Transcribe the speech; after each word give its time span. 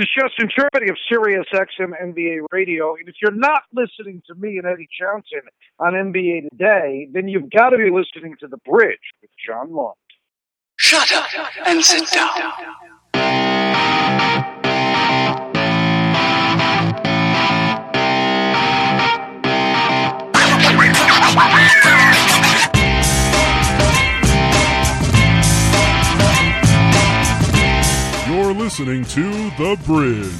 is 0.00 0.08
Justin 0.18 0.48
Tripodi 0.48 0.88
of 0.88 0.96
Sirius 1.10 1.46
XM 1.52 1.92
NBA 2.02 2.46
Radio. 2.52 2.94
And 2.94 3.06
if 3.06 3.16
you're 3.20 3.32
not 3.32 3.64
listening 3.74 4.22
to 4.28 4.34
me 4.34 4.56
and 4.56 4.66
Eddie 4.66 4.88
Johnson 4.98 5.42
on 5.78 5.92
NBA 5.92 6.48
Today, 6.50 7.08
then 7.12 7.28
you've 7.28 7.50
got 7.50 7.70
to 7.70 7.76
be 7.76 7.90
listening 7.90 8.36
to 8.40 8.48
The 8.48 8.56
Bridge 8.58 8.98
with 9.20 9.30
John 9.46 9.72
Lund. 9.72 9.94
Shut 10.76 11.12
up 11.12 11.26
and 11.66 11.84
sit 11.84 12.10
down. 12.10 12.52
Listening 28.70 29.04
to 29.04 29.50
The 29.58 29.76
Bridge, 29.84 30.32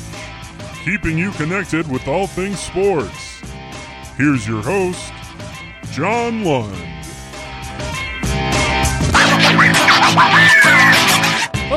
keeping 0.84 1.18
you 1.18 1.32
connected 1.32 1.90
with 1.90 2.06
all 2.06 2.28
things 2.28 2.60
sports. 2.60 3.40
Here's 4.16 4.46
your 4.46 4.62
host, 4.62 5.12
John 5.90 6.44
Lund. 6.44 6.99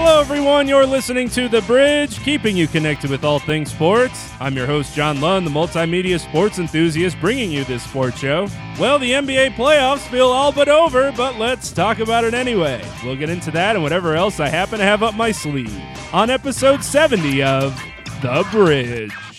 Hello, 0.06 0.20
everyone. 0.20 0.68
You're 0.68 0.86
listening 0.86 1.30
to 1.30 1.48
The 1.48 1.62
Bridge, 1.62 2.20
keeping 2.24 2.58
you 2.58 2.68
connected 2.68 3.10
with 3.10 3.24
all 3.24 3.40
things 3.40 3.72
sports. 3.72 4.30
I'm 4.42 4.54
your 4.54 4.68
host, 4.68 4.94
John 4.94 5.22
Lund, 5.22 5.48
the 5.48 5.50
multimedia 5.50 6.20
sports 6.20 6.60
enthusiast, 6.60 7.18
bringing 7.22 7.50
you 7.50 7.64
this 7.64 7.84
sports 7.84 8.20
show. 8.20 8.50
Well, 8.78 9.00
the 9.00 9.12
NBA 9.12 9.52
playoffs 9.52 10.06
feel 10.10 10.28
all 10.28 10.52
but 10.52 10.68
over, 10.68 11.14
but 11.14 11.40
let's 11.40 11.72
talk 11.72 12.00
about 12.00 12.26
it 12.26 12.34
anyway. 12.34 12.84
We'll 13.02 13.16
get 13.16 13.30
into 13.30 13.50
that 13.52 13.78
and 13.78 13.82
whatever 13.82 14.14
else 14.14 14.42
I 14.42 14.50
happen 14.50 14.80
to 14.80 14.84
have 14.84 15.04
up 15.04 15.16
my 15.16 15.32
sleeve 15.32 15.74
on 16.12 16.30
episode 16.30 16.84
70 16.84 17.42
of 17.42 17.74
The 18.22 18.46
Bridge. 18.52 19.33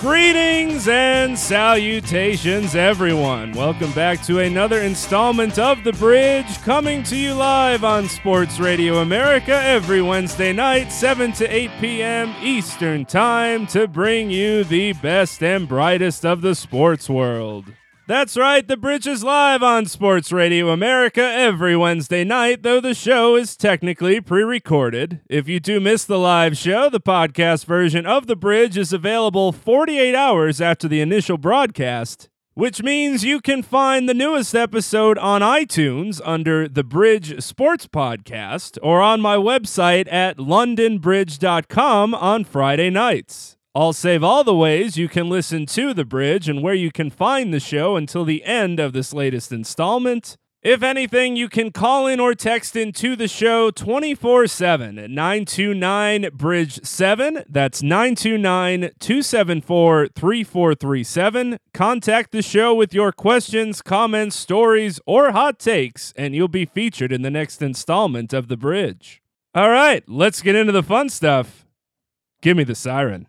Greetings 0.00 0.88
and 0.88 1.38
salutations, 1.38 2.74
everyone. 2.74 3.52
Welcome 3.52 3.92
back 3.92 4.22
to 4.22 4.38
another 4.38 4.80
installment 4.80 5.58
of 5.58 5.84
The 5.84 5.92
Bridge, 5.92 6.58
coming 6.62 7.02
to 7.02 7.16
you 7.16 7.34
live 7.34 7.84
on 7.84 8.08
Sports 8.08 8.58
Radio 8.58 9.00
America 9.00 9.52
every 9.52 10.00
Wednesday 10.00 10.54
night, 10.54 10.90
7 10.90 11.32
to 11.32 11.46
8 11.46 11.70
p.m. 11.80 12.34
Eastern 12.40 13.04
Time, 13.04 13.66
to 13.66 13.86
bring 13.86 14.30
you 14.30 14.64
the 14.64 14.94
best 14.94 15.42
and 15.42 15.68
brightest 15.68 16.24
of 16.24 16.40
the 16.40 16.54
sports 16.54 17.10
world. 17.10 17.66
That's 18.10 18.36
right, 18.36 18.66
The 18.66 18.76
Bridge 18.76 19.06
is 19.06 19.22
live 19.22 19.62
on 19.62 19.86
Sports 19.86 20.32
Radio 20.32 20.70
America 20.70 21.22
every 21.22 21.76
Wednesday 21.76 22.24
night, 22.24 22.64
though 22.64 22.80
the 22.80 22.92
show 22.92 23.36
is 23.36 23.56
technically 23.56 24.20
pre 24.20 24.42
recorded. 24.42 25.20
If 25.28 25.48
you 25.48 25.60
do 25.60 25.78
miss 25.78 26.04
the 26.04 26.18
live 26.18 26.58
show, 26.58 26.90
the 26.90 26.98
podcast 26.98 27.66
version 27.66 28.06
of 28.06 28.26
The 28.26 28.34
Bridge 28.34 28.76
is 28.76 28.92
available 28.92 29.52
48 29.52 30.16
hours 30.16 30.60
after 30.60 30.88
the 30.88 31.00
initial 31.00 31.38
broadcast, 31.38 32.28
which 32.54 32.82
means 32.82 33.22
you 33.22 33.40
can 33.40 33.62
find 33.62 34.08
the 34.08 34.12
newest 34.12 34.56
episode 34.56 35.16
on 35.18 35.40
iTunes 35.40 36.20
under 36.24 36.66
The 36.66 36.82
Bridge 36.82 37.40
Sports 37.40 37.86
Podcast 37.86 38.76
or 38.82 39.00
on 39.00 39.20
my 39.20 39.36
website 39.36 40.12
at 40.12 40.36
londonbridge.com 40.36 42.14
on 42.16 42.42
Friday 42.42 42.90
nights. 42.90 43.56
I'll 43.72 43.92
save 43.92 44.24
all 44.24 44.42
the 44.42 44.54
ways 44.54 44.96
you 44.96 45.08
can 45.08 45.28
listen 45.28 45.64
to 45.66 45.94
The 45.94 46.04
Bridge 46.04 46.48
and 46.48 46.60
where 46.60 46.74
you 46.74 46.90
can 46.90 47.08
find 47.08 47.54
the 47.54 47.60
show 47.60 47.94
until 47.94 48.24
the 48.24 48.42
end 48.42 48.80
of 48.80 48.92
this 48.92 49.12
latest 49.12 49.52
installment. 49.52 50.36
If 50.60 50.82
anything, 50.82 51.36
you 51.36 51.48
can 51.48 51.70
call 51.70 52.08
in 52.08 52.18
or 52.18 52.34
text 52.34 52.74
into 52.74 53.14
the 53.14 53.28
show 53.28 53.70
24 53.70 54.48
7 54.48 54.98
at 54.98 55.08
929 55.08 56.30
Bridge 56.32 56.84
7. 56.84 57.44
That's 57.48 57.80
929 57.80 58.90
274 58.98 60.08
3437. 60.08 61.56
Contact 61.72 62.32
the 62.32 62.42
show 62.42 62.74
with 62.74 62.92
your 62.92 63.12
questions, 63.12 63.82
comments, 63.82 64.34
stories, 64.34 64.98
or 65.06 65.30
hot 65.30 65.60
takes, 65.60 66.12
and 66.16 66.34
you'll 66.34 66.48
be 66.48 66.66
featured 66.66 67.12
in 67.12 67.22
the 67.22 67.30
next 67.30 67.62
installment 67.62 68.32
of 68.32 68.48
The 68.48 68.56
Bridge. 68.56 69.22
All 69.54 69.70
right, 69.70 70.02
let's 70.08 70.42
get 70.42 70.56
into 70.56 70.72
the 70.72 70.82
fun 70.82 71.08
stuff. 71.08 71.64
Give 72.42 72.56
me 72.56 72.64
the 72.64 72.74
siren. 72.74 73.28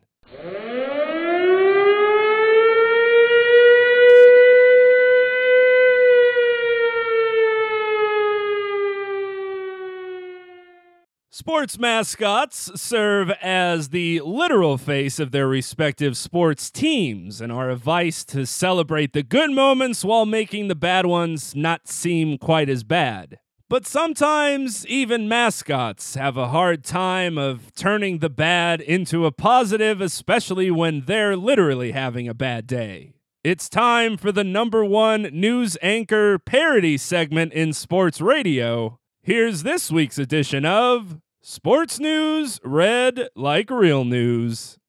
Sports 11.34 11.78
mascots 11.78 12.72
serve 12.80 13.30
as 13.42 13.90
the 13.90 14.22
literal 14.22 14.78
face 14.78 15.20
of 15.20 15.32
their 15.32 15.48
respective 15.48 16.16
sports 16.16 16.72
teams 16.72 17.42
and 17.42 17.52
are 17.52 17.70
a 17.70 17.76
vice 17.76 18.24
to 18.26 18.46
celebrate 18.46 19.12
the 19.12 19.24
good 19.24 19.52
moments 19.52 20.06
while 20.06 20.26
making 20.26 20.70
the 20.70 20.76
bad 20.76 21.06
ones 21.06 21.54
not 21.56 21.90
seem 21.90 22.38
quite 22.38 22.70
as 22.70 22.84
bad. 22.84 23.40
But 23.72 23.88
sometimes 23.88 24.86
even 24.88 25.30
mascots 25.30 26.16
have 26.16 26.36
a 26.36 26.50
hard 26.50 26.84
time 26.84 27.38
of 27.38 27.74
turning 27.74 28.18
the 28.18 28.30
bad 28.30 28.82
into 28.82 29.26
a 29.26 29.32
positive, 29.32 30.02
especially 30.02 30.70
when 30.70 31.06
they're 31.06 31.38
literally 31.38 31.94
having 31.94 32.28
a 32.28 32.34
bad 32.34 32.68
day. 32.68 33.14
It's 33.46 33.70
time 33.70 34.18
for 34.18 34.34
the 34.34 34.44
number 34.44 34.84
one 34.84 35.22
news 35.32 35.78
anchor 35.82 36.38
parody 36.38 36.98
segment 36.98 37.54
in 37.54 37.72
sports 37.72 38.20
radio. 38.20 39.00
Here's 39.24 39.64
this 39.64 39.90
week's 39.90 40.18
edition 40.18 40.66
of 40.66 41.22
Sports 41.42 41.98
News 41.98 42.60
Read 42.66 43.30
Like 43.38 43.70
Real 43.70 44.04
News. 44.04 44.80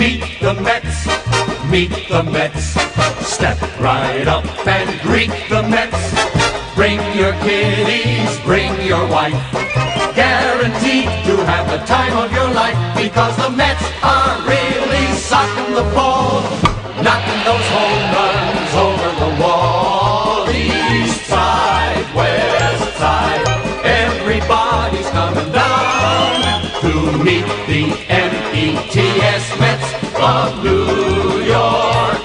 Meet 0.00 0.40
the 0.40 0.54
Mets, 0.54 1.06
meet 1.70 1.90
the 2.08 2.22
Mets. 2.22 2.72
Step 3.20 3.60
right 3.78 4.26
up 4.26 4.46
and 4.66 4.88
greet 5.02 5.28
the 5.50 5.62
Mets. 5.62 6.00
Bring 6.74 6.96
your 7.14 7.34
kiddies, 7.44 8.40
bring 8.40 8.72
your 8.80 9.06
wife. 9.08 9.36
Guaranteed 10.16 11.04
to 11.28 11.36
have 11.44 11.68
the 11.68 11.84
time 11.84 12.16
of 12.16 12.32
your 12.32 12.48
life 12.54 12.78
because 12.96 13.36
the 13.36 13.50
Mets 13.50 13.84
are 14.02 14.40
really 14.48 15.06
socking 15.18 15.74
the 15.74 15.84
ball, 15.94 16.40
knocking 17.04 17.42
those 17.44 17.68
home 17.76 18.04
runs 18.16 18.72
over 18.86 19.10
the 19.20 19.42
wall. 19.42 20.48
East 20.48 21.26
side, 21.26 22.06
west 22.14 22.96
side, 22.96 23.44
everybody's 23.84 25.10
coming 25.10 25.52
down 25.52 26.40
to 26.80 27.22
meet 27.22 27.44
the 27.68 28.10
M-E-T-S 28.92 29.60
Mets 29.60 29.94
of 30.16 30.64
New 30.64 31.44
York. 31.44 32.18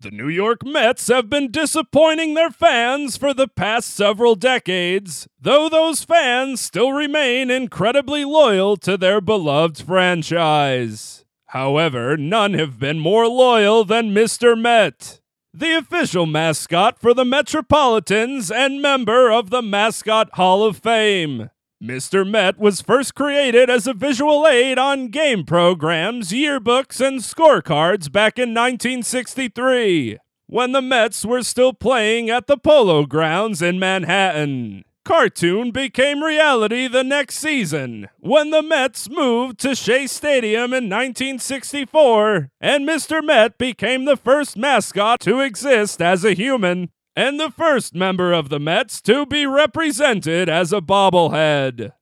The 0.00 0.10
New 0.10 0.28
York 0.28 0.66
Mets 0.66 1.08
have 1.08 1.30
been 1.30 1.50
disappointing 1.50 2.34
their 2.34 2.50
fans 2.50 3.16
for 3.16 3.32
the 3.32 3.48
past 3.48 3.94
several 3.94 4.34
decades, 4.34 5.26
though 5.40 5.70
those 5.70 6.04
fans 6.04 6.60
still 6.60 6.92
remain 6.92 7.50
incredibly 7.50 8.26
loyal 8.26 8.76
to 8.78 8.98
their 8.98 9.22
beloved 9.22 9.78
franchise. 9.78 11.24
However, 11.46 12.18
none 12.18 12.52
have 12.52 12.78
been 12.78 12.98
more 12.98 13.26
loyal 13.28 13.86
than 13.86 14.14
Mr. 14.14 14.60
Met, 14.60 15.22
the 15.54 15.74
official 15.74 16.26
mascot 16.26 16.98
for 16.98 17.14
the 17.14 17.24
Metropolitans 17.24 18.50
and 18.50 18.82
member 18.82 19.32
of 19.32 19.48
the 19.48 19.62
Mascot 19.62 20.28
Hall 20.34 20.64
of 20.64 20.76
Fame. 20.76 21.48
Mr. 21.82 22.26
Met 22.28 22.58
was 22.58 22.80
first 22.80 23.14
created 23.14 23.68
as 23.68 23.86
a 23.86 23.92
visual 23.92 24.46
aid 24.46 24.78
on 24.78 25.08
game 25.08 25.44
programs, 25.44 26.30
yearbooks, 26.30 27.06
and 27.06 27.20
scorecards 27.20 28.10
back 28.10 28.38
in 28.38 28.54
1963, 28.54 30.16
when 30.46 30.72
the 30.72 30.80
Mets 30.80 31.26
were 31.26 31.42
still 31.42 31.74
playing 31.74 32.30
at 32.30 32.46
the 32.46 32.56
Polo 32.56 33.04
Grounds 33.04 33.60
in 33.60 33.78
Manhattan. 33.78 34.84
Cartoon 35.04 35.70
became 35.70 36.24
reality 36.24 36.88
the 36.88 37.04
next 37.04 37.36
season 37.36 38.08
when 38.18 38.50
the 38.50 38.62
Mets 38.62 39.08
moved 39.10 39.60
to 39.60 39.74
Shea 39.74 40.06
Stadium 40.06 40.72
in 40.72 40.88
1964, 40.88 42.50
and 42.58 42.88
Mr. 42.88 43.22
Met 43.22 43.58
became 43.58 44.06
the 44.06 44.16
first 44.16 44.56
mascot 44.56 45.20
to 45.20 45.40
exist 45.40 46.00
as 46.00 46.24
a 46.24 46.32
human 46.32 46.88
and 47.16 47.40
the 47.40 47.50
first 47.50 47.94
member 47.94 48.32
of 48.32 48.50
the 48.50 48.60
Mets 48.60 49.00
to 49.02 49.24
be 49.24 49.46
represented 49.46 50.48
as 50.48 50.72
a 50.72 50.82
bobblehead. 50.82 51.92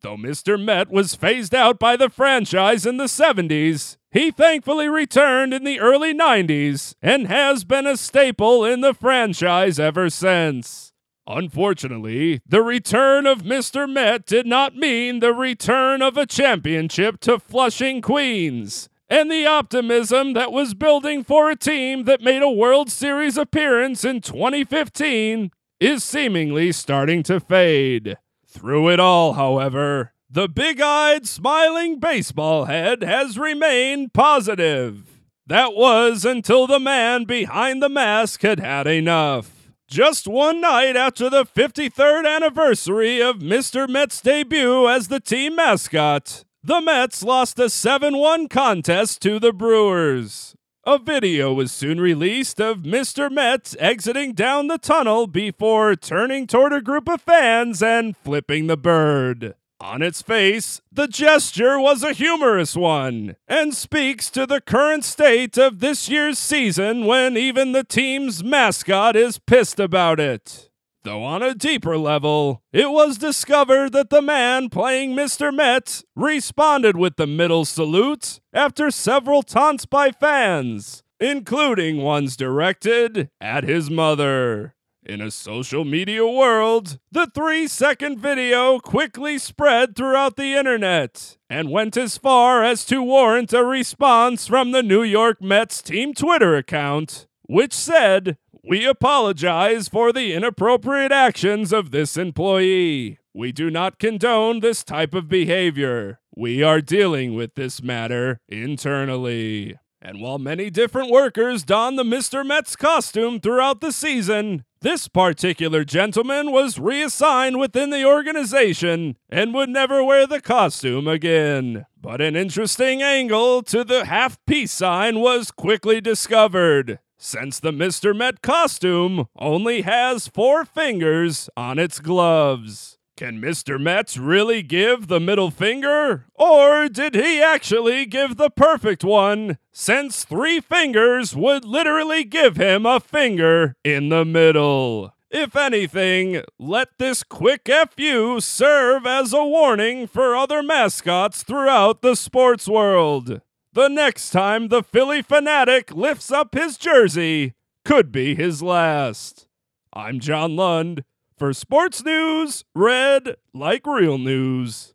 Though 0.00 0.16
Mr. 0.16 0.60
Met 0.60 0.90
was 0.90 1.14
phased 1.14 1.54
out 1.54 1.78
by 1.78 1.96
the 1.96 2.08
franchise 2.08 2.86
in 2.86 2.96
the 2.96 3.04
70s, 3.04 3.98
he 4.10 4.32
thankfully 4.32 4.88
returned 4.88 5.54
in 5.54 5.62
the 5.62 5.78
early 5.78 6.12
90s 6.12 6.96
and 7.00 7.28
has 7.28 7.64
been 7.64 7.86
a 7.86 7.96
staple 7.96 8.64
in 8.64 8.80
the 8.80 8.94
franchise 8.94 9.78
ever 9.78 10.10
since. 10.10 10.92
Unfortunately, 11.26 12.40
the 12.44 12.62
return 12.62 13.26
of 13.26 13.42
Mr. 13.42 13.88
Met 13.88 14.26
did 14.26 14.44
not 14.44 14.74
mean 14.74 15.20
the 15.20 15.32
return 15.32 16.02
of 16.02 16.16
a 16.16 16.26
championship 16.26 17.20
to 17.20 17.38
Flushing, 17.38 18.02
Queens, 18.02 18.88
and 19.12 19.30
the 19.30 19.44
optimism 19.44 20.32
that 20.32 20.52
was 20.52 20.72
building 20.72 21.22
for 21.22 21.50
a 21.50 21.54
team 21.54 22.04
that 22.04 22.22
made 22.22 22.40
a 22.40 22.48
World 22.48 22.90
Series 22.90 23.36
appearance 23.36 24.06
in 24.06 24.22
2015 24.22 25.50
is 25.78 26.02
seemingly 26.02 26.72
starting 26.72 27.22
to 27.24 27.38
fade. 27.38 28.16
Through 28.48 28.88
it 28.88 28.98
all, 28.98 29.34
however, 29.34 30.14
the 30.30 30.48
big 30.48 30.80
eyed, 30.80 31.26
smiling 31.26 32.00
baseball 32.00 32.64
head 32.64 33.02
has 33.02 33.36
remained 33.36 34.14
positive. 34.14 35.04
That 35.46 35.74
was 35.74 36.24
until 36.24 36.66
the 36.66 36.80
man 36.80 37.24
behind 37.24 37.82
the 37.82 37.90
mask 37.90 38.40
had 38.40 38.60
had 38.60 38.86
enough. 38.86 39.74
Just 39.86 40.26
one 40.26 40.62
night 40.62 40.96
after 40.96 41.28
the 41.28 41.44
53rd 41.44 42.26
anniversary 42.26 43.20
of 43.20 43.40
Mr. 43.40 43.86
Met's 43.86 44.22
debut 44.22 44.88
as 44.88 45.08
the 45.08 45.20
team 45.20 45.56
mascot, 45.56 46.46
the 46.64 46.80
Mets 46.80 47.24
lost 47.24 47.58
a 47.58 47.68
7 47.68 48.16
1 48.16 48.46
contest 48.46 49.20
to 49.22 49.40
the 49.40 49.52
Brewers. 49.52 50.54
A 50.84 50.96
video 50.96 51.52
was 51.52 51.72
soon 51.72 52.00
released 52.00 52.60
of 52.60 52.78
Mr. 52.78 53.30
Met 53.30 53.74
exiting 53.80 54.32
down 54.32 54.68
the 54.68 54.78
tunnel 54.78 55.26
before 55.26 55.96
turning 55.96 56.46
toward 56.46 56.72
a 56.72 56.80
group 56.80 57.08
of 57.08 57.20
fans 57.20 57.82
and 57.82 58.16
flipping 58.16 58.68
the 58.68 58.76
bird. 58.76 59.54
On 59.80 60.02
its 60.02 60.22
face, 60.22 60.80
the 60.92 61.08
gesture 61.08 61.80
was 61.80 62.04
a 62.04 62.12
humorous 62.12 62.76
one 62.76 63.34
and 63.48 63.74
speaks 63.74 64.30
to 64.30 64.46
the 64.46 64.60
current 64.60 65.04
state 65.04 65.58
of 65.58 65.80
this 65.80 66.08
year's 66.08 66.38
season 66.38 67.06
when 67.06 67.36
even 67.36 67.72
the 67.72 67.82
team's 67.82 68.44
mascot 68.44 69.16
is 69.16 69.38
pissed 69.38 69.80
about 69.80 70.20
it. 70.20 70.70
Though 71.04 71.24
on 71.24 71.42
a 71.42 71.54
deeper 71.54 71.98
level, 71.98 72.62
it 72.72 72.90
was 72.90 73.18
discovered 73.18 73.92
that 73.92 74.10
the 74.10 74.22
man 74.22 74.68
playing 74.68 75.16
Mr. 75.16 75.52
Met 75.52 76.04
responded 76.14 76.96
with 76.96 77.16
the 77.16 77.26
middle 77.26 77.64
salute 77.64 78.40
after 78.52 78.88
several 78.90 79.42
taunts 79.42 79.84
by 79.84 80.12
fans, 80.12 81.02
including 81.18 82.02
ones 82.02 82.36
directed 82.36 83.30
at 83.40 83.64
his 83.64 83.90
mother. 83.90 84.74
In 85.04 85.20
a 85.20 85.32
social 85.32 85.84
media 85.84 86.24
world, 86.24 87.00
the 87.10 87.26
three 87.34 87.66
second 87.66 88.20
video 88.20 88.78
quickly 88.78 89.38
spread 89.38 89.96
throughout 89.96 90.36
the 90.36 90.54
internet 90.54 91.36
and 91.50 91.72
went 91.72 91.96
as 91.96 92.16
far 92.16 92.62
as 92.62 92.84
to 92.86 93.02
warrant 93.02 93.52
a 93.52 93.64
response 93.64 94.46
from 94.46 94.70
the 94.70 94.84
New 94.84 95.02
York 95.02 95.42
Mets 95.42 95.82
team 95.82 96.14
Twitter 96.14 96.56
account, 96.56 97.26
which 97.46 97.72
said, 97.72 98.38
We 98.64 98.86
apologize 98.86 99.88
for 99.88 100.12
the 100.12 100.32
inappropriate 100.32 101.10
actions 101.10 101.72
of 101.72 101.90
this 101.90 102.16
employee. 102.16 103.18
We 103.34 103.50
do 103.50 103.70
not 103.70 103.98
condone 103.98 104.60
this 104.60 104.84
type 104.84 105.14
of 105.14 105.28
behavior. 105.28 106.20
We 106.36 106.62
are 106.62 106.80
dealing 106.80 107.34
with 107.34 107.56
this 107.56 107.82
matter 107.82 108.38
internally. 108.48 109.76
And 110.00 110.20
while 110.20 110.38
many 110.38 110.70
different 110.70 111.10
workers 111.10 111.64
don 111.64 111.96
the 111.96 112.04
Mr. 112.04 112.46
Mets 112.46 112.76
costume 112.76 113.40
throughout 113.40 113.80
the 113.80 113.90
season, 113.90 114.64
this 114.80 115.08
particular 115.08 115.84
gentleman 115.84 116.52
was 116.52 116.78
reassigned 116.78 117.58
within 117.58 117.90
the 117.90 118.04
organization 118.04 119.16
and 119.28 119.54
would 119.54 119.70
never 119.70 120.04
wear 120.04 120.24
the 120.24 120.40
costume 120.40 121.08
again. 121.08 121.86
But 122.00 122.20
an 122.20 122.36
interesting 122.36 123.02
angle 123.02 123.64
to 123.64 123.82
the 123.82 124.04
half 124.04 124.38
peace 124.46 124.72
sign 124.72 125.18
was 125.18 125.50
quickly 125.50 126.00
discovered, 126.00 127.00
since 127.22 127.60
the 127.60 127.70
Mr. 127.70 128.14
Met 128.14 128.42
costume 128.42 129.26
only 129.38 129.82
has 129.82 130.26
four 130.26 130.64
fingers 130.64 131.48
on 131.56 131.78
its 131.78 132.00
gloves. 132.00 132.98
Can 133.16 133.40
Mr. 133.40 133.80
Metz 133.80 134.16
really 134.16 134.62
give 134.62 135.06
the 135.06 135.20
middle 135.20 135.52
finger? 135.52 136.26
Or 136.34 136.88
did 136.88 137.14
he 137.14 137.40
actually 137.40 138.06
give 138.06 138.36
the 138.36 138.50
perfect 138.50 139.04
one, 139.04 139.58
since 139.70 140.24
three 140.24 140.60
fingers 140.60 141.36
would 141.36 141.64
literally 141.64 142.24
give 142.24 142.56
him 142.56 142.84
a 142.84 142.98
finger 142.98 143.76
in 143.84 144.08
the 144.08 144.24
middle? 144.24 145.14
If 145.30 145.54
anything, 145.54 146.42
let 146.58 146.88
this 146.98 147.22
quick 147.22 147.70
FU 147.96 148.40
serve 148.40 149.06
as 149.06 149.32
a 149.32 149.44
warning 149.44 150.08
for 150.08 150.34
other 150.34 150.62
mascots 150.62 151.44
throughout 151.44 152.02
the 152.02 152.16
sports 152.16 152.66
world. 152.66 153.40
The 153.74 153.88
next 153.88 154.28
time 154.32 154.68
the 154.68 154.82
Phillie 154.82 155.22
Phanatic 155.22 155.96
lifts 155.96 156.30
up 156.30 156.54
his 156.54 156.76
jersey 156.76 157.54
could 157.86 158.12
be 158.12 158.34
his 158.34 158.62
last. 158.62 159.46
I'm 159.94 160.20
John 160.20 160.56
Lund. 160.56 161.04
For 161.38 161.54
sports 161.54 162.04
news, 162.04 162.66
read 162.74 163.36
like 163.54 163.86
real 163.86 164.18
news. 164.18 164.92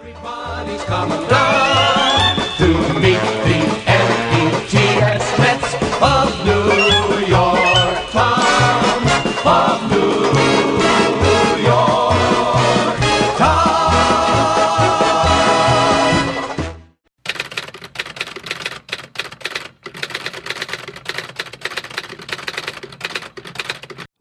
Everybody's 0.00 0.84
coming 0.84 1.26
down 1.26 2.36
to 2.58 2.68
meet 3.00 3.24
the 3.48 3.60
M-E-T-S 3.86 5.38
Mets 5.38 5.74
of 6.02 6.44
New 6.44 7.26
York 7.28 8.10
Town, 8.10 9.08
of 9.46 9.90
New 9.90 10.57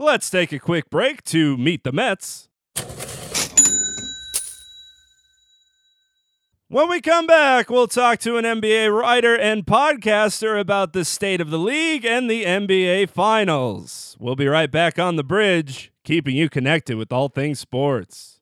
Let's 0.08 0.30
take 0.30 0.54
a 0.54 0.60
quick 0.60 0.90
break 0.90 1.22
to 1.26 1.58
meet 1.58 1.84
the 1.84 1.92
Mets. 1.92 2.48
When 6.70 6.88
we 6.88 7.02
come 7.02 7.28
back, 7.28 7.70
we'll 7.70 7.90
talk 7.90 8.20
to 8.20 8.38
an 8.38 8.46
NBA 8.46 8.98
writer 8.98 9.36
and 9.36 9.66
podcaster 9.66 10.58
about 10.58 10.94
the 10.94 11.04
state 11.04 11.42
of 11.42 11.50
the 11.50 11.60
league 11.60 12.06
and 12.06 12.32
the 12.32 12.46
NBA 12.46 13.10
Finals. 13.10 14.16
We'll 14.18 14.38
be 14.38 14.48
right 14.48 14.72
back 14.72 14.98
on 14.98 15.18
the 15.18 15.26
bridge, 15.26 15.92
keeping 16.06 16.38
you 16.38 16.48
connected 16.48 16.96
with 16.96 17.12
all 17.12 17.28
things 17.28 17.60
sports. 17.60 18.37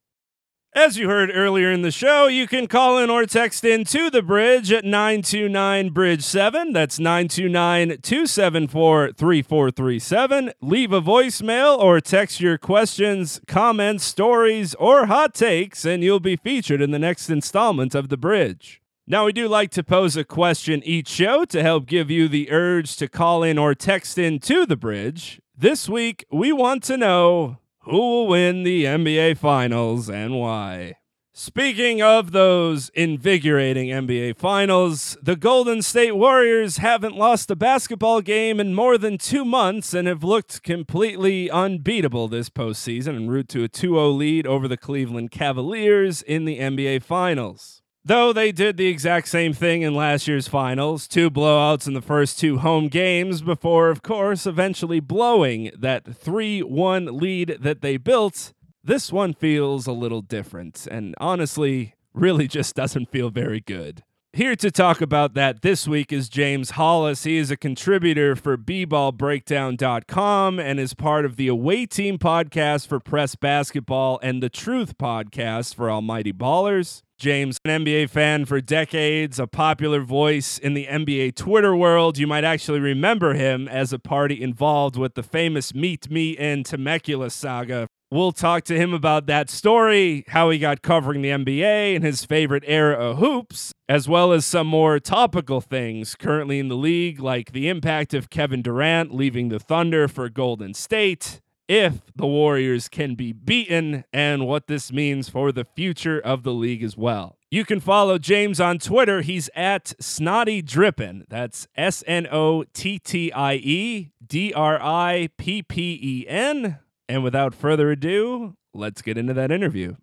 As 0.75 0.97
you 0.97 1.07
heard 1.07 1.31
earlier 1.33 1.71
in 1.71 1.83
the 1.83 1.89
show, 1.89 2.27
you 2.27 2.47
can 2.47 2.67
call 2.67 2.97
in 2.97 3.09
or 3.09 3.25
text 3.25 3.63
in 3.63 3.85
to 3.85 4.09
the 4.09 4.21
bridge 4.21 4.73
at 4.73 4.83
929 4.83 5.91
Bridge 5.91 6.21
7. 6.21 6.73
That's 6.73 6.99
929 6.99 8.01
274 8.01 9.13
3437. 9.13 10.51
Leave 10.59 10.91
a 10.91 11.01
voicemail 11.01 11.79
or 11.79 12.01
text 12.01 12.41
your 12.41 12.57
questions, 12.57 13.39
comments, 13.47 14.03
stories, 14.03 14.75
or 14.75 15.05
hot 15.05 15.33
takes, 15.33 15.85
and 15.85 16.03
you'll 16.03 16.19
be 16.19 16.35
featured 16.35 16.81
in 16.81 16.91
the 16.91 16.99
next 16.99 17.29
installment 17.29 17.95
of 17.95 18.09
The 18.09 18.17
Bridge. 18.17 18.81
Now, 19.07 19.27
we 19.27 19.31
do 19.31 19.47
like 19.47 19.71
to 19.71 19.83
pose 19.83 20.17
a 20.17 20.25
question 20.25 20.83
each 20.83 21.07
show 21.07 21.45
to 21.45 21.63
help 21.63 21.85
give 21.85 22.11
you 22.11 22.27
the 22.27 22.51
urge 22.51 22.97
to 22.97 23.07
call 23.07 23.43
in 23.43 23.57
or 23.57 23.75
text 23.75 24.17
in 24.17 24.39
to 24.39 24.65
the 24.65 24.75
bridge. 24.75 25.39
This 25.57 25.87
week, 25.87 26.25
we 26.29 26.51
want 26.51 26.83
to 26.83 26.97
know 26.97 27.59
who 27.85 27.97
will 27.97 28.27
win 28.27 28.63
the 28.63 28.83
NBA 28.85 29.37
Finals 29.37 30.09
and 30.09 30.39
why. 30.39 30.95
Speaking 31.37 32.01
of 32.01 32.31
those 32.31 32.89
invigorating 32.95 33.89
NBA 33.89 34.37
Finals, 34.37 35.17
the 35.21 35.35
Golden 35.35 35.81
State 35.81 36.15
Warriors 36.15 36.77
haven't 36.77 37.17
lost 37.17 37.51
a 37.51 37.55
basketball 37.55 38.21
game 38.21 38.59
in 38.59 38.73
more 38.73 38.97
than 38.97 39.17
two 39.17 39.43
months 39.43 39.93
and 39.93 40.07
have 40.07 40.23
looked 40.23 40.63
completely 40.63 41.49
unbeatable 41.51 42.27
this 42.27 42.49
postseason 42.49 43.15
en 43.17 43.29
route 43.29 43.49
to 43.49 43.63
a 43.63 43.67
2 43.67 43.95
0 43.95 44.09
lead 44.11 44.47
over 44.47 44.67
the 44.67 44.77
Cleveland 44.77 45.29
Cavaliers 45.29 46.21
in 46.21 46.45
the 46.45 46.59
NBA 46.59 47.03
Finals. 47.03 47.81
Though 48.07 48.33
they 48.33 48.51
did 48.51 48.77
the 48.77 48.85
exact 48.85 49.29
same 49.29 49.51
thing 49.51 49.81
in 49.81 49.95
last 49.95 50.27
year's 50.27 50.47
finals, 50.47 51.07
two 51.07 51.31
blowouts 51.31 51.87
in 51.87 51.95
the 51.95 52.03
first 52.03 52.37
two 52.37 52.59
home 52.59 52.87
games 52.87 53.41
before, 53.41 53.89
of 53.89 54.03
course, 54.03 54.45
eventually 54.45 54.99
blowing 54.99 55.71
that 55.75 56.15
3 56.15 56.61
1 56.61 57.17
lead 57.17 57.57
that 57.59 57.81
they 57.81 57.97
built, 57.97 58.53
this 58.83 59.11
one 59.11 59.33
feels 59.33 59.87
a 59.87 59.91
little 59.91 60.21
different 60.21 60.85
and 60.85 61.15
honestly 61.19 61.95
really 62.13 62.47
just 62.47 62.75
doesn't 62.75 63.09
feel 63.09 63.31
very 63.31 63.59
good. 63.59 64.03
Here 64.33 64.55
to 64.55 64.69
talk 64.69 65.01
about 65.01 65.33
that 65.33 65.63
this 65.63 65.87
week 65.87 66.13
is 66.13 66.29
James 66.29 66.73
Holas. 66.73 67.25
He 67.25 67.37
is 67.37 67.49
a 67.49 67.57
contributor 67.57 68.35
for 68.35 68.55
bballbreakdown.com 68.55 70.59
and 70.59 70.79
is 70.79 70.93
part 70.93 71.25
of 71.25 71.37
the 71.37 71.47
Away 71.47 71.87
Team 71.87 72.19
podcast 72.19 72.87
for 72.87 72.99
Press 72.99 73.33
Basketball 73.33 74.19
and 74.21 74.43
the 74.43 74.49
Truth 74.49 74.99
podcast 74.99 75.73
for 75.73 75.89
Almighty 75.89 76.33
Ballers. 76.33 77.01
James, 77.17 77.57
an 77.63 77.85
NBA 77.85 78.09
fan 78.09 78.43
for 78.43 78.59
decades, 78.59 79.39
a 79.39 79.47
popular 79.47 80.01
voice 80.01 80.57
in 80.57 80.73
the 80.73 80.85
NBA 80.85 81.35
Twitter 81.35 81.73
world. 81.73 82.17
You 82.17 82.27
might 82.27 82.43
actually 82.43 82.81
remember 82.81 83.33
him 83.33 83.69
as 83.69 83.93
a 83.93 83.99
party 83.99 84.41
involved 84.41 84.97
with 84.97 85.15
the 85.15 85.23
famous 85.23 85.73
Meet 85.73 86.09
Me 86.11 86.31
in 86.31 86.63
Temecula 86.63 87.29
saga. 87.29 87.87
We'll 88.11 88.33
talk 88.33 88.65
to 88.65 88.77
him 88.77 88.93
about 88.93 89.27
that 89.27 89.49
story, 89.49 90.25
how 90.27 90.49
he 90.49 90.59
got 90.59 90.81
covering 90.81 91.21
the 91.21 91.29
NBA 91.29 91.95
and 91.95 92.03
his 92.03 92.25
favorite 92.25 92.63
era 92.67 92.95
of 92.95 93.17
hoops, 93.17 93.71
as 93.89 94.07
well 94.07 94.31
as 94.31 94.45
some 94.45 94.67
more 94.67 94.99
topical 94.99 95.61
things 95.61 96.15
currently 96.15 96.59
in 96.59 96.67
the 96.67 96.75
league, 96.75 97.19
like 97.19 97.53
the 97.53 97.67
impact 97.69 98.13
of 98.13 98.29
Kevin 98.29 98.61
Durant 98.61 99.13
leaving 99.13 99.49
the 99.49 99.59
Thunder 99.59 100.07
for 100.07 100.29
Golden 100.29 100.73
State, 100.73 101.41
if 101.67 102.01
the 102.15 102.27
Warriors 102.27 102.87
can 102.87 103.15
be 103.15 103.33
beaten 103.33 104.03
and 104.13 104.47
what 104.47 104.67
this 104.67 104.91
means 104.91 105.29
for 105.29 105.51
the 105.51 105.65
future 105.65 106.19
of 106.19 106.43
the 106.43 106.53
league 106.53 106.83
as 106.83 106.95
well. 106.97 107.37
You 107.51 107.63
can 107.63 107.79
follow 107.79 108.17
James 108.17 108.59
on 108.59 108.79
Twitter. 108.79 109.21
He's 109.21 109.49
at 109.55 109.93
Snotty 109.99 110.61
Drippin. 110.61 111.25
That's 111.29 111.67
S 111.75 112.03
N 112.05 112.27
O 112.31 112.63
T 112.73 112.99
T 112.99 113.31
I 113.31 113.53
E 113.55 114.11
D 114.25 114.53
R 114.53 114.79
I 114.81 115.29
P 115.37 115.63
P 115.63 115.99
E 116.01 116.27
N. 116.27 116.79
And 117.07 117.23
without 117.23 117.55
further 117.55 117.91
ado, 117.91 118.57
let's 118.73 119.01
get 119.01 119.17
into 119.17 119.33
that 119.33 119.51
interview. 119.51 119.95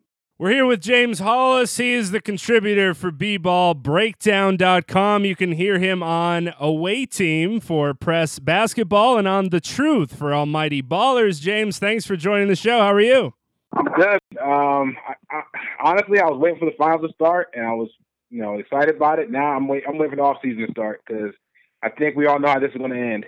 We're 0.42 0.50
here 0.50 0.66
with 0.66 0.80
James 0.80 1.20
Holas. 1.20 1.78
He 1.78 1.92
is 1.92 2.11
the 2.11 2.20
contributor 2.20 2.94
for 2.94 3.12
bballbreakdown.com. 3.12 5.25
You 5.25 5.37
can 5.37 5.52
hear 5.52 5.78
him 5.78 6.02
on 6.02 6.52
Away 6.58 7.06
Team 7.06 7.61
for 7.61 7.94
Press 7.94 8.40
Basketball 8.40 9.18
and 9.18 9.28
on 9.28 9.50
The 9.50 9.61
Truth 9.61 10.16
for 10.16 10.34
Almighty 10.34 10.82
Ballers. 10.82 11.40
James, 11.40 11.78
thanks 11.78 12.04
for 12.04 12.16
joining 12.16 12.49
the 12.49 12.56
show. 12.56 12.80
How 12.80 12.92
are 12.92 13.00
you? 13.00 13.34
I'm 13.72 13.84
good. 13.84 14.18
Um, 14.42 14.96
I, 15.06 15.14
I, 15.30 15.42
honestly, 15.84 16.18
I 16.18 16.25
was 16.25 16.40
waiting 16.40 16.58
for 16.58 16.64
the 16.64 16.75
finals 16.76 17.08
to 17.08 17.14
start, 17.14 17.50
and 17.54 17.64
I 17.64 17.75
was, 17.75 17.90
you 18.28 18.42
know, 18.42 18.58
excited 18.58 18.96
about 18.96 19.20
it. 19.20 19.30
Now 19.30 19.52
I'm 19.52 19.68
wait, 19.68 19.84
I'm 19.87 19.96
waiting 19.96 20.11
for 20.11 20.16
the 20.16 20.22
off 20.22 20.38
season 20.42 20.66
to 20.66 20.72
start 20.72 21.02
because 21.06 21.32
I 21.84 21.88
think 21.88 22.16
we 22.16 22.26
all 22.26 22.40
know 22.40 22.49
how 22.49 22.58
this 22.58 22.72
is 22.72 22.78
going 22.78 22.90
to 22.90 22.99
end. 22.99 23.26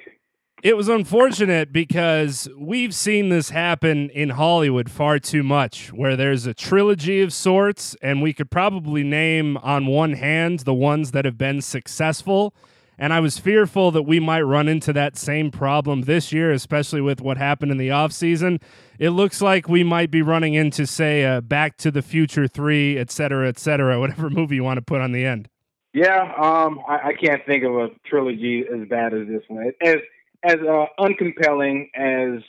It 0.64 0.78
was 0.78 0.88
unfortunate 0.88 1.75
because 1.75 2.49
we've 2.56 2.94
seen 2.94 3.28
this 3.28 3.50
happen 3.50 4.09
in 4.09 4.30
Hollywood 4.30 4.90
far 4.90 5.18
too 5.18 5.42
much, 5.42 5.92
where 5.92 6.16
there's 6.16 6.47
a 6.47 6.54
trilogy 6.54 7.21
of 7.21 7.35
sorts, 7.35 7.94
and 8.00 8.23
we 8.23 8.33
could 8.33 8.50
probably 8.50 9.04
name 9.04 9.59
on 9.59 9.85
one 9.85 10.14
hand 10.14 10.61
the 10.61 10.73
ones 10.73 11.11
that 11.11 11.26
have 11.26 11.37
been 11.37 11.61
successful. 11.61 12.54
And 12.97 13.12
I 13.12 13.21
was 13.21 13.38
fearful 13.38 13.90
that 13.90 14.04
we 14.04 14.18
might 14.21 14.40
run 14.40 14.66
into 14.66 14.94
that 14.94 15.18
same 15.18 15.50
problem 15.50 16.04
this 16.04 16.33
year, 16.33 16.50
especially 16.50 17.02
with 17.02 17.21
what 17.21 17.37
happened 17.37 17.71
in 17.71 17.76
the 17.76 17.90
offseason. 17.90 18.62
It 18.99 19.11
looks 19.11 19.42
like 19.42 19.68
we 19.68 19.85
might 19.85 20.11
be 20.11 20.23
running 20.23 20.54
into, 20.54 20.87
say, 20.87 21.25
a 21.25 21.42
Back 21.42 21.76
to 21.78 21.90
the 21.90 22.00
Future 22.00 22.49
3, 22.49 22.97
et 22.97 23.11
cetera, 23.11 23.49
et 23.49 23.59
cetera, 23.59 24.00
whatever 24.00 24.30
movie 24.30 24.54
you 24.54 24.64
want 24.64 24.78
to 24.78 24.83
put 24.83 25.02
on 25.02 25.12
the 25.12 25.26
end. 25.26 25.50
Yeah, 25.92 26.23
um, 26.42 26.80
I, 26.88 27.09
I 27.09 27.12
can't 27.12 27.44
think 27.44 27.64
of 27.64 27.76
a 27.76 27.88
trilogy 28.06 28.64
as 28.64 28.88
bad 28.88 29.12
as 29.12 29.28
this 29.28 29.42
one. 29.47 29.71
As 29.83 29.97
as 30.44 30.56
uh, 30.60 30.86
uncompelling 30.98 31.88
as 31.94 32.42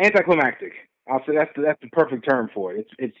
anticlimactic. 0.00 0.72
I'll 1.10 1.24
say 1.26 1.34
that's 1.34 1.50
the, 1.54 1.62
that's 1.62 1.80
the 1.82 1.88
perfect 1.88 2.28
term 2.28 2.50
for 2.54 2.72
it. 2.72 2.80
It's 2.80 2.90
it's 2.98 3.16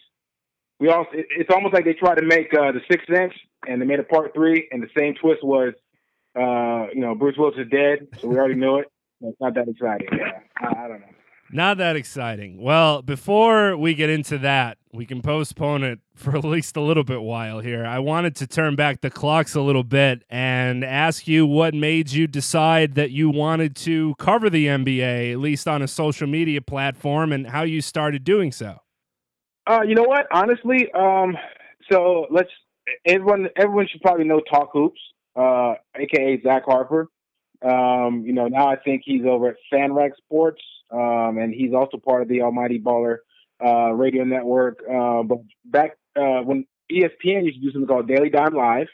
we 0.80 0.88
all 0.88 1.06
it, 1.12 1.26
it's 1.36 1.50
almost 1.50 1.74
like 1.74 1.84
they 1.84 1.92
tried 1.92 2.16
to 2.16 2.24
make 2.24 2.52
uh, 2.54 2.72
the 2.72 2.80
Sixth 2.90 3.06
Sense 3.14 3.34
and 3.68 3.80
they 3.80 3.86
made 3.86 4.00
a 4.00 4.04
part 4.04 4.32
three, 4.34 4.68
and 4.70 4.82
the 4.82 4.88
same 4.96 5.14
twist 5.14 5.42
was, 5.42 5.74
uh, 6.36 6.90
you 6.92 7.00
know, 7.00 7.14
Bruce 7.14 7.36
Willis 7.38 7.56
is 7.58 7.68
dead, 7.70 8.08
so 8.20 8.28
we 8.28 8.36
already 8.36 8.54
knew 8.54 8.78
it. 8.78 8.86
It's 9.20 9.40
not 9.40 9.54
that 9.54 9.68
exciting. 9.68 10.08
Yeah, 10.12 10.40
I, 10.58 10.84
I 10.84 10.88
don't 10.88 11.00
know. 11.00 11.06
Not 11.50 11.78
that 11.78 11.96
exciting. 11.96 12.60
Well, 12.60 13.02
before 13.02 13.76
we 13.76 13.94
get 13.94 14.10
into 14.10 14.38
that, 14.38 14.78
we 14.92 15.06
can 15.06 15.22
postpone 15.22 15.84
it 15.84 16.00
for 16.14 16.36
at 16.36 16.44
least 16.44 16.76
a 16.76 16.80
little 16.80 17.04
bit 17.04 17.22
while 17.22 17.60
here. 17.60 17.84
I 17.84 17.98
wanted 17.98 18.36
to 18.36 18.46
turn 18.46 18.76
back 18.76 19.00
the 19.00 19.10
clocks 19.10 19.54
a 19.54 19.60
little 19.60 19.84
bit 19.84 20.24
and 20.30 20.84
ask 20.84 21.28
you 21.28 21.46
what 21.46 21.74
made 21.74 22.12
you 22.12 22.26
decide 22.26 22.94
that 22.94 23.10
you 23.10 23.30
wanted 23.30 23.76
to 23.76 24.14
cover 24.18 24.48
the 24.48 24.66
NBA, 24.66 25.32
at 25.32 25.38
least 25.38 25.68
on 25.68 25.82
a 25.82 25.88
social 25.88 26.26
media 26.26 26.60
platform, 26.60 27.32
and 27.32 27.48
how 27.48 27.62
you 27.62 27.80
started 27.80 28.24
doing 28.24 28.52
so. 28.52 28.78
Uh, 29.66 29.82
you 29.82 29.94
know 29.94 30.04
what? 30.04 30.26
Honestly, 30.30 30.90
um, 30.92 31.36
so 31.90 32.26
let's 32.30 32.50
everyone 33.06 33.48
everyone 33.56 33.88
should 33.90 34.00
probably 34.02 34.24
know 34.24 34.40
Talk 34.40 34.70
Hoops, 34.72 35.00
uh, 35.36 35.74
aka 35.96 36.40
Zach 36.42 36.64
Harper. 36.66 37.08
Um, 37.62 38.24
you 38.26 38.32
know, 38.32 38.46
now 38.46 38.68
I 38.68 38.76
think 38.76 39.02
he's 39.04 39.24
over 39.24 39.48
at 39.48 39.56
FanRag 39.72 40.10
Sports, 40.18 40.60
um, 40.90 41.38
and 41.38 41.52
he's 41.52 41.74
also 41.74 41.98
part 41.98 42.22
of 42.22 42.28
the 42.28 42.42
Almighty 42.42 42.80
Baller 42.80 43.18
uh, 43.64 43.92
radio 43.92 44.24
network. 44.24 44.78
Uh, 44.88 45.22
but 45.22 45.38
back 45.64 45.96
uh, 46.16 46.42
when 46.42 46.66
ESPN 46.90 47.44
used 47.44 47.56
to 47.56 47.62
do 47.62 47.72
something 47.72 47.88
called 47.88 48.08
Daily 48.08 48.30
Dime 48.30 48.54
Live, 48.54 48.88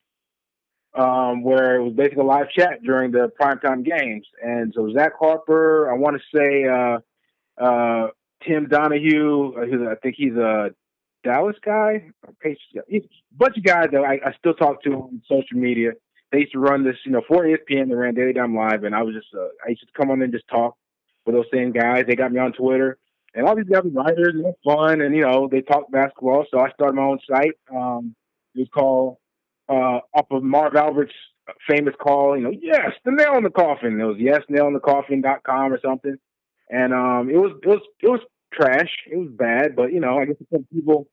um, 0.94 1.42
where 1.42 1.76
it 1.76 1.84
was 1.84 1.92
basically 1.94 2.22
a 2.22 2.26
live 2.26 2.50
chat 2.50 2.82
during 2.82 3.10
the 3.12 3.30
primetime 3.40 3.84
games. 3.84 4.26
And 4.42 4.72
so 4.74 4.92
Zach 4.92 5.12
Harper, 5.18 5.90
I 5.90 5.94
want 5.94 6.20
to 6.20 6.36
say 6.36 6.64
uh, 6.64 7.62
uh, 7.62 8.08
Tim 8.46 8.68
Donahue, 8.68 9.54
uh, 9.56 9.92
I 9.92 9.94
think 9.96 10.16
he's 10.16 10.34
a 10.34 10.70
Dallas 11.22 11.56
guy, 11.64 12.10
a 12.42 13.00
bunch 13.36 13.56
of 13.56 13.62
guys 13.64 13.88
that 13.92 14.00
I, 14.00 14.20
I 14.28 14.32
still 14.38 14.54
talk 14.54 14.82
to 14.84 14.90
on 14.94 15.22
social 15.28 15.58
media. 15.58 15.92
They 16.32 16.40
used 16.40 16.52
to 16.52 16.58
run 16.60 16.84
this, 16.84 16.96
you 17.04 17.12
know, 17.12 17.22
for 17.26 17.44
ESPN. 17.44 17.88
They 17.88 17.94
ran 17.94 18.14
Daily 18.14 18.32
Dime 18.32 18.54
Live, 18.54 18.84
and 18.84 18.94
I 18.94 19.02
was 19.02 19.14
just, 19.14 19.26
uh, 19.34 19.48
I 19.66 19.70
used 19.70 19.82
to 19.82 19.86
come 19.96 20.10
on 20.10 20.22
and 20.22 20.32
just 20.32 20.48
talk 20.48 20.76
with 21.30 21.44
those 21.44 21.50
same 21.52 21.72
guys. 21.72 22.04
They 22.06 22.16
got 22.16 22.32
me 22.32 22.40
on 22.40 22.52
Twitter, 22.52 22.98
and 23.34 23.46
all 23.46 23.56
these 23.56 23.66
guys 23.66 23.84
are 23.84 23.88
writers, 23.88 24.34
and 24.34 24.44
they're 24.44 24.74
fun, 24.74 25.00
and 25.00 25.14
you 25.14 25.22
know, 25.22 25.48
they 25.50 25.62
talk 25.62 25.90
basketball. 25.90 26.44
So 26.50 26.60
I 26.60 26.70
started 26.70 26.94
my 26.94 27.02
own 27.02 27.18
site. 27.28 27.58
Um, 27.74 28.14
it 28.54 28.60
was 28.60 28.68
called 28.74 29.16
uh, 29.68 30.00
off 30.14 30.26
of 30.30 30.42
Marv 30.42 30.74
Albert's 30.74 31.14
famous 31.68 31.94
call, 32.00 32.36
you 32.36 32.44
know, 32.44 32.50
yes, 32.50 32.90
the 33.04 33.12
nail 33.12 33.36
in 33.36 33.44
the 33.44 33.50
coffin. 33.50 34.00
It 34.00 34.04
was 34.04 34.16
yes, 34.18 34.40
nail 34.48 34.66
in 34.66 34.74
the 34.74 34.80
coffin.com 34.80 35.72
or 35.72 35.80
something. 35.84 36.16
And 36.68 36.92
um, 36.92 37.30
it 37.30 37.36
was 37.36 37.52
it 37.62 37.68
was 37.68 37.80
it 38.00 38.08
was 38.08 38.20
trash. 38.52 38.90
It 39.10 39.16
was 39.16 39.28
bad, 39.30 39.74
but 39.74 39.92
you 39.92 40.00
know, 40.00 40.18
I 40.18 40.26
guess 40.26 40.36
some 40.52 40.66
people. 40.72 41.08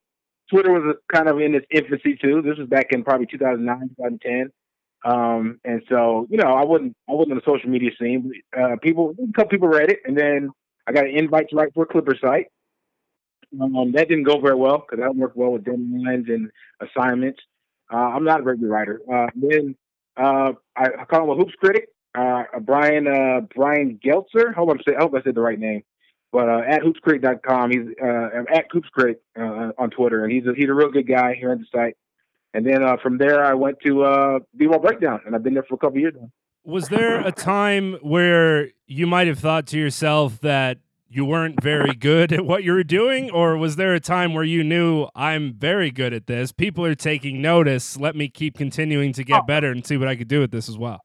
Twitter 0.50 0.72
was 0.72 0.96
kind 1.14 1.28
of 1.28 1.42
in 1.42 1.56
its 1.56 1.66
infancy 1.70 2.18
too. 2.22 2.42
This 2.42 2.58
was 2.58 2.70
back 2.70 2.94
in 2.94 3.04
probably 3.04 3.26
2009, 3.26 3.90
2010. 3.98 4.50
Um, 5.08 5.62
and 5.64 5.82
so, 5.88 6.28
you 6.30 6.38
know, 6.38 6.52
I 6.52 6.66
wasn't 6.66 6.94
I 7.10 7.14
wasn't 7.14 7.32
on 7.32 7.38
the 7.38 7.52
social 7.52 7.70
media 7.70 7.92
scene. 8.00 8.30
Uh, 8.56 8.76
people, 8.82 9.16
a 9.18 9.32
couple 9.34 9.50
people 9.50 9.70
read 9.70 9.90
it, 9.90 10.00
and 10.06 10.18
then 10.18 10.50
I 10.86 10.92
got 10.92 11.06
an 11.06 11.16
invite 11.16 11.50
to 11.50 11.56
write 11.56 11.74
for 11.74 11.84
a 11.84 11.88
Clipper 11.88 12.16
site. 12.20 12.48
Um, 13.60 13.94
that 13.94 14.10
didn't 14.10 14.26
go 14.26 14.42
very 14.42 14.56
well 14.56 14.80
because 14.80 15.02
I 15.02 15.08
don't 15.08 15.18
work 15.18 15.32
well 15.36 15.52
with 15.52 15.64
deadlines 15.64 16.30
and 16.30 16.52
assignments. 16.82 17.40
Uh, 17.92 17.96
I'm 17.96 18.26
not 18.26 18.42
a 18.42 18.44
good 18.44 18.62
writer. 18.64 19.00
Uh, 19.10 19.28
then 19.34 19.76
uh, 20.18 20.52
I, 20.76 20.88
I 21.00 21.06
call 21.06 21.24
him 21.24 21.30
a 21.30 21.36
hoops 21.36 21.56
critic, 21.58 21.88
uh, 22.14 22.44
Brian 22.60 23.08
uh, 23.08 23.42
Brian 23.56 24.00
Geltzer. 24.04 24.50
I 24.50 24.54
hope, 24.54 24.72
I'm 24.72 24.80
say, 24.86 24.94
I 24.94 25.04
hope 25.04 25.14
I 25.16 25.22
said 25.22 25.36
the 25.36 25.42
right 25.42 25.60
name. 25.60 25.84
But 26.34 26.50
at 26.50 26.82
hoopscritic.com, 26.82 27.72
he's 27.72 27.88
at 28.04 28.66
hoopscritic 28.74 29.16
on 29.78 29.90
Twitter, 29.90 30.26
and 30.26 30.34
he's 30.34 30.46
a, 30.46 30.54
he's 30.54 30.68
a 30.68 30.74
real 30.74 30.92
good 30.92 31.08
guy 31.08 31.36
here 31.36 31.52
on 31.52 31.60
the 31.60 31.66
site. 31.74 31.96
And 32.54 32.66
then 32.66 32.84
uh, 32.84 32.98
from 33.02 33.18
there, 33.18 33.44
I 33.44 33.54
went 33.54 33.78
to 33.86 34.04
uh, 34.04 34.40
B-Ball 34.56 34.80
Breakdown, 34.80 35.22
and 35.26 35.36
I've 35.36 35.44
been 35.44 35.54
there 35.54 35.64
for 35.64 35.76
a 35.76 35.78
couple 35.78 36.00
years 36.00 36.14
now. 36.20 36.30
Was 36.64 36.90
there 36.90 37.26
a 37.26 37.32
time 37.32 37.94
where 38.02 38.70
you 38.88 39.08
might 39.08 39.28
have 39.28 39.40
thought 39.40 39.68
to 39.68 39.78
yourself 39.78 40.40
that 40.42 40.80
you 41.08 41.24
weren't 41.24 41.62
very 41.62 41.94
good 41.94 42.34
at 42.34 42.46
what 42.46 42.64
you 42.64 42.74
were 42.74 42.84
doing, 42.84 43.30
or 43.32 43.58
was 43.58 43.76
there 43.76 43.94
a 43.94 44.00
time 44.00 44.34
where 44.34 44.44
you 44.44 44.64
knew 44.64 45.08
I'm 45.16 45.54
very 45.54 45.92
good 45.92 46.14
at 46.14 46.28
this? 46.28 46.52
People 46.52 46.86
are 46.86 46.96
taking 46.96 47.42
notice. 47.42 47.98
Let 47.98 48.16
me 48.16 48.28
keep 48.28 48.58
continuing 48.58 49.14
to 49.14 49.24
get 49.24 49.42
oh. 49.42 49.46
better 49.46 49.72
and 49.72 49.86
see 49.86 49.96
what 49.96 50.08
I 50.08 50.16
could 50.16 50.28
do 50.28 50.40
with 50.42 50.52
this 50.52 50.68
as 50.68 50.78
well 50.78 51.02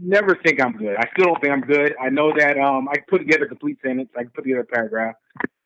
never 0.00 0.38
think 0.44 0.60
I'm 0.60 0.76
good. 0.76 0.96
I 0.96 1.08
still 1.12 1.26
don't 1.26 1.40
think 1.40 1.52
I'm 1.52 1.60
good. 1.60 1.94
I 2.00 2.08
know 2.08 2.32
that 2.36 2.58
um, 2.58 2.88
I 2.88 2.96
can 2.96 3.04
put 3.08 3.18
together 3.18 3.44
a 3.44 3.48
complete 3.48 3.78
sentence. 3.84 4.08
I 4.16 4.22
can 4.22 4.30
put 4.30 4.44
together 4.44 4.60
a 4.60 4.64
paragraph. 4.64 5.14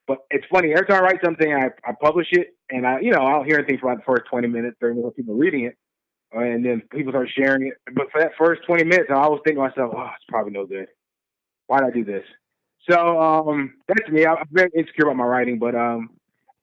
But 0.06 0.18
it's 0.30 0.46
funny. 0.50 0.72
Every 0.72 0.86
time 0.86 1.02
I 1.02 1.06
write 1.06 1.20
something, 1.24 1.52
I, 1.52 1.66
I 1.84 1.92
publish 2.00 2.28
it, 2.30 2.56
and 2.70 2.86
I, 2.86 3.00
you 3.00 3.10
know, 3.10 3.22
I 3.22 3.32
don't 3.32 3.46
hear 3.46 3.58
anything 3.58 3.78
for 3.78 3.90
like 3.90 3.98
the 3.98 4.04
first 4.04 4.22
20 4.30 4.46
minutes, 4.48 4.76
30 4.80 4.96
minutes, 4.96 5.16
people 5.16 5.34
reading 5.34 5.64
it, 5.64 5.76
and 6.32 6.64
then 6.64 6.82
people 6.92 7.12
start 7.12 7.28
sharing 7.36 7.66
it. 7.68 7.74
But 7.94 8.10
for 8.12 8.20
that 8.20 8.32
first 8.38 8.62
20 8.66 8.84
minutes, 8.84 9.10
I 9.10 9.14
always 9.14 9.40
think 9.44 9.56
to 9.56 9.62
myself, 9.62 9.92
oh, 9.96 10.10
it's 10.14 10.24
probably 10.28 10.52
no 10.52 10.66
good. 10.66 10.86
Why 11.66 11.80
did 11.80 11.88
I 11.88 11.90
do 11.90 12.04
this? 12.04 12.24
So 12.88 13.20
um, 13.20 13.74
that's 13.88 14.08
me. 14.10 14.24
I'm 14.24 14.46
very 14.52 14.70
insecure 14.76 15.06
about 15.06 15.16
my 15.16 15.24
writing, 15.24 15.58
but 15.58 15.74
um, 15.74 16.10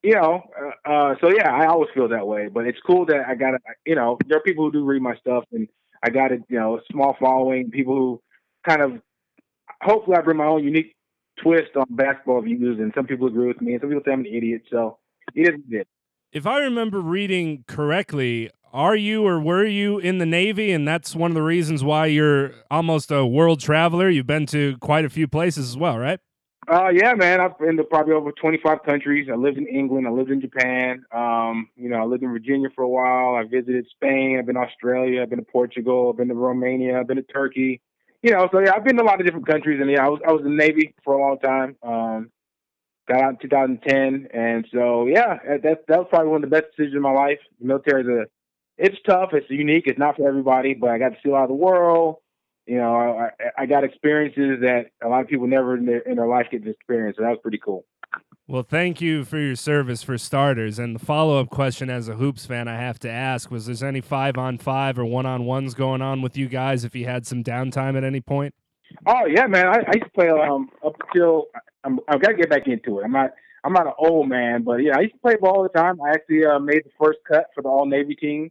you 0.02 0.14
know, 0.14 0.42
uh, 0.58 0.90
uh, 0.90 1.14
so 1.20 1.28
yeah, 1.28 1.50
I 1.50 1.66
always 1.66 1.90
feel 1.94 2.08
that 2.08 2.26
way. 2.26 2.48
But 2.48 2.66
it's 2.66 2.78
cool 2.86 3.04
that 3.06 3.24
I 3.28 3.34
got, 3.34 3.54
you 3.84 3.94
know, 3.94 4.16
there 4.26 4.38
are 4.38 4.42
people 4.42 4.64
who 4.64 4.72
do 4.72 4.84
read 4.84 5.02
my 5.02 5.16
stuff 5.16 5.44
and 5.52 5.68
I 6.04 6.10
got 6.10 6.32
a 6.32 6.38
you 6.48 6.58
know 6.58 6.76
a 6.76 6.80
small 6.92 7.16
following, 7.18 7.70
people 7.70 7.94
who 7.94 8.22
kind 8.68 8.82
of 8.82 9.00
hopefully 9.82 10.16
I 10.16 10.20
bring 10.20 10.36
my 10.36 10.46
own 10.46 10.62
unique 10.62 10.94
twist 11.42 11.76
on 11.76 11.86
basketball 11.90 12.42
views, 12.42 12.78
and 12.78 12.92
some 12.94 13.06
people 13.06 13.26
agree 13.26 13.48
with 13.48 13.60
me, 13.60 13.72
and 13.72 13.80
some 13.80 13.90
people 13.90 14.02
say 14.04 14.12
I'm 14.12 14.20
an 14.20 14.26
idiot. 14.26 14.62
So 14.70 14.98
it 15.34 15.54
is 15.54 15.60
it. 15.70 15.88
If 16.32 16.46
I 16.46 16.58
remember 16.58 17.00
reading 17.00 17.64
correctly, 17.68 18.50
are 18.72 18.96
you 18.96 19.24
or 19.24 19.40
were 19.40 19.64
you 19.64 19.98
in 19.98 20.18
the 20.18 20.26
Navy? 20.26 20.72
And 20.72 20.86
that's 20.86 21.14
one 21.14 21.30
of 21.30 21.36
the 21.36 21.42
reasons 21.42 21.84
why 21.84 22.06
you're 22.06 22.50
almost 22.70 23.12
a 23.12 23.24
world 23.24 23.60
traveler. 23.60 24.08
You've 24.08 24.26
been 24.26 24.46
to 24.46 24.76
quite 24.78 25.04
a 25.04 25.10
few 25.10 25.28
places 25.28 25.68
as 25.68 25.76
well, 25.76 25.96
right? 25.96 26.18
Uh, 26.66 26.88
yeah, 26.88 27.12
man. 27.14 27.40
I've 27.40 27.56
been 27.58 27.76
to 27.76 27.84
probably 27.84 28.14
over 28.14 28.32
25 28.32 28.82
countries. 28.84 29.28
I 29.30 29.36
lived 29.36 29.58
in 29.58 29.68
England. 29.68 30.08
I 30.08 30.10
lived 30.10 30.30
in 30.30 30.40
Japan. 30.40 31.04
Um, 31.14 31.68
you 31.76 31.88
know, 31.88 31.98
I 31.98 32.04
lived 32.04 32.24
in 32.24 32.32
Virginia 32.32 32.68
for 32.74 32.82
a 32.82 32.88
while. 32.88 33.36
I 33.36 33.44
visited 33.44 33.86
Spain. 33.90 34.38
I've 34.38 34.46
been 34.46 34.56
to 34.56 34.62
Australia. 34.62 35.22
I've 35.22 35.30
been 35.30 35.38
to 35.38 35.44
Portugal. 35.44 36.10
I've 36.10 36.16
been 36.16 36.28
to 36.28 36.34
Romania. 36.34 36.98
I've 36.98 37.06
been 37.06 37.18
to 37.18 37.22
Turkey. 37.22 37.80
You 38.24 38.30
know, 38.30 38.48
so 38.50 38.58
yeah, 38.58 38.72
I've 38.74 38.84
been 38.84 38.96
to 38.96 39.02
a 39.02 39.04
lot 39.04 39.20
of 39.20 39.26
different 39.26 39.46
countries. 39.46 39.82
And 39.82 39.90
yeah, 39.90 40.06
I 40.06 40.08
was 40.08 40.18
I 40.26 40.32
was 40.32 40.40
in 40.46 40.56
the 40.56 40.64
Navy 40.64 40.94
for 41.04 41.12
a 41.12 41.20
long 41.20 41.38
time. 41.40 41.76
Um, 41.82 42.30
got 43.06 43.20
out 43.20 43.30
in 43.32 43.36
2010, 43.36 44.28
and 44.32 44.66
so 44.72 45.06
yeah, 45.06 45.36
that 45.62 45.84
that 45.88 45.98
was 45.98 46.06
probably 46.08 46.30
one 46.30 46.42
of 46.42 46.48
the 46.48 46.56
best 46.56 46.74
decisions 46.74 46.96
of 46.96 47.02
my 47.02 47.12
life. 47.12 47.38
The 47.60 47.66
military 47.66 48.00
is 48.00 48.08
a, 48.08 48.24
it's 48.78 48.96
tough. 49.06 49.34
It's 49.34 49.50
unique. 49.50 49.84
It's 49.86 49.98
not 49.98 50.16
for 50.16 50.26
everybody, 50.26 50.72
but 50.72 50.88
I 50.88 50.96
got 50.96 51.10
to 51.10 51.16
see 51.22 51.28
a 51.28 51.32
lot 51.32 51.42
of 51.42 51.50
the 51.50 51.54
world 51.54 52.16
you 52.66 52.78
know, 52.78 53.18
I, 53.18 53.62
I 53.62 53.66
got 53.66 53.84
experiences 53.84 54.60
that 54.62 54.86
a 55.02 55.08
lot 55.08 55.20
of 55.20 55.28
people 55.28 55.46
never 55.46 55.76
in 55.76 55.84
their, 55.84 55.98
in 55.98 56.16
their 56.16 56.26
life 56.26 56.46
get 56.50 56.64
to 56.64 56.70
experience. 56.70 57.16
So 57.18 57.22
that 57.22 57.30
was 57.30 57.38
pretty 57.42 57.58
cool. 57.58 57.84
Well, 58.46 58.62
thank 58.62 59.00
you 59.00 59.24
for 59.24 59.38
your 59.38 59.56
service 59.56 60.02
for 60.02 60.18
starters. 60.18 60.78
And 60.78 60.94
the 60.94 60.98
follow 60.98 61.40
up 61.40 61.48
question 61.48 61.88
as 61.88 62.10
a 62.10 62.16
Hoops 62.16 62.44
fan, 62.44 62.68
I 62.68 62.76
have 62.76 62.98
to 62.98 63.10
ask 63.10 63.50
was 63.50 63.66
there 63.66 63.88
any 63.88 64.02
five 64.02 64.36
on 64.36 64.58
five 64.58 64.98
or 64.98 65.06
one 65.06 65.24
on 65.24 65.46
ones 65.46 65.72
going 65.72 66.02
on 66.02 66.20
with 66.20 66.36
you 66.36 66.46
guys 66.48 66.84
if 66.84 66.94
you 66.94 67.06
had 67.06 67.26
some 67.26 67.42
downtime 67.42 67.96
at 67.96 68.04
any 68.04 68.20
point? 68.20 68.54
Oh, 69.06 69.24
yeah, 69.26 69.46
man. 69.46 69.68
I, 69.68 69.78
I 69.78 69.92
used 69.94 70.04
to 70.04 70.10
play 70.14 70.28
um, 70.28 70.68
up 70.84 70.94
until 71.06 71.46
I'm, 71.84 71.98
I've 72.06 72.20
got 72.20 72.28
to 72.28 72.36
get 72.36 72.50
back 72.50 72.66
into 72.66 72.98
it. 73.00 73.04
I'm 73.04 73.12
not. 73.12 73.30
I'm 73.64 73.72
not 73.72 73.86
an 73.86 73.94
old 73.98 74.28
man, 74.28 74.62
but 74.62 74.82
yeah, 74.82 74.92
I 74.94 75.00
used 75.00 75.14
to 75.14 75.20
play 75.20 75.36
ball 75.40 75.56
all 75.56 75.62
the 75.62 75.70
time. 75.70 75.98
I 76.02 76.10
actually 76.10 76.44
uh, 76.44 76.58
made 76.58 76.82
the 76.84 76.90
first 77.02 77.20
cut 77.26 77.46
for 77.54 77.62
the 77.62 77.68
All 77.70 77.86
Navy 77.86 78.14
team. 78.14 78.50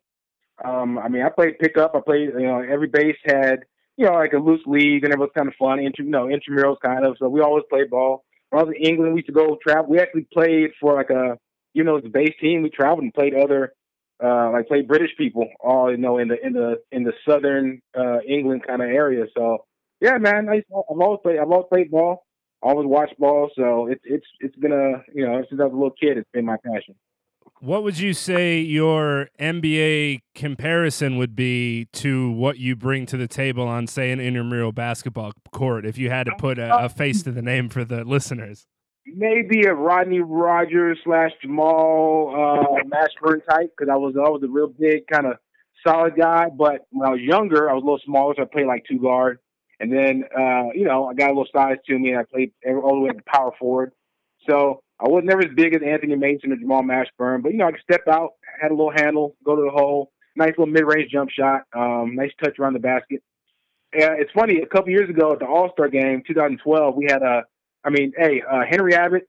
Um, 0.65 0.97
I 0.97 1.07
mean, 1.07 1.21
I 1.21 1.29
played 1.29 1.59
pickup. 1.59 1.93
I 1.93 2.00
played, 2.00 2.29
you 2.29 2.47
know, 2.47 2.62
every 2.62 2.88
base 2.88 3.17
had, 3.23 3.59
you 3.95 4.07
know, 4.07 4.13
like 4.13 4.33
a 4.33 4.39
loose 4.39 4.63
league, 4.65 5.03
and 5.03 5.13
it 5.13 5.19
was 5.19 5.29
kind 5.38 5.47
of 5.47 5.53
fun. 5.53 5.77
Inter, 5.77 6.01
you 6.01 6.09
know, 6.09 6.25
intramurals 6.25 6.77
kind 6.83 7.05
of. 7.05 7.15
So 7.19 7.29
we 7.29 7.41
always 7.41 7.63
played 7.69 7.91
ball 7.91 8.25
when 8.53 8.62
I 8.62 8.65
was 8.65 8.75
in 8.77 8.86
England, 8.86 9.13
we 9.13 9.22
used 9.22 9.27
to 9.27 9.33
go 9.33 9.57
travel. 9.65 9.89
We 9.89 10.00
actually 10.00 10.27
played 10.31 10.72
for 10.79 10.93
like 10.93 11.10
a, 11.10 11.38
you 11.74 11.83
know, 11.83 12.00
the 12.00 12.10
base 12.10 12.36
team. 12.39 12.62
We 12.62 12.69
traveled 12.69 13.01
and 13.01 13.13
played 13.13 13.33
other, 13.33 13.74
uh, 14.24 14.51
like 14.51 14.67
played 14.67 14.88
British 14.88 15.10
people, 15.17 15.48
all 15.60 15.89
you 15.89 15.98
know, 15.98 16.19
in 16.19 16.27
the 16.27 16.36
in 16.45 16.53
the 16.53 16.75
in 16.91 17.03
the 17.03 17.13
southern 17.27 17.81
uh, 17.98 18.19
England 18.27 18.62
kind 18.67 18.83
of 18.83 18.89
area. 18.89 19.25
So 19.36 19.65
yeah, 20.01 20.19
man, 20.19 20.50
I, 20.50 20.57
I've 20.57 21.00
always 21.00 21.19
played. 21.24 21.39
I've 21.39 21.50
always 21.50 21.65
played 21.72 21.89
ball. 21.89 22.25
Always 22.62 22.88
watched 22.88 23.17
ball. 23.17 23.50
So 23.55 23.88
it's 23.88 24.03
it's 24.03 24.27
it's 24.39 24.55
been 24.57 24.72
a 24.72 25.03
you 25.15 25.25
know 25.25 25.43
since 25.50 25.60
I 25.60 25.65
was 25.65 25.74
a 25.74 25.75
little 25.75 25.95
kid, 26.00 26.19
it's 26.19 26.29
been 26.31 26.45
my 26.45 26.57
passion. 26.63 26.93
What 27.63 27.84
would 27.84 27.98
you 27.98 28.13
say 28.13 28.60
your 28.60 29.29
NBA 29.39 30.20
comparison 30.36 31.15
would 31.15 31.34
be 31.34 31.88
to 31.93 32.29
what 32.29 32.58
you 32.58 32.75
bring 32.75 33.05
to 33.05 33.15
the 33.15 33.25
table 33.25 33.65
on, 33.65 33.88
say, 33.88 34.12
an 34.12 34.20
intramural 34.20 34.74
basketball 34.74 35.32
court, 35.53 35.86
if 35.86 35.98
you 35.98 36.10
had 36.10 36.25
to 36.25 36.34
put 36.38 36.60
a, 36.60 36.75
a 36.75 36.89
face 36.89 37.24
to 37.24 37.32
the 37.32 37.41
name 37.41 37.70
for 37.70 37.86
the 37.86 38.03
listeners? 38.03 38.67
Maybe 39.05 39.63
a 39.63 39.74
Rodney 39.74 40.20
Rogers 40.20 41.00
slash 41.05 41.32
Jamal 41.41 42.34
uh, 42.36 43.00
type, 43.50 43.72
because 43.77 43.89
I 43.89 43.96
was 43.96 44.15
I 44.17 44.27
was 44.27 44.41
a 44.43 44.50
real 44.50 44.67
big 44.67 45.08
kind 45.08 45.25
of 45.25 45.38
solid 45.88 46.17
guy. 46.17 46.48
But 46.50 46.86
when 46.91 47.08
I 47.08 47.12
was 47.12 47.22
younger, 47.22 47.70
I 47.70 47.75
was 47.75 47.82
a 47.82 47.86
little 47.86 48.01
smaller, 48.03 48.34
so 48.36 48.41
I 48.41 48.46
played 48.46 48.67
like 48.67 48.84
two 48.91 49.00
guard. 49.00 49.39
And 49.79 49.89
then, 49.89 50.25
uh, 50.38 50.74
you 50.75 50.84
know, 50.84 51.05
I 51.05 51.13
got 51.13 51.27
a 51.27 51.34
little 51.34 51.48
size 51.55 51.77
to 51.88 51.98
me, 51.98 52.10
and 52.10 52.20
I 52.20 52.24
played 52.24 52.51
all 52.67 52.96
the 52.96 53.00
way 53.00 53.12
to 53.12 53.24
power 53.25 53.53
forward. 53.58 53.93
So 54.50 54.84
I 55.03 55.10
was 55.10 55.24
never 55.25 55.41
as 55.41 55.53
big 55.55 55.75
as 55.75 55.81
Anthony 55.86 56.15
Mason 56.15 56.51
or 56.51 56.55
Jamal 56.55 56.81
Mashburn, 56.81 57.43
but 57.43 57.51
you 57.51 57.57
know, 57.57 57.67
I 57.67 57.72
could 57.72 57.81
step 57.81 58.07
out, 58.07 58.33
had 58.62 58.72
a 58.72 58.74
little 58.74 58.93
handle, 58.95 59.36
go 59.43 59.55
to 59.55 59.63
the 59.63 59.72
hole, 59.72 60.12
nice 60.36 60.51
little 60.57 60.67
mid-range 60.67 61.12
jump 61.12 61.29
shot, 61.29 61.63
um, 61.74 62.15
nice 62.15 62.31
touch 62.41 62.57
around 62.57 62.74
the 62.74 62.79
basket. 62.79 63.22
Yeah, 63.93 64.13
it's 64.17 64.31
funny. 64.31 64.62
A 64.62 64.65
couple 64.65 64.91
years 64.91 65.10
ago 65.10 65.33
at 65.33 65.39
the 65.39 65.45
All 65.45 65.69
Star 65.74 65.89
Game, 65.89 66.24
2012, 66.25 66.95
we 66.95 67.05
had 67.10 67.22
a, 67.22 67.43
I 67.83 67.89
mean, 67.89 68.13
hey, 68.17 68.41
uh, 68.50 68.62
Henry 68.67 68.95
Abbott, 68.95 69.27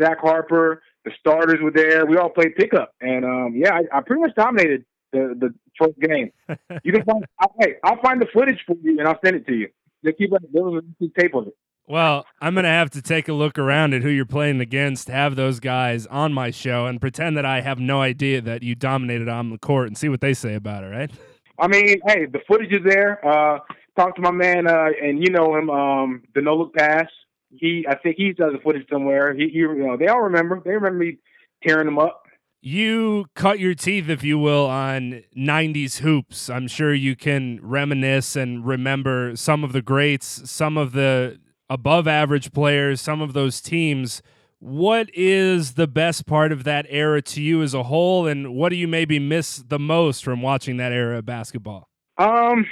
Zach 0.00 0.18
Harper, 0.20 0.82
the 1.04 1.12
starters 1.18 1.60
were 1.60 1.70
there. 1.70 2.06
We 2.06 2.16
all 2.16 2.30
played 2.30 2.56
pickup, 2.56 2.94
and 3.00 3.24
um, 3.24 3.54
yeah, 3.56 3.74
I, 3.74 3.98
I 3.98 4.00
pretty 4.00 4.22
much 4.22 4.34
dominated 4.34 4.84
the 5.12 5.36
the 5.38 5.54
first 5.78 5.98
game. 6.00 6.30
You 6.84 6.92
can 6.92 7.04
find, 7.04 7.24
I'll, 7.38 7.54
hey, 7.60 7.74
I'll 7.84 8.00
find 8.00 8.20
the 8.22 8.26
footage 8.32 8.58
for 8.66 8.76
you 8.82 8.98
and 8.98 9.06
I'll 9.06 9.18
send 9.24 9.36
it 9.36 9.46
to 9.48 9.54
you. 9.54 9.68
They 10.02 10.12
keep 10.12 10.30
there 10.30 10.62
was 10.62 10.82
a 11.02 11.20
tape 11.20 11.34
of 11.34 11.48
it. 11.48 11.56
Well, 11.90 12.24
I'm 12.40 12.54
going 12.54 12.62
to 12.62 12.70
have 12.70 12.90
to 12.90 13.02
take 13.02 13.26
a 13.26 13.32
look 13.32 13.58
around 13.58 13.94
at 13.94 14.02
who 14.02 14.10
you're 14.10 14.24
playing 14.24 14.60
against, 14.60 15.08
have 15.08 15.34
those 15.34 15.58
guys 15.58 16.06
on 16.06 16.32
my 16.32 16.52
show, 16.52 16.86
and 16.86 17.00
pretend 17.00 17.36
that 17.36 17.44
I 17.44 17.62
have 17.62 17.80
no 17.80 18.00
idea 18.00 18.40
that 18.42 18.62
you 18.62 18.76
dominated 18.76 19.28
on 19.28 19.50
the 19.50 19.58
court 19.58 19.88
and 19.88 19.98
see 19.98 20.08
what 20.08 20.20
they 20.20 20.32
say 20.32 20.54
about 20.54 20.84
it, 20.84 20.86
right? 20.86 21.10
I 21.58 21.66
mean, 21.66 22.00
hey, 22.06 22.26
the 22.26 22.38
footage 22.46 22.70
is 22.70 22.82
there. 22.84 23.18
Uh, 23.26 23.58
talk 23.96 24.14
to 24.14 24.22
my 24.22 24.30
man, 24.30 24.68
uh, 24.68 24.90
and 25.02 25.20
you 25.20 25.30
know 25.30 25.56
him, 25.56 25.68
um, 25.68 26.22
the 26.32 26.42
no 26.42 26.54
look 26.54 26.72
pass. 26.74 27.08
He, 27.50 27.84
I 27.88 27.96
think 27.96 28.14
he 28.18 28.34
does 28.34 28.52
the 28.52 28.60
footage 28.62 28.86
somewhere. 28.88 29.34
He, 29.34 29.48
he, 29.48 29.58
you 29.58 29.74
know, 29.74 29.96
they 29.96 30.06
all 30.06 30.20
remember. 30.20 30.62
They 30.64 30.70
remember 30.70 30.96
me 30.96 31.18
tearing 31.66 31.86
them 31.86 31.98
up. 31.98 32.22
You 32.60 33.26
cut 33.34 33.58
your 33.58 33.74
teeth, 33.74 34.08
if 34.08 34.22
you 34.22 34.38
will, 34.38 34.66
on 34.66 35.24
90s 35.36 35.98
hoops. 35.98 36.48
I'm 36.48 36.68
sure 36.68 36.94
you 36.94 37.16
can 37.16 37.58
reminisce 37.60 38.36
and 38.36 38.64
remember 38.64 39.34
some 39.34 39.64
of 39.64 39.72
the 39.72 39.82
greats, 39.82 40.48
some 40.48 40.76
of 40.76 40.92
the 40.92 41.40
above 41.70 42.08
average 42.08 42.52
players, 42.52 43.00
some 43.00 43.22
of 43.22 43.32
those 43.32 43.62
teams. 43.62 44.20
What 44.58 45.08
is 45.14 45.74
the 45.74 45.86
best 45.86 46.26
part 46.26 46.52
of 46.52 46.64
that 46.64 46.84
era 46.90 47.22
to 47.22 47.40
you 47.40 47.62
as 47.62 47.72
a 47.72 47.84
whole, 47.84 48.26
and 48.26 48.54
what 48.54 48.68
do 48.68 48.76
you 48.76 48.86
maybe 48.86 49.18
miss 49.18 49.56
the 49.56 49.78
most 49.78 50.22
from 50.22 50.42
watching 50.42 50.76
that 50.76 50.92
era 50.92 51.18
of 51.18 51.24
basketball? 51.24 51.88
Um, 52.18 52.66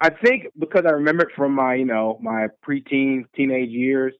I 0.00 0.10
think 0.10 0.44
because 0.56 0.84
I 0.86 0.92
remember 0.92 1.24
it 1.24 1.34
from 1.34 1.52
my, 1.52 1.74
you 1.74 1.84
know, 1.84 2.18
my 2.22 2.46
preteen, 2.64 3.24
teenage 3.34 3.70
years. 3.70 4.14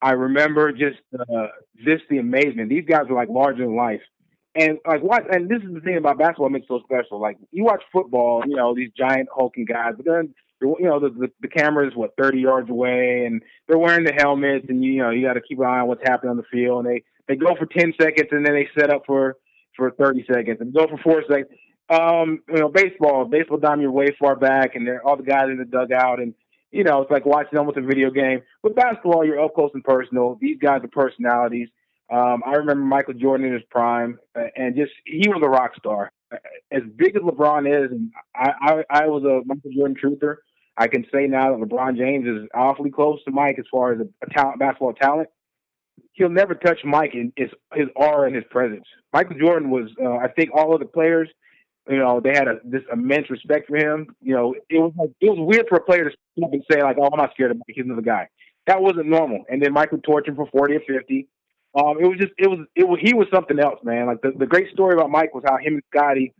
I 0.00 0.12
remember 0.12 0.72
just 0.72 0.98
uh, 1.16 1.48
just 1.76 2.04
the 2.08 2.18
amazement. 2.18 2.70
These 2.70 2.86
guys 2.88 3.02
were 3.08 3.14
like 3.14 3.28
larger 3.28 3.64
than 3.64 3.76
life, 3.76 4.00
and 4.54 4.78
like 4.86 5.02
what? 5.02 5.32
And 5.32 5.48
this 5.48 5.62
is 5.62 5.74
the 5.74 5.80
thing 5.80 5.96
about 5.96 6.18
basketball 6.18 6.48
makes 6.48 6.64
it 6.64 6.68
so 6.68 6.80
special. 6.82 7.20
Like 7.20 7.36
you 7.50 7.64
watch 7.64 7.82
football, 7.92 8.42
you 8.46 8.56
know, 8.56 8.74
these 8.74 8.90
giant 8.96 9.28
hulking 9.32 9.66
guys, 9.66 9.92
but 9.96 10.06
then 10.06 10.34
you 10.62 10.86
know, 10.86 11.00
the, 11.00 11.10
the, 11.10 11.28
the 11.40 11.48
camera 11.48 11.86
is 11.86 11.94
what 11.94 12.14
30 12.20 12.40
yards 12.40 12.70
away, 12.70 13.24
and 13.26 13.42
they're 13.66 13.78
wearing 13.78 14.04
the 14.04 14.12
helmets, 14.12 14.66
and 14.68 14.84
you 14.84 14.98
know, 14.98 15.10
you 15.10 15.26
got 15.26 15.34
to 15.34 15.40
keep 15.40 15.58
an 15.58 15.66
eye 15.66 15.80
on 15.80 15.88
what's 15.88 16.02
happening 16.04 16.30
on 16.30 16.36
the 16.36 16.44
field. 16.50 16.84
And 16.84 16.94
they 16.94 17.02
they 17.28 17.36
go 17.36 17.54
for 17.58 17.66
10 17.66 17.94
seconds, 18.00 18.28
and 18.30 18.44
then 18.44 18.54
they 18.54 18.68
set 18.78 18.90
up 18.90 19.02
for 19.06 19.36
for 19.76 19.90
30 19.90 20.26
seconds, 20.32 20.58
and 20.60 20.74
go 20.74 20.86
for 20.86 20.98
four 20.98 21.22
seconds. 21.28 21.48
Um, 21.88 22.40
you 22.48 22.60
know, 22.60 22.68
baseball, 22.68 23.24
baseball 23.26 23.58
time, 23.58 23.80
you're 23.80 23.90
way 23.90 24.08
far 24.18 24.36
back, 24.36 24.76
and 24.76 24.86
they're 24.86 25.06
all 25.06 25.16
the 25.16 25.22
guys 25.22 25.46
in 25.46 25.58
the 25.58 25.64
dugout, 25.64 26.20
and 26.20 26.34
you 26.70 26.84
know, 26.84 27.02
it's 27.02 27.10
like 27.10 27.26
watching 27.26 27.58
almost 27.58 27.76
a 27.76 27.82
video 27.82 28.10
game. 28.10 28.40
With 28.62 28.74
basketball, 28.74 29.26
you're 29.26 29.42
up 29.44 29.54
close 29.54 29.70
and 29.74 29.84
personal. 29.84 30.38
These 30.40 30.58
guys 30.58 30.80
are 30.82 30.88
personalities. 30.88 31.68
Um, 32.10 32.42
I 32.44 32.52
remember 32.52 32.84
Michael 32.84 33.14
Jordan 33.14 33.46
in 33.46 33.52
his 33.52 33.62
prime, 33.70 34.18
and 34.34 34.74
just 34.74 34.92
he 35.04 35.28
was 35.28 35.42
a 35.44 35.48
rock 35.48 35.72
star. 35.78 36.10
As 36.70 36.82
big 36.96 37.14
as 37.14 37.22
LeBron 37.22 37.66
is, 37.68 37.90
and 37.90 38.10
I, 38.34 38.52
I, 38.60 38.84
I 39.02 39.06
was 39.06 39.22
a 39.24 39.46
Michael 39.46 39.70
Jordan 39.74 39.96
truther. 40.02 40.36
I 40.76 40.88
can 40.88 41.04
say 41.12 41.26
now 41.26 41.56
that 41.56 41.68
LeBron 41.68 41.96
James 41.96 42.26
is 42.26 42.48
awfully 42.54 42.90
close 42.90 43.22
to 43.24 43.30
Mike 43.30 43.58
as 43.58 43.66
far 43.70 43.92
as 43.92 44.00
a, 44.00 44.30
talent, 44.30 44.58
basketball 44.58 44.94
talent. 44.94 45.28
He'll 46.12 46.30
never 46.30 46.54
touch 46.54 46.80
Mike 46.84 47.14
in 47.14 47.32
his, 47.36 47.50
his 47.74 47.88
aura 47.96 48.26
and 48.26 48.34
his 48.34 48.44
presence. 48.50 48.84
Michael 49.12 49.38
Jordan 49.38 49.70
was, 49.70 49.90
uh, 50.02 50.16
I 50.16 50.28
think, 50.28 50.50
all 50.54 50.74
of 50.74 50.80
the 50.80 50.86
players, 50.86 51.28
you 51.88 51.98
know, 51.98 52.20
they 52.20 52.30
had 52.30 52.48
a, 52.48 52.56
this 52.64 52.82
immense 52.92 53.30
respect 53.30 53.68
for 53.68 53.76
him. 53.76 54.14
You 54.20 54.34
know, 54.34 54.54
it 54.68 54.78
was 54.78 54.92
like, 54.96 55.10
it 55.20 55.30
was 55.30 55.38
weird 55.40 55.66
for 55.68 55.76
a 55.76 55.82
player 55.82 56.04
to 56.04 56.10
step 56.10 56.50
and 56.52 56.62
say 56.70 56.82
like, 56.82 56.96
"Oh, 56.98 57.08
I'm 57.12 57.18
not 57.18 57.32
scared 57.34 57.50
of 57.50 57.56
Mike. 57.56 57.74
He's 57.74 57.84
another 57.84 58.02
guy." 58.02 58.28
That 58.66 58.80
wasn't 58.80 59.06
normal. 59.06 59.42
And 59.48 59.60
then 59.60 59.74
would 59.74 60.04
torch 60.04 60.28
him 60.28 60.36
for 60.36 60.46
forty 60.46 60.76
or 60.76 60.80
fifty. 60.86 61.28
Um, 61.74 61.96
it 62.00 62.06
was 62.06 62.18
just, 62.20 62.32
it 62.36 62.48
was, 62.48 62.60
it 62.76 62.86
was, 62.86 62.98
he 63.02 63.14
was 63.14 63.26
something 63.32 63.58
else, 63.58 63.80
man. 63.82 64.06
Like 64.06 64.20
the, 64.20 64.32
the 64.38 64.46
great 64.46 64.70
story 64.72 64.94
about 64.94 65.10
Mike 65.10 65.34
was 65.34 65.42
how 65.46 65.56
him 65.56 65.74
and 65.74 65.82
Scotty 65.92 66.34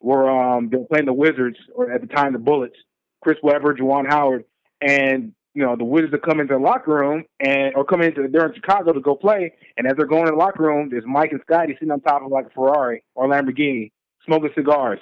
were, 0.00 0.28
um, 0.28 0.68
they 0.70 0.76
were 0.76 0.84
playing 0.84 1.06
the 1.06 1.14
Wizards 1.14 1.56
or 1.74 1.90
at 1.90 2.02
the 2.02 2.06
time 2.06 2.34
the 2.34 2.38
Bullets, 2.38 2.76
Chris 3.22 3.38
Webber, 3.42 3.74
Juwan 3.74 4.08
Howard, 4.08 4.44
and 4.80 5.32
you 5.54 5.62
know 5.62 5.74
the 5.74 5.84
Wizards 5.84 6.14
are 6.14 6.18
coming 6.18 6.42
into 6.42 6.54
the 6.54 6.60
locker 6.60 6.92
room 6.92 7.24
and 7.40 7.74
or 7.74 7.84
coming 7.84 8.08
into 8.08 8.28
they're 8.30 8.46
in 8.46 8.54
Chicago 8.54 8.92
to 8.92 9.00
go 9.00 9.14
play, 9.14 9.52
and 9.76 9.86
as 9.86 9.94
they're 9.96 10.06
going 10.06 10.26
to 10.26 10.32
the 10.32 10.36
locker 10.36 10.62
room, 10.62 10.88
there's 10.90 11.04
Mike 11.06 11.32
and 11.32 11.40
Scotty 11.42 11.74
sitting 11.74 11.90
on 11.90 12.00
top 12.00 12.22
of 12.22 12.30
like 12.30 12.46
a 12.46 12.50
Ferrari 12.50 13.02
or 13.14 13.26
Lamborghini, 13.26 13.90
smoking 14.24 14.50
cigars, 14.54 15.00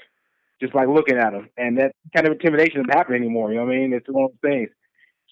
just 0.60 0.74
like 0.74 0.88
looking 0.88 1.18
at 1.18 1.32
them, 1.32 1.48
and 1.56 1.78
that 1.78 1.92
kind 2.14 2.26
of 2.26 2.32
intimidation 2.32 2.82
doesn't 2.82 2.96
happen 2.96 3.16
anymore. 3.16 3.50
You 3.50 3.58
know 3.58 3.64
what 3.64 3.74
I 3.74 3.78
mean? 3.78 3.92
It's 3.92 4.08
one 4.08 4.24
of 4.24 4.30
those 4.30 4.50
things. 4.50 4.70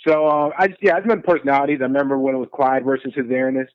So 0.07 0.27
uh, 0.27 0.51
I 0.59 0.69
just 0.69 0.81
yeah, 0.83 0.95
I 0.95 0.97
just 0.97 1.09
remember 1.09 1.27
personalities. 1.27 1.79
I 1.81 1.85
remember 1.85 2.19
when 2.19 2.35
it 2.35 2.39
was 2.39 2.49
Clyde 2.53 2.85
versus 2.85 3.13
his 3.15 3.31
Airness, 3.31 3.69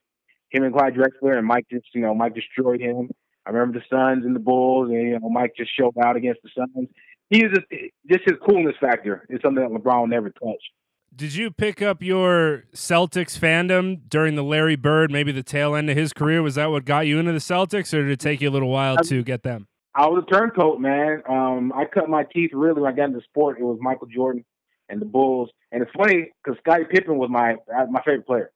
him 0.50 0.64
and 0.64 0.74
Clyde 0.74 0.96
Drexler, 0.96 1.38
and 1.38 1.48
Mike 1.48 1.66
just 1.72 1.86
you 1.94 2.02
know 2.02 2.14
Mike 2.14 2.36
destroyed 2.36 2.82
him. 2.82 3.10
I 3.46 3.52
remember 3.52 3.80
the 3.80 3.86
Suns 3.90 4.26
and 4.26 4.36
the 4.36 4.42
Bulls, 4.42 4.90
and 4.90 5.02
you 5.02 5.20
know 5.20 5.30
Mike 5.30 5.54
just 5.56 5.72
showed 5.74 5.94
out 6.04 6.18
against 6.18 6.42
the 6.44 6.50
Suns 6.54 6.90
he 7.30 7.44
is 7.44 7.52
just, 7.54 7.68
just 8.10 8.22
his 8.26 8.38
coolness 8.48 8.76
factor 8.80 9.26
is 9.30 9.40
something 9.44 9.64
that 9.64 9.72
LeBron 9.72 10.10
never 10.10 10.30
touched. 10.30 10.72
Did 11.16 11.34
you 11.34 11.50
pick 11.50 11.82
up 11.82 12.04
your 12.04 12.66
Celtics 12.76 13.40
fandom 13.40 14.02
during 14.08 14.36
the 14.36 14.44
Larry 14.44 14.76
Bird, 14.76 15.12
maybe 15.12 15.32
the 15.32 15.42
tail 15.42 15.74
end 15.76 15.90
of 15.90 15.98
his 15.98 16.14
career? 16.14 16.44
Was 16.44 16.56
that 16.56 16.70
what 16.70 16.86
got 16.86 17.08
you 17.08 17.18
into 17.18 17.32
the 17.32 17.40
Celtics, 17.40 17.94
or 17.94 18.04
did 18.04 18.12
it 18.12 18.20
take 18.20 18.40
you 18.42 18.50
a 18.50 18.52
little 18.52 18.70
while 18.70 18.98
to 18.98 19.24
get 19.24 19.44
them? 19.44 19.68
I 19.96 20.06
was 20.06 20.24
a 20.28 20.32
turncoat, 20.32 20.80
man. 20.80 21.24
Um, 21.28 21.74
I 21.76 21.86
cut 21.86 22.08
my 22.08 22.24
teeth 22.32 22.52
really 22.54 22.82
when 22.82 22.94
I 22.94 22.96
got 22.96 23.06
into 23.06 23.22
sport. 23.22 23.58
It 23.60 23.64
was 23.64 23.80
Michael 23.82 24.08
Jordan 24.08 24.46
and 24.90 25.02
the 25.02 25.06
Bulls, 25.06 25.50
and 25.72 25.82
it's 25.82 25.92
funny 25.98 26.30
because 26.44 26.60
Scottie 26.60 26.86
Pippen 26.90 27.18
was 27.18 27.30
my 27.32 27.56
my 27.90 28.02
favorite 28.06 28.28
player. 28.28 28.52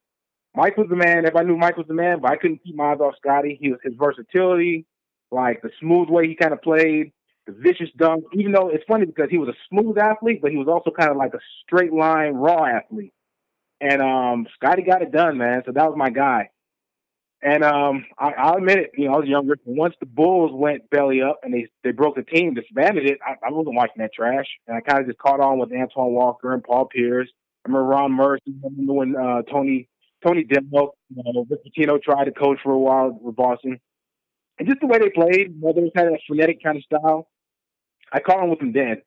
Mike 0.56 0.78
was 0.78 0.88
the 0.90 0.96
man. 0.96 1.20
Everybody 1.20 1.48
knew 1.48 1.58
Mike 1.58 1.78
was 1.78 1.88
the 1.88 1.96
man, 1.96 2.20
but 2.22 2.32
I 2.32 2.36
couldn't 2.36 2.62
keep 2.64 2.76
my 2.76 2.92
eyes 2.92 3.00
off 3.00 3.16
Scotty. 3.18 3.58
He 3.60 3.72
was 3.72 3.80
his 3.84 3.94
versatility, 3.98 4.86
like 5.32 5.62
the 5.62 5.72
smooth 5.80 6.10
way 6.10 6.28
he 6.28 6.36
kind 6.36 6.54
of 6.54 6.62
played, 6.62 7.12
the 7.48 7.54
vicious 7.54 7.90
dunk, 7.98 8.26
even 8.34 8.52
though 8.52 8.70
it's 8.70 8.84
funny 8.88 9.06
because 9.06 9.30
he 9.30 9.38
was 9.38 9.50
a 9.50 9.58
smooth 9.70 9.98
athlete, 9.98 10.42
but 10.42 10.52
he 10.52 10.58
was 10.58 10.68
also 10.68 10.92
kind 10.92 11.10
of 11.10 11.18
like 11.18 11.34
a 11.34 11.40
straight 11.64 11.94
line 11.94 12.34
raw 12.34 12.66
athlete. 12.66 13.14
And 13.80 14.02
um 14.02 14.48
Scotty 14.56 14.84
got 14.84 15.02
it 15.02 15.12
done, 15.12 15.38
man. 15.38 15.64
So 15.66 15.72
that 15.72 15.88
was 15.88 15.96
my 15.98 16.10
guy. 16.10 16.50
And 17.42 17.64
um 17.64 18.06
I, 18.18 18.32
I'll 18.38 18.58
admit 18.58 18.78
it, 18.78 18.92
you 18.96 19.08
know, 19.08 19.16
I 19.16 19.18
was 19.18 19.28
younger. 19.28 19.56
Once 19.66 19.96
the 20.00 20.06
Bulls 20.06 20.52
went 20.54 20.90
belly 20.92 21.22
up 21.22 21.40
and 21.44 21.54
they 21.54 21.68
they 21.84 21.92
broke 21.92 22.16
the 22.16 22.24
team, 22.24 22.54
disbanded 22.54 23.10
it, 23.10 23.18
I, 23.26 23.48
I 23.48 23.52
wasn't 23.52 23.76
watching 23.76 23.98
that 23.98 24.14
trash. 24.14 24.48
And 24.68 24.78
I 24.78 24.82
kind 24.82 25.02
of 25.02 25.08
just 25.08 25.20
caught 25.20 25.40
on 25.40 25.58
with 25.58 25.72
Antoine 25.72 26.14
Walker 26.14 26.54
and 26.54 26.64
Paul 26.64 26.86
Pierce. 26.86 27.30
I 27.66 27.70
remember 27.70 27.88
Ron 27.88 28.12
Mercer. 28.12 28.42
I 28.48 28.70
when 28.70 29.16
uh, 29.16 29.42
Tony 29.44 29.88
Tony 30.26 30.44
Demo, 30.44 30.94
you 31.10 31.24
know, 31.26 31.46
Rick 31.50 31.62
Pitino 31.66 32.02
tried 32.02 32.26
to 32.26 32.32
coach 32.32 32.60
for 32.64 32.72
a 32.72 32.78
while 32.78 33.18
with 33.20 33.36
Boston. 33.36 33.80
And 34.60 34.68
just 34.68 34.80
the 34.82 34.88
way 34.88 35.00
they 35.00 35.10
played, 35.10 35.62
know, 35.62 35.74
they 35.74 35.92
had 35.96 36.08
a 36.08 36.18
frenetic 36.28 36.62
kind 36.64 36.78
of 36.78 36.84
style. 36.84 37.30
I 38.12 38.20
caught 38.20 38.40
on 38.40 38.50
with 38.50 38.60
them 38.60 38.74
then. 38.74 39.02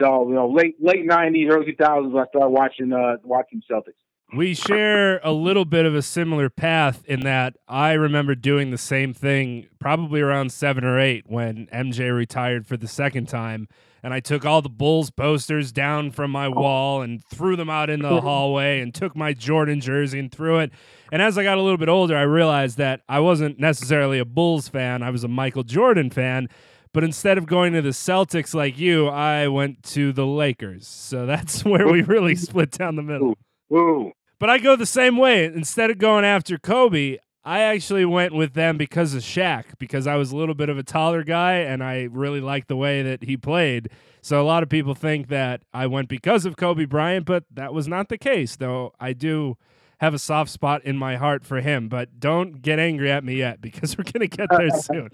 So, 0.00 0.28
you 0.28 0.34
know, 0.34 0.48
late 0.48 0.76
late 0.80 1.04
nineties, 1.04 1.48
early 1.50 1.66
two 1.66 1.76
thousands 1.76 2.14
I 2.16 2.26
started 2.28 2.48
watching 2.48 2.92
uh 2.92 3.16
watching 3.22 3.62
Celtics. 3.70 3.92
We 4.34 4.54
share 4.54 5.20
a 5.22 5.30
little 5.30 5.66
bit 5.66 5.84
of 5.84 5.94
a 5.94 6.00
similar 6.00 6.48
path 6.48 7.04
in 7.04 7.20
that 7.20 7.54
I 7.68 7.92
remember 7.92 8.34
doing 8.34 8.70
the 8.70 8.78
same 8.78 9.12
thing 9.12 9.66
probably 9.78 10.22
around 10.22 10.52
seven 10.52 10.84
or 10.84 10.98
eight 10.98 11.24
when 11.26 11.66
MJ 11.66 12.16
retired 12.16 12.66
for 12.66 12.78
the 12.78 12.88
second 12.88 13.28
time. 13.28 13.68
And 14.02 14.14
I 14.14 14.20
took 14.20 14.46
all 14.46 14.62
the 14.62 14.70
Bulls 14.70 15.10
posters 15.10 15.70
down 15.70 16.12
from 16.12 16.30
my 16.30 16.46
oh. 16.46 16.52
wall 16.52 17.02
and 17.02 17.22
threw 17.22 17.56
them 17.56 17.68
out 17.68 17.90
in 17.90 18.00
the 18.00 18.20
hallway 18.22 18.80
and 18.80 18.94
took 18.94 19.14
my 19.14 19.34
Jordan 19.34 19.80
jersey 19.80 20.18
and 20.18 20.32
threw 20.32 20.60
it. 20.60 20.72
And 21.12 21.20
as 21.20 21.36
I 21.36 21.42
got 21.42 21.58
a 21.58 21.62
little 21.62 21.76
bit 21.76 21.90
older, 21.90 22.16
I 22.16 22.22
realized 22.22 22.78
that 22.78 23.02
I 23.10 23.20
wasn't 23.20 23.58
necessarily 23.58 24.18
a 24.18 24.24
Bulls 24.24 24.66
fan, 24.66 25.02
I 25.02 25.10
was 25.10 25.24
a 25.24 25.28
Michael 25.28 25.62
Jordan 25.62 26.08
fan. 26.08 26.48
But 26.94 27.04
instead 27.04 27.36
of 27.36 27.46
going 27.46 27.74
to 27.74 27.82
the 27.82 27.90
Celtics 27.90 28.54
like 28.54 28.78
you, 28.78 29.08
I 29.08 29.48
went 29.48 29.82
to 29.84 30.12
the 30.12 30.26
Lakers. 30.26 30.86
So 30.86 31.26
that's 31.26 31.64
where 31.66 31.86
we 31.86 32.00
really 32.00 32.34
split 32.36 32.70
down 32.70 32.96
the 32.96 33.02
middle. 33.02 33.36
But 34.42 34.50
I 34.50 34.58
go 34.58 34.74
the 34.74 34.86
same 34.86 35.18
way. 35.18 35.44
Instead 35.44 35.90
of 35.90 35.98
going 35.98 36.24
after 36.24 36.58
Kobe, 36.58 37.18
I 37.44 37.60
actually 37.60 38.04
went 38.04 38.34
with 38.34 38.54
them 38.54 38.76
because 38.76 39.14
of 39.14 39.22
Shaq, 39.22 39.78
because 39.78 40.08
I 40.08 40.16
was 40.16 40.32
a 40.32 40.36
little 40.36 40.56
bit 40.56 40.68
of 40.68 40.76
a 40.76 40.82
taller 40.82 41.22
guy 41.22 41.58
and 41.58 41.80
I 41.80 42.08
really 42.10 42.40
liked 42.40 42.66
the 42.66 42.74
way 42.74 43.04
that 43.04 43.22
he 43.22 43.36
played. 43.36 43.88
So 44.20 44.42
a 44.42 44.42
lot 44.42 44.64
of 44.64 44.68
people 44.68 44.96
think 44.96 45.28
that 45.28 45.62
I 45.72 45.86
went 45.86 46.08
because 46.08 46.44
of 46.44 46.56
Kobe 46.56 46.86
Bryant, 46.86 47.24
but 47.24 47.44
that 47.52 47.72
was 47.72 47.86
not 47.86 48.08
the 48.08 48.18
case, 48.18 48.56
though 48.56 48.92
I 48.98 49.12
do 49.12 49.58
have 50.00 50.12
a 50.12 50.18
soft 50.18 50.50
spot 50.50 50.84
in 50.84 50.98
my 50.98 51.14
heart 51.14 51.46
for 51.46 51.60
him. 51.60 51.88
But 51.88 52.18
don't 52.18 52.62
get 52.62 52.80
angry 52.80 53.12
at 53.12 53.22
me 53.22 53.36
yet 53.36 53.60
because 53.60 53.96
we're 53.96 54.02
going 54.02 54.28
to 54.28 54.36
get 54.36 54.48
there 54.50 54.70
soon. 54.80 55.10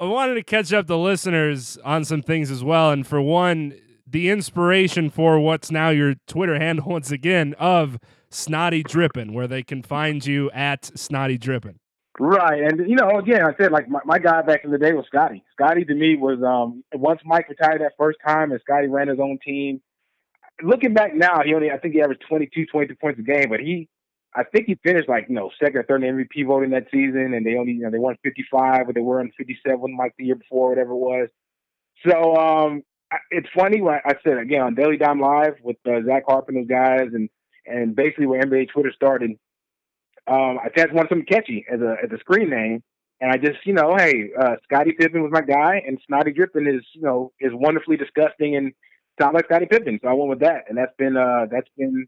I 0.00 0.06
wanted 0.06 0.34
to 0.34 0.42
catch 0.42 0.72
up 0.72 0.88
the 0.88 0.98
listeners 0.98 1.78
on 1.84 2.04
some 2.04 2.22
things 2.22 2.50
as 2.50 2.64
well. 2.64 2.90
And 2.90 3.06
for 3.06 3.22
one, 3.22 3.74
the 4.04 4.30
inspiration 4.30 5.10
for 5.10 5.38
what's 5.38 5.70
now 5.70 5.90
your 5.90 6.14
Twitter 6.26 6.58
handle 6.58 6.86
once 6.88 7.12
again 7.12 7.54
of 7.60 8.00
Snotty 8.34 8.82
Drippin', 8.82 9.32
where 9.32 9.46
they 9.46 9.62
can 9.62 9.82
find 9.82 10.24
you 10.26 10.50
at 10.50 10.90
Snotty 10.98 11.38
Drippin'. 11.38 11.78
Right, 12.18 12.62
and 12.62 12.88
you 12.88 12.94
know, 12.94 13.18
again, 13.18 13.42
I 13.42 13.56
said 13.56 13.72
like 13.72 13.88
my, 13.88 13.98
my 14.04 14.18
guy 14.18 14.42
back 14.42 14.64
in 14.64 14.70
the 14.70 14.78
day 14.78 14.92
was 14.92 15.04
Scotty. 15.06 15.42
Scotty 15.52 15.84
to 15.84 15.94
me 15.94 16.16
was 16.16 16.38
um 16.42 16.84
once 16.94 17.20
Mike 17.24 17.48
retired 17.48 17.80
that 17.80 17.92
first 17.98 18.18
time 18.26 18.52
and 18.52 18.60
Scotty 18.60 18.86
ran 18.86 19.08
his 19.08 19.18
own 19.18 19.38
team. 19.44 19.80
Looking 20.62 20.94
back 20.94 21.12
now, 21.14 21.42
he 21.44 21.54
only 21.54 21.72
I 21.72 21.78
think 21.78 21.94
he 21.94 22.02
averaged 22.02 22.22
22, 22.28 22.66
22 22.66 22.94
points 22.96 23.18
a 23.18 23.22
game, 23.22 23.46
but 23.48 23.58
he 23.58 23.88
I 24.32 24.44
think 24.44 24.66
he 24.66 24.78
finished 24.84 25.08
like 25.08 25.26
you 25.28 25.34
know 25.34 25.50
second 25.60 25.78
or 25.78 25.82
third 25.82 26.04
in 26.04 26.16
MVP 26.16 26.46
voting 26.46 26.70
that 26.70 26.86
season, 26.92 27.34
and 27.34 27.44
they 27.44 27.56
only 27.56 27.72
you 27.72 27.82
know 27.82 27.90
they 27.90 27.98
won 27.98 28.16
55, 28.22 28.86
but 28.86 28.94
they 28.94 29.00
were 29.00 29.18
on 29.18 29.32
57 29.36 29.96
like 29.98 30.14
the 30.16 30.26
year 30.26 30.36
before, 30.36 30.68
whatever 30.68 30.92
it 30.92 30.96
was. 30.96 31.28
So 32.06 32.36
um 32.36 32.82
it's 33.30 33.48
funny 33.56 33.80
when 33.80 33.94
I 34.04 34.14
said 34.22 34.38
again 34.38 34.62
on 34.62 34.74
Daily 34.76 34.98
Dime 34.98 35.20
Live 35.20 35.54
with 35.62 35.76
uh, 35.84 35.98
Zach 36.06 36.24
Harper 36.28 36.52
and 36.52 36.58
those 36.58 36.68
guys, 36.68 37.08
and 37.12 37.28
and 37.66 37.94
basically 37.94 38.26
where 38.26 38.42
NBA 38.42 38.68
Twitter 38.70 38.92
started. 38.94 39.32
Um, 40.26 40.58
I 40.62 40.68
just 40.74 40.92
wanted 40.92 41.10
something 41.10 41.26
catchy 41.26 41.66
as 41.70 41.80
a 41.80 41.96
as 42.02 42.10
a 42.10 42.18
screen 42.18 42.48
name, 42.50 42.82
and 43.20 43.30
I 43.30 43.36
just 43.36 43.64
you 43.64 43.74
know, 43.74 43.94
hey, 43.96 44.30
uh, 44.38 44.56
Scottie 44.64 44.92
Pippen 44.98 45.22
was 45.22 45.32
my 45.32 45.42
guy, 45.42 45.82
and 45.86 46.00
Snotty 46.06 46.32
Drippin 46.32 46.66
is 46.66 46.82
you 46.94 47.02
know 47.02 47.32
is 47.40 47.52
wonderfully 47.52 47.96
disgusting 47.96 48.56
and 48.56 48.72
sounds 49.20 49.34
like 49.34 49.46
Scotty 49.46 49.66
Pippen, 49.66 50.00
so 50.02 50.08
I 50.08 50.12
went 50.14 50.30
with 50.30 50.40
that, 50.40 50.64
and 50.68 50.78
that's 50.78 50.94
been 50.96 51.16
uh 51.16 51.46
that's 51.50 51.68
been 51.76 52.06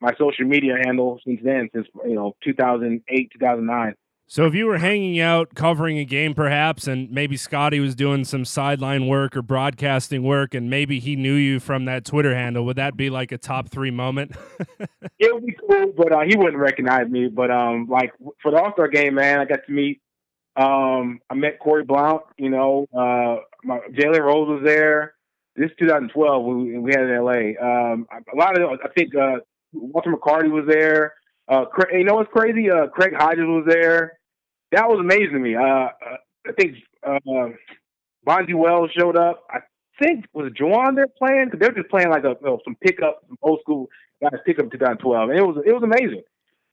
my 0.00 0.12
social 0.18 0.46
media 0.46 0.74
handle 0.84 1.20
since 1.24 1.40
then, 1.44 1.68
since 1.72 1.86
you 2.04 2.14
know 2.14 2.34
2008 2.42 3.30
2009. 3.32 3.94
So 4.32 4.46
if 4.46 4.54
you 4.54 4.64
were 4.64 4.78
hanging 4.78 5.20
out 5.20 5.54
covering 5.54 5.98
a 5.98 6.06
game 6.06 6.32
perhaps 6.32 6.86
and 6.86 7.10
maybe 7.10 7.36
Scotty 7.36 7.80
was 7.80 7.94
doing 7.94 8.24
some 8.24 8.46
sideline 8.46 9.06
work 9.06 9.36
or 9.36 9.42
broadcasting 9.42 10.22
work 10.22 10.54
and 10.54 10.70
maybe 10.70 11.00
he 11.00 11.16
knew 11.16 11.34
you 11.34 11.60
from 11.60 11.84
that 11.84 12.06
Twitter 12.06 12.34
handle, 12.34 12.64
would 12.64 12.76
that 12.76 12.96
be 12.96 13.10
like 13.10 13.30
a 13.30 13.36
top 13.36 13.68
3 13.68 13.90
moment? 13.90 14.34
it 15.18 15.34
would 15.34 15.44
be 15.44 15.54
cool, 15.68 15.92
but 15.94 16.14
uh, 16.14 16.20
he 16.26 16.34
wouldn't 16.34 16.56
recognize 16.56 17.10
me, 17.10 17.28
but 17.28 17.50
um 17.50 17.88
like 17.90 18.14
for 18.40 18.50
the 18.52 18.56
All-Star 18.56 18.88
game, 18.88 19.16
man, 19.16 19.38
I 19.38 19.44
got 19.44 19.66
to 19.66 19.70
meet 19.70 20.00
um 20.56 21.20
I 21.28 21.34
met 21.34 21.58
Corey 21.58 21.84
Blount, 21.84 22.22
you 22.38 22.48
know, 22.48 22.86
uh 22.96 23.36
my 23.64 23.80
Jalen 23.90 24.20
Rose 24.20 24.48
was 24.48 24.62
there. 24.64 25.12
This 25.56 25.68
2012 25.78 26.44
we 26.46 26.78
we 26.78 26.90
had 26.90 27.02
in 27.02 27.22
LA. 27.22 27.52
Um 27.60 28.06
a 28.10 28.34
lot 28.34 28.58
of 28.58 28.80
I 28.82 28.88
think 28.96 29.14
uh 29.14 29.40
Walter 29.74 30.10
McCarty 30.10 30.50
was 30.50 30.64
there. 30.66 31.12
Uh, 31.48 31.66
you 31.92 32.04
know 32.04 32.14
what's 32.14 32.32
crazy? 32.32 32.70
Uh, 32.70 32.86
Craig 32.86 33.12
Hodges 33.14 33.44
was 33.44 33.64
there 33.66 34.20
that 34.72 34.88
was 34.88 34.98
amazing 35.00 35.32
to 35.32 35.38
me. 35.38 35.54
Uh, 35.54 35.62
uh 35.62 36.16
I 36.46 36.52
think 36.58 36.76
uh, 37.06 37.50
Bonzi 38.26 38.54
Wells 38.54 38.90
showed 38.98 39.16
up. 39.16 39.44
I 39.48 39.60
think 40.02 40.24
was 40.32 40.52
Juwan 40.52 40.96
there 40.96 41.06
playing 41.06 41.46
because 41.46 41.60
they 41.60 41.66
were 41.68 41.82
just 41.82 41.90
playing 41.90 42.10
like 42.10 42.24
a 42.24 42.36
you 42.40 42.46
know, 42.46 42.58
some 42.64 42.76
pickup, 42.80 43.22
some 43.28 43.38
old 43.42 43.60
school 43.60 43.88
guys 44.20 44.40
pickup 44.44 44.70
2012, 44.70 45.30
and 45.30 45.38
it 45.38 45.42
was 45.42 45.62
it 45.64 45.72
was 45.72 45.82
amazing. 45.82 46.22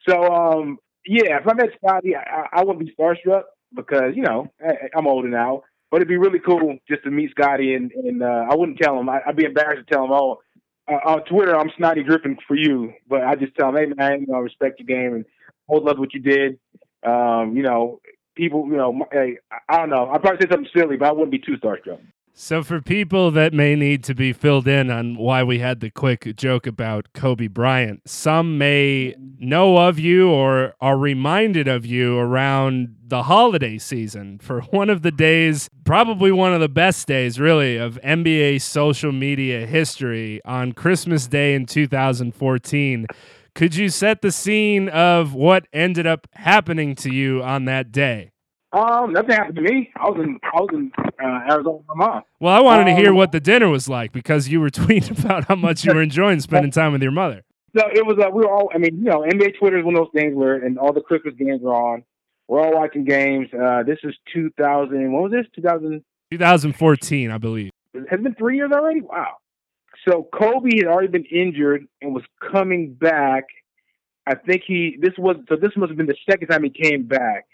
So 0.08 0.24
um, 0.24 0.78
yeah, 1.06 1.38
if 1.40 1.48
I 1.48 1.54
met 1.54 1.70
Scotty, 1.78 2.16
I, 2.16 2.48
I 2.52 2.64
wouldn't 2.64 2.86
be 2.86 2.94
starstruck 2.98 3.44
because 3.76 4.14
you 4.16 4.24
know 4.24 4.48
I, 4.66 4.74
I'm 4.96 5.08
older 5.08 5.30
now. 5.30 5.64
But 5.92 5.98
it'd 5.98 6.08
be 6.08 6.18
really 6.18 6.40
cool 6.40 6.78
just 6.88 7.04
to 7.04 7.10
meet 7.10 7.32
Scotty, 7.32 7.74
and, 7.74 7.92
and 7.92 8.22
uh, 8.22 8.46
I 8.52 8.56
wouldn't 8.56 8.78
tell 8.78 9.00
him. 9.00 9.10
I, 9.10 9.22
would 9.26 9.36
be 9.36 9.46
embarrassed 9.46 9.88
to 9.88 9.92
tell 9.92 10.06
him, 10.06 10.12
oh, 10.12 10.40
uh, 10.88 11.00
on 11.04 11.26
Twitter, 11.26 11.58
I'm 11.58 11.72
Snotty 11.78 12.04
Drippin' 12.04 12.38
for 12.48 12.56
you. 12.56 12.94
But 13.08 13.24
I 13.24 13.34
just 13.34 13.56
tell 13.56 13.70
him, 13.70 13.76
hey 13.76 13.88
man, 13.88 14.28
I 14.32 14.38
respect 14.38 14.80
your 14.80 14.86
game 14.86 15.16
and 15.16 15.26
hold 15.68 15.86
love 15.86 15.98
what 15.98 16.14
you 16.14 16.20
did. 16.20 16.60
Um, 17.04 17.56
you 17.56 17.64
know, 17.64 18.02
people, 18.36 18.66
you 18.68 18.78
know, 18.78 19.06
hey, 19.12 19.38
I 19.68 19.78
don't 19.78 19.90
know. 19.90 20.10
I'd 20.10 20.22
probably 20.22 20.46
say 20.46 20.52
something 20.52 20.70
silly, 20.76 20.98
but 20.98 21.08
I 21.08 21.12
wouldn't 21.12 21.32
be 21.32 21.40
too 21.40 21.58
starstruck. 21.58 22.00
So, 22.42 22.64
for 22.64 22.80
people 22.80 23.32
that 23.32 23.54
may 23.54 23.76
need 23.76 24.02
to 24.06 24.16
be 24.16 24.32
filled 24.32 24.66
in 24.66 24.90
on 24.90 25.18
why 25.18 25.44
we 25.44 25.60
had 25.60 25.82
the 25.82 25.90
quick 25.90 26.38
joke 26.38 26.66
about 26.66 27.12
Kobe 27.14 27.48
Bryant, 27.48 28.08
some 28.08 28.58
may 28.58 29.14
know 29.38 29.76
of 29.78 30.00
you 30.00 30.30
or 30.30 30.74
are 30.80 30.98
reminded 30.98 31.68
of 31.68 31.86
you 31.86 32.18
around 32.18 32.96
the 33.06 33.24
holiday 33.24 33.78
season 33.78 34.40
for 34.40 34.62
one 34.62 34.90
of 34.90 35.02
the 35.02 35.12
days, 35.12 35.70
probably 35.84 36.32
one 36.32 36.54
of 36.54 36.62
the 36.62 36.70
best 36.70 37.08
days, 37.08 37.42
really, 37.42 37.76
of 37.76 38.00
NBA 38.06 38.62
social 38.62 39.12
media 39.12 39.66
history 39.66 40.40
on 40.46 40.72
Christmas 40.72 41.28
Day 41.28 41.56
in 41.56 41.66
2014. 41.66 43.06
Could 43.60 43.76
you 43.76 43.90
set 43.90 44.22
the 44.22 44.32
scene 44.32 44.88
of 44.88 45.34
what 45.34 45.68
ended 45.74 46.08
up 46.08 46.28
happening 46.32 46.96
to 46.96 47.14
you 47.14 47.44
on 47.44 47.66
that 47.66 47.92
day? 47.92 48.32
Um, 48.72 49.12
nothing 49.12 49.32
happened 49.32 49.58
to 49.58 49.62
me. 49.62 49.92
I 49.98 50.08
was 50.08 50.18
in 50.24 50.40
I 50.42 50.62
was 50.62 50.70
in 50.72 50.92
uh, 50.98 51.52
Arizona 51.52 51.76
with 51.76 51.88
my 51.90 52.06
mom. 52.08 52.22
Well, 52.40 52.56
I 52.56 52.62
wanted 52.62 52.84
um, 52.84 52.96
to 52.96 52.96
hear 52.96 53.10
um, 53.10 53.18
what 53.18 53.34
the 53.34 53.42
dinner 53.42 53.68
was 53.68 53.90
like 53.90 54.14
because 54.14 54.48
you 54.48 54.62
were 54.62 54.70
tweeting 54.70 55.20
about 55.26 55.44
how 55.50 55.56
much 55.56 55.84
you 55.84 55.94
were 55.94 56.02
enjoying 56.02 56.40
spending 56.40 56.72
time 56.72 56.94
with 56.94 57.04
your 57.04 57.12
mother. 57.12 57.44
No, 57.74 57.84
it 57.94 58.06
was. 58.06 58.18
Uh, 58.18 58.30
we 58.30 58.44
were 58.44 58.50
all. 58.50 58.70
I 58.74 58.78
mean, 58.78 58.96
you 58.96 59.04
know, 59.04 59.26
NBA 59.30 59.60
Twitter 59.60 59.78
is 59.78 59.84
one 59.84 59.98
of 59.98 60.06
those 60.06 60.14
things 60.16 60.34
where, 60.34 60.56
and 60.56 60.80
all 60.80 60.94
the 60.94 61.02
Christmas 61.02 61.34
games 61.38 61.62
are 61.62 61.76
on. 61.76 62.06
We're 62.48 62.62
all 62.62 62.74
watching 62.74 63.04
games. 63.04 63.50
Uh, 63.54 63.84
this 63.84 64.00
is 64.06 64.16
2000. 64.34 65.12
What 65.12 65.24
was 65.24 65.34
this? 65.34 65.48
2000. 65.54 66.02
2014, 66.32 67.30
I 67.30 67.38
believe. 67.38 67.72
Has 68.10 68.22
been 68.22 68.36
three 68.36 68.56
years 68.56 68.72
already. 68.72 69.02
Wow. 69.02 69.34
So 70.10 70.28
Kobe 70.34 70.78
had 70.78 70.88
already 70.88 71.10
been 71.10 71.26
injured 71.26 71.86
and 72.02 72.16
was 72.16 72.24
coming 72.52 72.94
back. 72.94 73.46
I 74.26 74.36
think 74.36 74.64
he 74.66 74.98
this 75.00 75.14
was 75.18 75.36
so 75.48 75.56
this 75.56 75.72
must 75.76 75.90
have 75.90 75.98
been 75.98 76.08
the 76.08 76.16
second 76.30 76.48
time 76.48 76.64
he 76.64 76.70
came 76.70 77.04
back. 77.04 77.46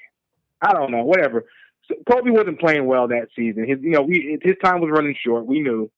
I 0.62 0.72
don't 0.72 0.91
know, 0.91 1.04
whatever. 1.04 1.46
So 1.88 1.96
Kobe 2.10 2.32
wasn't 2.32 2.60
playing 2.60 2.86
well 2.86 3.08
that 3.10 3.28
season. 3.36 3.68
His 3.68 3.80
you 3.82 3.91
know 3.91 4.02
we 4.02 4.39
his 4.41 4.56
time 4.63 4.80
was 4.82 4.89
running 4.91 5.15
short. 5.24 5.46
We 5.46 5.62
knew, 5.62 5.91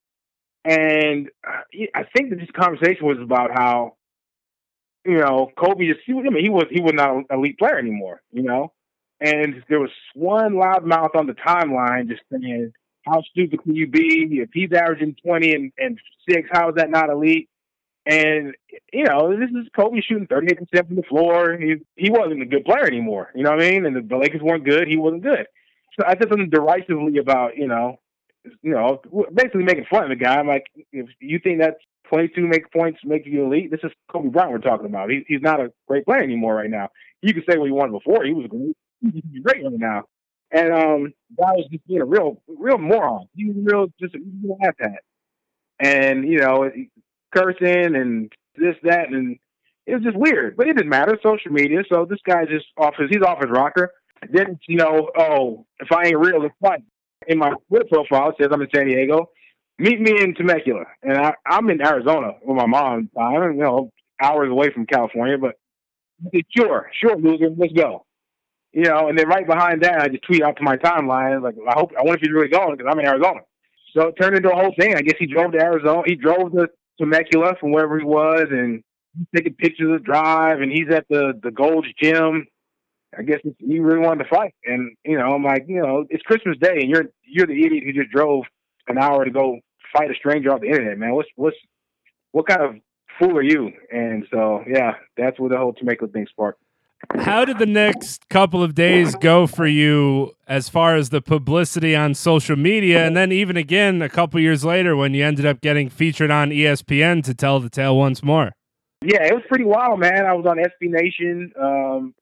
and 0.66 1.30
uh, 1.48 1.62
I 1.96 2.04
think 2.16 2.32
that 2.32 2.40
this 2.40 2.50
conversation 2.58 3.06
was 3.06 3.20
about 3.22 3.52
how 3.54 3.96
you 5.06 5.18
know 5.18 5.52
Kobe 5.58 5.88
just 5.88 6.00
I 6.10 6.14
mean 6.14 6.44
he 6.44 6.50
was 6.50 6.66
he 6.72 6.82
was 6.82 6.94
not 6.94 7.12
an 7.12 7.26
elite 7.30 7.60
player 7.60 7.78
anymore. 7.78 8.22
You 8.32 8.44
know, 8.44 8.74
and 9.22 9.64
there 9.70 9.80
was 9.80 9.92
one 10.16 10.54
loudmouth 10.54 11.16
on 11.16 11.28
the 11.28 11.34
timeline 11.34 12.10
just 12.10 12.22
saying 12.32 12.74
how 13.08 13.22
stupid 13.22 13.64
can 13.64 13.76
you 13.76 13.88
be? 13.88 14.28
If 14.32 14.50
he's 14.54 14.72
averaging 14.74 15.16
20 15.24 15.54
and, 15.54 15.72
and 15.78 16.00
six, 16.30 16.50
how 16.52 16.70
is 16.70 16.76
that 16.76 16.90
not 16.90 17.10
elite? 17.10 17.50
And, 18.06 18.56
you 18.94 19.04
know, 19.04 19.38
this 19.38 19.50
is 19.50 19.68
Kobe 19.76 20.00
shooting 20.02 20.28
38% 20.28 20.88
from 20.88 20.96
the 20.96 21.04
floor. 21.04 21.58
He, 21.58 21.76
he 21.98 22.10
wasn't 22.10 22.42
a 22.42 22.46
good 22.46 22.64
player 22.64 22.86
anymore. 22.86 23.32
You 23.36 23.44
know 23.44 23.52
what 23.52 23.62
I 23.62 23.70
mean? 23.70 23.86
And 23.86 23.96
the, 23.96 24.02
the 24.02 24.18
Lakers 24.18 24.42
weren't 24.42 24.64
good. 24.64 24.88
He 24.88 24.96
wasn't 24.96 25.24
good. 25.24 25.46
So 26.00 26.06
I 26.06 26.12
said 26.12 26.30
something 26.30 26.50
derisively 26.50 27.18
about, 27.18 27.58
you 27.58 27.68
know, 27.68 28.00
you 28.62 28.72
know, 28.72 29.02
basically 29.34 29.64
making 29.64 29.86
fun 29.90 30.04
of 30.04 30.10
the 30.10 30.16
guy. 30.16 30.36
I'm 30.36 30.48
like, 30.48 30.66
if 30.94 31.10
you 31.20 31.40
think 31.40 31.60
that 31.60 31.78
22 32.10 32.48
make 32.48 32.72
points 32.72 33.00
make 33.04 33.26
you 33.26 33.46
elite, 33.46 33.72
this 33.72 33.82
is 33.84 33.92
Kobe 34.10 34.30
Bryant 34.30 34.52
we're 34.52 34.60
talking 34.60 34.86
about. 34.86 35.10
He, 35.10 35.26
he's 35.28 35.42
not 35.42 35.60
a 35.60 35.74
great 35.88 36.06
player 36.06 36.24
anymore 36.24 36.56
right 36.56 36.70
now. 36.70 36.90
You 37.22 37.34
can 37.34 37.44
say 37.50 37.58
what 37.58 37.66
you 37.66 37.74
wanted 37.74 37.92
before. 37.92 38.24
He 38.24 38.34
was 38.34 38.48
great. 38.48 38.76
He's 39.14 39.44
great 39.44 39.64
right 39.64 39.74
now. 39.74 40.04
And 40.52 40.72
um, 40.72 41.14
that 41.38 41.56
was 41.56 41.68
just 41.70 41.86
being 41.88 42.02
a 42.02 42.06
real, 42.06 42.42
real 42.60 42.78
moron. 42.78 43.28
He 43.36 43.46
was 43.46 43.56
real, 43.60 43.88
just 44.00 44.16
real 44.16 44.58
asshat. 44.64 44.98
And 45.80 46.28
you 46.28 46.40
know, 46.40 46.70
cursing 47.36 47.96
and 47.96 48.32
this, 48.56 48.76
that, 48.84 49.10
and 49.10 49.38
It 49.86 49.96
was 49.96 50.04
just 50.04 50.18
weird, 50.18 50.58
but 50.58 50.68
it 50.68 50.76
didn't 50.76 50.90
matter. 50.90 51.18
Social 51.24 51.52
media. 51.52 51.84
So 51.92 52.06
this 52.10 52.20
guy 52.26 52.46
just 52.46 52.66
off 52.78 52.96
his 52.98 53.10
he's 53.10 53.22
off 53.22 53.40
his 53.42 53.52
rocker. 53.52 53.94
Then 54.32 54.60
you 54.68 54.78
know, 54.78 55.12
oh, 55.18 55.66
if 55.80 55.92
I 55.92 56.08
ain't 56.08 56.18
real, 56.20 56.44
it's 56.44 56.56
fine. 56.62 56.84
In 57.28 57.38
my 57.38 57.52
Twitter 57.68 57.86
profile, 57.92 58.30
it 58.30 58.36
says 58.40 58.50
I'm 58.52 58.62
in 58.62 58.70
San 58.74 58.88
Diego. 58.88 59.30
Meet 59.80 60.02
me 60.02 60.12
in 60.24 60.34
Temecula, 60.34 60.86
and 61.04 61.18
I, 61.20 61.34
I'm 61.46 61.70
in 61.70 61.86
Arizona 61.86 62.32
with 62.44 62.58
my 62.58 62.66
mom. 62.66 63.12
I'm 63.16 63.54
you 63.54 63.64
know 63.64 63.92
hours 64.20 64.50
away 64.50 64.72
from 64.74 64.88
California, 64.88 65.38
but 65.38 65.54
I 66.34 66.42
sure, 66.58 66.90
sure, 67.00 67.16
loser, 67.16 67.52
let's 67.56 67.74
go. 67.74 68.07
You 68.78 68.84
know, 68.84 69.08
and 69.08 69.18
then 69.18 69.28
right 69.28 69.48
behind 69.48 69.82
that, 69.82 70.02
I 70.02 70.08
just 70.08 70.22
tweet 70.22 70.44
out 70.44 70.56
to 70.58 70.64
my 70.64 70.78
timeline 70.78 71.42
like, 71.42 71.56
I 71.68 71.74
hope, 71.74 71.94
I 71.98 72.04
wonder 72.04 72.14
if 72.14 72.22
he's 72.22 72.32
really 72.32 72.48
going 72.48 72.78
because 72.78 72.86
I'm 72.88 73.00
in 73.00 73.08
Arizona. 73.08 73.40
So 73.96 74.10
it 74.10 74.16
turned 74.22 74.38
into 74.38 74.52
a 74.52 74.56
whole 74.56 74.72
thing. 74.80 74.94
I 74.94 75.02
guess 75.02 75.16
he 75.18 75.26
drove 75.26 75.54
to 75.54 75.60
Arizona. 75.60 76.04
He 76.06 76.14
drove 76.14 76.52
to 76.52 76.68
Temecula 77.00 77.56
from 77.60 77.72
wherever 77.72 77.98
he 77.98 78.06
was, 78.06 78.46
and 78.52 78.84
taking 79.36 79.56
pictures 79.56 79.88
of 79.92 80.00
the 80.00 80.06
drive, 80.06 80.62
and 80.62 80.72
he's 80.72 80.94
at 80.94 81.08
the 81.10 81.34
the 81.42 81.50
Gold's 81.50 81.88
Gym. 82.00 82.46
I 83.18 83.24
guess 83.24 83.40
he 83.58 83.80
really 83.80 84.06
wanted 84.06 84.26
to 84.26 84.30
fight, 84.30 84.54
and 84.66 84.96
you 85.04 85.18
know, 85.18 85.34
I'm 85.34 85.44
like, 85.44 85.66
you 85.68 85.82
know, 85.82 86.06
it's 86.12 86.22
Christmas 86.22 86.56
Day, 86.62 86.82
and 86.82 86.90
you're 86.92 87.06
you're 87.26 87.48
the 87.48 87.66
idiot 87.66 87.84
who 87.84 87.94
just 87.94 88.12
drove 88.12 88.44
an 88.88 89.00
hour 89.00 89.26
to 89.26 89.32
go 89.32 89.58
fight 89.92 90.12
a 90.12 90.14
stranger 90.14 90.54
off 90.54 90.62
the 90.62 90.68
internet, 90.68 91.00
man. 91.00 91.16
What's 91.16 91.30
what's 91.36 91.58
what 92.32 92.46
kind 92.46 92.62
of 92.62 92.76
fool 93.18 93.38
are 93.38 93.42
you? 93.42 93.72
And 93.92 94.28
so, 94.32 94.64
yeah, 94.68 94.92
that's 95.18 95.40
where 95.40 95.50
the 95.50 95.58
whole 95.58 95.74
Temecula 95.74 96.12
thing 96.12 96.28
sparked. 96.30 96.62
How 97.20 97.46
did 97.46 97.60
the 97.60 97.66
next 97.66 98.28
couple 98.30 98.64
of 98.64 98.74
days 98.74 99.16
go 99.16 99.48
for 99.48 99.68
you 99.68 100.32
as 100.48 100.70
far 100.70 100.96
as 100.96 101.10
the 101.10 101.22
publicity 101.22 101.96
on 101.96 102.14
social 102.14 102.56
media? 102.56 103.06
And 103.06 103.16
then, 103.16 103.32
even 103.32 103.58
again, 103.58 104.02
a 104.02 104.10
couple 104.10 104.40
years 104.40 104.64
later, 104.66 104.96
when 104.96 105.14
you 105.14 105.24
ended 105.24 105.46
up 105.46 105.62
getting 105.62 105.90
featured 105.90 106.32
on 106.32 106.50
ESPN 106.50 107.24
to 107.26 107.34
tell 107.34 107.60
the 107.60 107.70
tale 107.70 107.98
once 107.98 108.24
more? 108.24 108.52
Yeah, 109.04 109.24
it 109.24 109.34
was 109.34 109.44
pretty 109.48 109.66
wild, 109.66 110.00
man. 110.00 110.26
I 110.26 110.34
was 110.34 110.46
on 110.48 110.58
SB 110.58 110.90
Nation. 110.90 111.52
Um, 111.60 112.16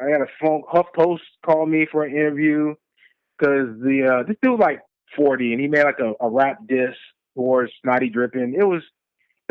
I 0.00 0.10
had 0.10 0.20
a 0.20 0.26
phone, 0.40 0.62
HuffPost 0.72 1.20
called 1.44 1.68
me 1.68 1.86
for 1.90 2.04
an 2.04 2.12
interview 2.12 2.74
because 3.38 3.68
the 3.80 4.08
uh, 4.10 4.26
this 4.26 4.36
dude 4.42 4.52
was 4.52 4.60
like 4.60 4.80
40 5.16 5.52
and 5.52 5.60
he 5.60 5.68
made 5.68 5.84
like 5.84 5.98
a, 6.00 6.14
a 6.24 6.28
rap 6.28 6.58
diss 6.66 6.94
towards 7.36 7.72
Snotty 7.82 8.08
dripping 8.08 8.54
It 8.58 8.64
was 8.64 8.82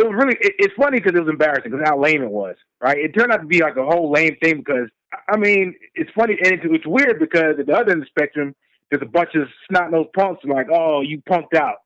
it 0.02 0.10
was 0.10 0.16
really 0.18 0.38
it, 0.42 0.54
it's 0.60 0.74
funny 0.76 1.00
because 1.00 1.14
it 1.16 1.24
was 1.24 1.30
embarrassing 1.30 1.72
because 1.72 1.86
how 1.86 2.00
lame 2.00 2.24
it 2.24 2.32
was. 2.32 2.56
Right? 2.82 2.98
It 2.98 3.14
turned 3.18 3.32
out 3.32 3.42
to 3.42 3.48
be 3.48 3.62
like 3.62 3.78
a 3.78 3.86
whole 3.86 4.12
lame 4.12 4.36
thing 4.42 4.58
because 4.58 4.90
I 5.30 5.38
mean 5.38 5.76
it's 5.96 6.12
funny 6.16 6.38
and 6.44 6.54
it's, 6.54 6.64
it's 6.66 6.88
weird 6.88 7.20
because 7.20 7.56
at 7.60 7.66
the 7.66 7.74
other 7.74 7.92
end 7.92 8.02
of 8.02 8.08
the 8.08 8.10
spectrum 8.10 8.56
there's 8.90 9.02
a 9.02 9.06
bunch 9.06 9.36
of 9.36 9.48
snot 9.70 9.92
nosed 9.92 10.14
punks 10.14 10.44
like 10.46 10.68
oh 10.72 11.02
you 11.02 11.22
punked 11.30 11.56
out. 11.56 11.78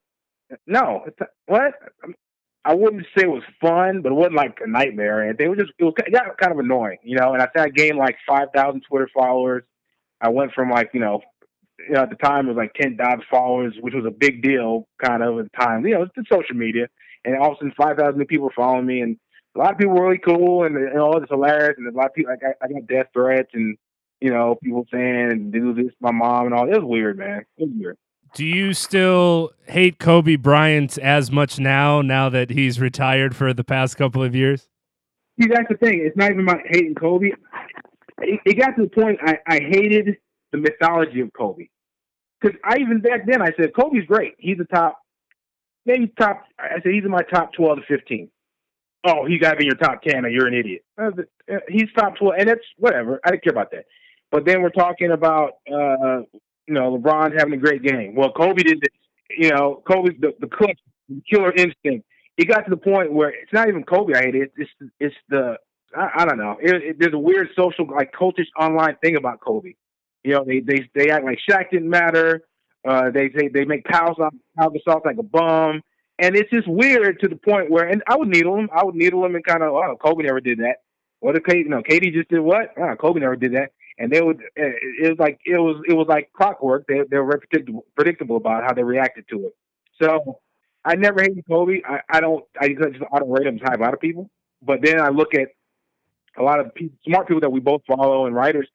No, 0.67 1.05
what? 1.47 1.73
I 2.63 2.73
wouldn't 2.73 3.05
say 3.15 3.25
it 3.25 3.29
was 3.29 3.43
fun, 3.61 4.01
but 4.01 4.11
it 4.11 4.15
wasn't 4.15 4.35
like 4.35 4.57
a 4.63 4.67
nightmare. 4.67 5.21
And 5.21 5.37
they 5.37 5.47
were 5.47 5.55
just 5.55 5.71
it, 5.77 5.83
was, 5.83 5.93
it 5.97 6.11
got 6.11 6.37
kind 6.37 6.51
of 6.51 6.59
annoying, 6.59 6.97
you 7.03 7.15
know. 7.17 7.33
And 7.33 7.41
I 7.41 7.47
think 7.47 7.65
I 7.65 7.69
gained 7.69 7.97
like 7.97 8.17
five 8.27 8.47
thousand 8.55 8.81
Twitter 8.87 9.09
followers. 9.13 9.63
I 10.21 10.29
went 10.29 10.53
from 10.53 10.71
like 10.71 10.89
you 10.93 10.99
know, 10.99 11.21
you 11.79 11.93
know, 11.93 12.03
at 12.03 12.09
the 12.09 12.15
time 12.15 12.45
it 12.45 12.49
was 12.49 12.57
like 12.57 12.73
ten 12.73 12.97
thousand 12.97 13.23
followers, 13.29 13.75
which 13.81 13.93
was 13.93 14.05
a 14.05 14.11
big 14.11 14.41
deal, 14.41 14.87
kind 15.03 15.21
of 15.21 15.37
at 15.39 15.51
the 15.51 15.57
time. 15.57 15.85
You 15.85 15.95
know, 15.95 16.01
it's 16.03 16.11
the 16.15 16.23
social 16.31 16.55
media 16.55 16.87
and 17.25 17.37
all 17.37 17.51
of 17.51 17.53
a 17.53 17.57
sudden 17.57 17.73
five 17.75 17.97
thousand 17.97 18.19
new 18.19 18.25
people 18.25 18.51
following 18.55 18.85
me, 18.85 19.01
and 19.01 19.17
a 19.55 19.59
lot 19.59 19.71
of 19.71 19.77
people 19.77 19.93
were 19.93 20.07
really 20.07 20.19
cool, 20.19 20.63
and 20.63 20.75
you 20.75 20.93
know 20.93 21.13
it's 21.13 21.29
hilarious, 21.29 21.75
and 21.77 21.87
a 21.87 21.97
lot 21.97 22.07
of 22.07 22.13
people 22.13 22.31
like 22.31 22.43
I, 22.43 22.65
I 22.65 22.67
got 22.67 22.87
death 22.87 23.07
threats, 23.13 23.49
and 23.53 23.77
you 24.21 24.31
know 24.31 24.57
people 24.63 24.85
saying 24.91 25.51
do 25.51 25.73
this 25.73 25.93
my 25.99 26.11
mom 26.11 26.45
and 26.45 26.53
all. 26.53 26.67
It 26.67 26.77
was 26.77 26.83
weird, 26.83 27.17
man. 27.17 27.45
It 27.57 27.63
was 27.63 27.71
weird. 27.77 27.97
Do 28.33 28.45
you 28.45 28.73
still 28.73 29.53
hate 29.67 29.97
Kobe 29.97 30.35
Bryant 30.35 30.97
as 30.97 31.31
much 31.31 31.57
now, 31.57 32.01
now 32.01 32.27
that 32.27 32.49
he's 32.49 32.81
retired 32.81 33.33
for 33.33 33.53
the 33.53 33.63
past 33.63 33.95
couple 33.95 34.21
of 34.21 34.35
years? 34.35 34.67
See, 35.41 35.47
that's 35.47 35.69
the 35.69 35.77
thing. 35.77 36.01
It's 36.05 36.17
not 36.17 36.31
even 36.31 36.41
about 36.41 36.59
hating 36.65 36.95
Kobe. 36.95 37.31
It, 38.19 38.39
it 38.45 38.53
got 38.59 38.75
to 38.75 38.83
the 38.83 38.89
point 38.89 39.19
I, 39.21 39.37
I 39.47 39.59
hated 39.61 40.17
the 40.51 40.57
mythology 40.57 41.21
of 41.21 41.31
Kobe. 41.31 41.67
Because 42.41 42.57
I 42.65 42.77
even 42.79 42.99
back 42.99 43.25
then 43.25 43.41
I 43.41 43.51
said 43.57 43.73
Kobe's 43.73 44.05
great. 44.05 44.33
He's 44.37 44.57
the 44.57 44.65
top 44.65 44.99
maybe 45.85 46.11
top. 46.19 46.43
I 46.59 46.81
said 46.81 46.91
he's 46.91 47.03
in 47.03 47.11
my 47.11 47.23
top 47.23 47.53
twelve 47.53 47.77
to 47.77 47.83
fifteen. 47.87 48.29
Oh, 49.07 49.25
he's 49.25 49.39
got 49.39 49.51
to 49.51 49.57
be 49.57 49.65
in 49.65 49.67
your 49.67 49.77
top 49.77 50.01
ten, 50.01 50.25
or 50.25 50.29
you're 50.29 50.47
an 50.47 50.53
idiot. 50.53 50.83
Uh, 50.97 51.11
he's 51.69 51.91
top 51.97 52.17
twelve, 52.17 52.35
and 52.39 52.49
it's 52.49 52.65
whatever. 52.77 53.19
I 53.25 53.29
don't 53.29 53.43
care 53.43 53.53
about 53.53 53.71
that. 53.71 53.85
But 54.31 54.45
then 54.45 54.61
we're 54.61 54.69
talking 54.69 55.11
about 55.11 55.53
uh, 55.71 56.21
you 56.67 56.73
know 56.73 56.97
LeBron 56.97 57.37
having 57.37 57.53
a 57.53 57.57
great 57.57 57.83
game. 57.83 58.15
Well, 58.15 58.31
Kobe 58.31 58.63
did 58.63 58.81
this. 58.81 58.89
You 59.37 59.49
know, 59.49 59.83
Kobe's 59.89 60.15
the 60.19 60.33
the 60.39 60.47
the 61.09 61.21
killer 61.29 61.53
instinct. 61.53 62.05
It 62.37 62.49
got 62.49 62.61
to 62.61 62.69
the 62.69 62.77
point 62.77 63.13
where 63.13 63.29
it's 63.29 63.53
not 63.53 63.69
even 63.69 63.83
Kobe. 63.83 64.13
I 64.13 64.23
hate 64.23 64.35
it. 64.35 64.51
It's 64.57 64.71
it's 64.99 65.15
the 65.29 65.57
I, 65.95 66.09
I 66.17 66.25
don't 66.25 66.37
know. 66.37 66.57
It, 66.61 66.75
it, 66.75 66.95
there's 66.99 67.13
a 67.13 67.19
weird 67.19 67.49
social 67.57 67.87
like 67.87 68.11
cultish 68.11 68.47
online 68.59 68.95
thing 69.03 69.15
about 69.15 69.39
Kobe. 69.39 69.73
You 70.23 70.33
know, 70.33 70.43
they 70.45 70.59
they 70.59 70.89
they 70.95 71.11
act 71.11 71.25
like 71.25 71.39
Shaq 71.49 71.69
didn't 71.71 71.89
matter. 71.89 72.41
Uh, 72.85 73.09
they 73.11 73.29
they 73.29 73.47
they 73.47 73.65
make 73.65 73.83
Pau 73.85 74.13
Gasol 74.13 75.05
like 75.05 75.17
a 75.17 75.23
bum, 75.23 75.81
and 76.19 76.35
it's 76.35 76.49
just 76.51 76.67
weird 76.67 77.19
to 77.19 77.27
the 77.27 77.35
point 77.35 77.69
where, 77.69 77.87
and 77.87 78.03
I 78.07 78.15
would 78.15 78.27
needle 78.27 78.57
him. 78.57 78.69
I 78.73 78.83
would 78.83 78.95
needle 78.95 79.25
him 79.25 79.35
and 79.35 79.43
kind 79.43 79.63
of, 79.63 79.73
oh, 79.73 79.97
Kobe 80.01 80.23
never 80.23 80.39
did 80.39 80.59
that. 80.59 80.77
What 81.19 81.35
if 81.35 81.43
KD? 81.43 81.67
No, 81.67 81.81
KD 81.81 82.13
just 82.13 82.29
did 82.29 82.39
what? 82.39 82.69
Oh, 82.77 82.95
Kobe 82.95 83.19
never 83.19 83.35
did 83.35 83.53
that. 83.53 83.71
And 83.97 84.11
they 84.11 84.21
would. 84.21 84.41
It 84.55 85.09
was 85.09 85.19
like 85.19 85.39
it 85.45 85.57
was 85.57 85.81
it 85.87 85.93
was 85.93 86.07
like 86.07 86.31
clockwork. 86.33 86.85
They 86.87 87.01
they 87.09 87.17
were 87.17 87.37
predictable, 87.39 87.85
predictable 87.95 88.37
about 88.37 88.63
how 88.63 88.73
they 88.73 88.83
reacted 88.83 89.25
to 89.29 89.47
it. 89.47 89.55
So 90.01 90.39
I 90.83 90.95
never 90.95 91.21
hated 91.21 91.45
Kobe. 91.49 91.81
I, 91.87 92.01
I 92.09 92.19
don't 92.19 92.43
I 92.59 92.67
just 92.69 93.01
I 93.11 93.19
don't 93.19 93.31
rate 93.31 93.47
him 93.47 93.57
high 93.57 93.75
a 93.75 93.79
lot 93.79 93.93
of 93.93 93.99
people. 93.99 94.29
But 94.61 94.81
then 94.83 94.99
I 94.99 95.09
look 95.09 95.33
at 95.33 95.47
a 96.37 96.43
lot 96.43 96.59
of 96.59 96.71
smart 97.05 97.27
people 97.27 97.41
that 97.41 97.51
we 97.51 97.59
both 97.59 97.81
follow 97.87 98.25
and 98.25 98.35
writers. 98.35 98.67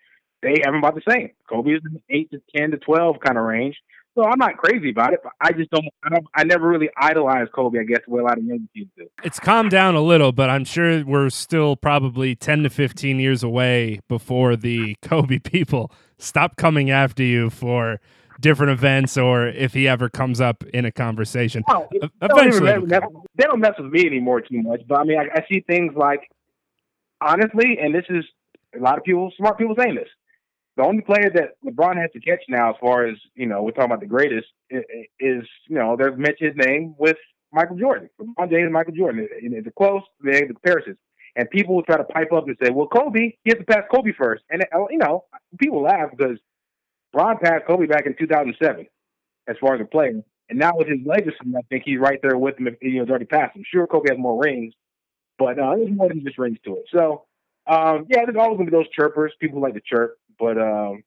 They 0.42 0.56
have 0.64 0.74
him 0.74 0.78
about 0.78 0.94
the 0.94 1.02
same. 1.08 1.30
Kobe 1.48 1.72
is 1.72 1.82
in 1.84 2.02
eight 2.08 2.30
to 2.30 2.40
ten 2.56 2.70
to 2.70 2.78
twelve 2.78 3.16
kind 3.20 3.36
of 3.38 3.44
range. 3.44 3.76
So 4.16 4.24
I'm 4.24 4.38
not 4.38 4.56
crazy 4.56 4.90
about 4.90 5.12
it, 5.12 5.20
but 5.22 5.32
I 5.40 5.52
just 5.52 5.70
don't. 5.70 5.86
I, 6.02 6.08
don't, 6.08 6.26
I 6.34 6.44
never 6.44 6.68
really 6.68 6.90
idolized 6.96 7.52
Kobe. 7.52 7.78
I 7.78 7.84
guess 7.84 8.00
the 8.06 8.12
way 8.12 8.20
a 8.20 8.24
lot 8.24 8.38
of 8.38 8.44
young 8.44 8.68
kids 8.76 8.90
do. 8.96 9.06
It's 9.22 9.38
calmed 9.38 9.70
down 9.70 9.94
a 9.94 10.00
little, 10.00 10.32
but 10.32 10.50
I'm 10.50 10.64
sure 10.64 11.04
we're 11.04 11.30
still 11.30 11.76
probably 11.76 12.34
10 12.34 12.64
to 12.64 12.70
15 12.70 13.20
years 13.20 13.42
away 13.42 14.00
before 14.08 14.56
the 14.56 14.96
Kobe 15.02 15.38
people 15.38 15.92
stop 16.18 16.56
coming 16.56 16.90
after 16.90 17.22
you 17.22 17.50
for 17.50 18.00
different 18.40 18.72
events, 18.72 19.16
or 19.16 19.46
if 19.46 19.74
he 19.74 19.86
ever 19.86 20.08
comes 20.08 20.40
up 20.40 20.64
in 20.74 20.84
a 20.84 20.90
conversation. 20.90 21.62
Eventually, 22.20 22.72
don't 22.72 22.88
mess, 22.88 23.02
they 23.36 23.44
don't 23.44 23.60
mess 23.60 23.74
with 23.78 23.92
me 23.92 24.06
anymore 24.06 24.40
too 24.40 24.60
much. 24.62 24.80
But 24.88 25.00
I 25.00 25.04
mean, 25.04 25.18
I, 25.18 25.38
I 25.38 25.46
see 25.48 25.60
things 25.60 25.92
like 25.94 26.28
honestly, 27.20 27.78
and 27.80 27.94
this 27.94 28.06
is 28.08 28.24
a 28.74 28.82
lot 28.82 28.98
of 28.98 29.04
people, 29.04 29.32
smart 29.36 29.56
people 29.56 29.74
saying 29.78 29.94
this 29.94 30.08
the 30.76 30.84
only 30.84 31.02
player 31.02 31.30
that 31.34 31.56
LeBron 31.64 31.96
has 31.96 32.10
to 32.12 32.20
catch 32.20 32.42
now, 32.48 32.70
as 32.70 32.76
far 32.80 33.06
as 33.06 33.16
you 33.34 33.46
know, 33.46 33.62
we're 33.62 33.72
talking 33.72 33.90
about 33.90 34.00
the 34.00 34.06
greatest, 34.06 34.46
is 34.70 35.44
you 35.68 35.76
know 35.76 35.96
they've 35.96 36.16
mentioned 36.16 36.54
his 36.56 36.66
name 36.66 36.94
with 36.98 37.16
Michael 37.52 37.76
Jordan, 37.76 38.08
LeBron 38.20 38.50
James 38.50 38.64
and 38.64 38.72
Michael 38.72 38.94
Jordan. 38.94 39.28
It's 39.30 39.66
a 39.66 39.70
close, 39.72 40.02
they 40.22 40.40
the 40.40 40.54
comparisons, 40.54 40.96
and 41.36 41.50
people 41.50 41.74
will 41.74 41.82
try 41.82 41.96
to 41.96 42.04
pipe 42.04 42.32
up 42.32 42.46
and 42.46 42.56
say, 42.62 42.70
"Well, 42.70 42.86
Kobe, 42.86 43.32
he 43.44 43.50
has 43.50 43.58
to 43.58 43.64
pass 43.64 43.82
Kobe 43.92 44.12
first. 44.12 44.44
and 44.50 44.62
uh, 44.62 44.86
you 44.90 44.98
know, 44.98 45.24
people 45.58 45.82
laugh 45.82 46.10
because 46.16 46.38
LeBron 47.14 47.40
passed 47.40 47.66
Kobe 47.66 47.86
back 47.86 48.06
in 48.06 48.14
2007, 48.18 48.86
as 49.48 49.56
far 49.60 49.74
as 49.74 49.80
a 49.80 49.84
player, 49.84 50.22
and 50.48 50.58
now 50.58 50.72
with 50.74 50.88
his 50.88 50.98
legacy, 51.04 51.36
I 51.56 51.62
think 51.68 51.82
he's 51.84 51.98
right 51.98 52.20
there 52.22 52.38
with 52.38 52.58
him. 52.58 52.68
If 52.68 52.74
he 52.80 52.96
has 52.96 53.08
already 53.08 53.26
passed 53.26 53.56
him. 53.56 53.64
Sure, 53.70 53.86
Kobe 53.86 54.10
has 54.10 54.18
more 54.18 54.40
rings, 54.40 54.72
but 55.38 55.58
uh, 55.58 55.74
there's 55.76 55.90
more 55.90 56.08
than 56.08 56.24
just 56.24 56.38
rings 56.38 56.58
to 56.64 56.76
it. 56.76 56.84
So. 56.94 57.24
Um, 57.66 58.06
yeah, 58.08 58.24
there's 58.24 58.36
always 58.36 58.56
gonna 58.56 58.68
be 58.70 58.76
those 58.76 58.88
chirpers. 58.88 59.32
People 59.38 59.60
like 59.60 59.74
to 59.74 59.82
chirp. 59.84 60.16
But 60.40 60.58
um, 60.58 61.04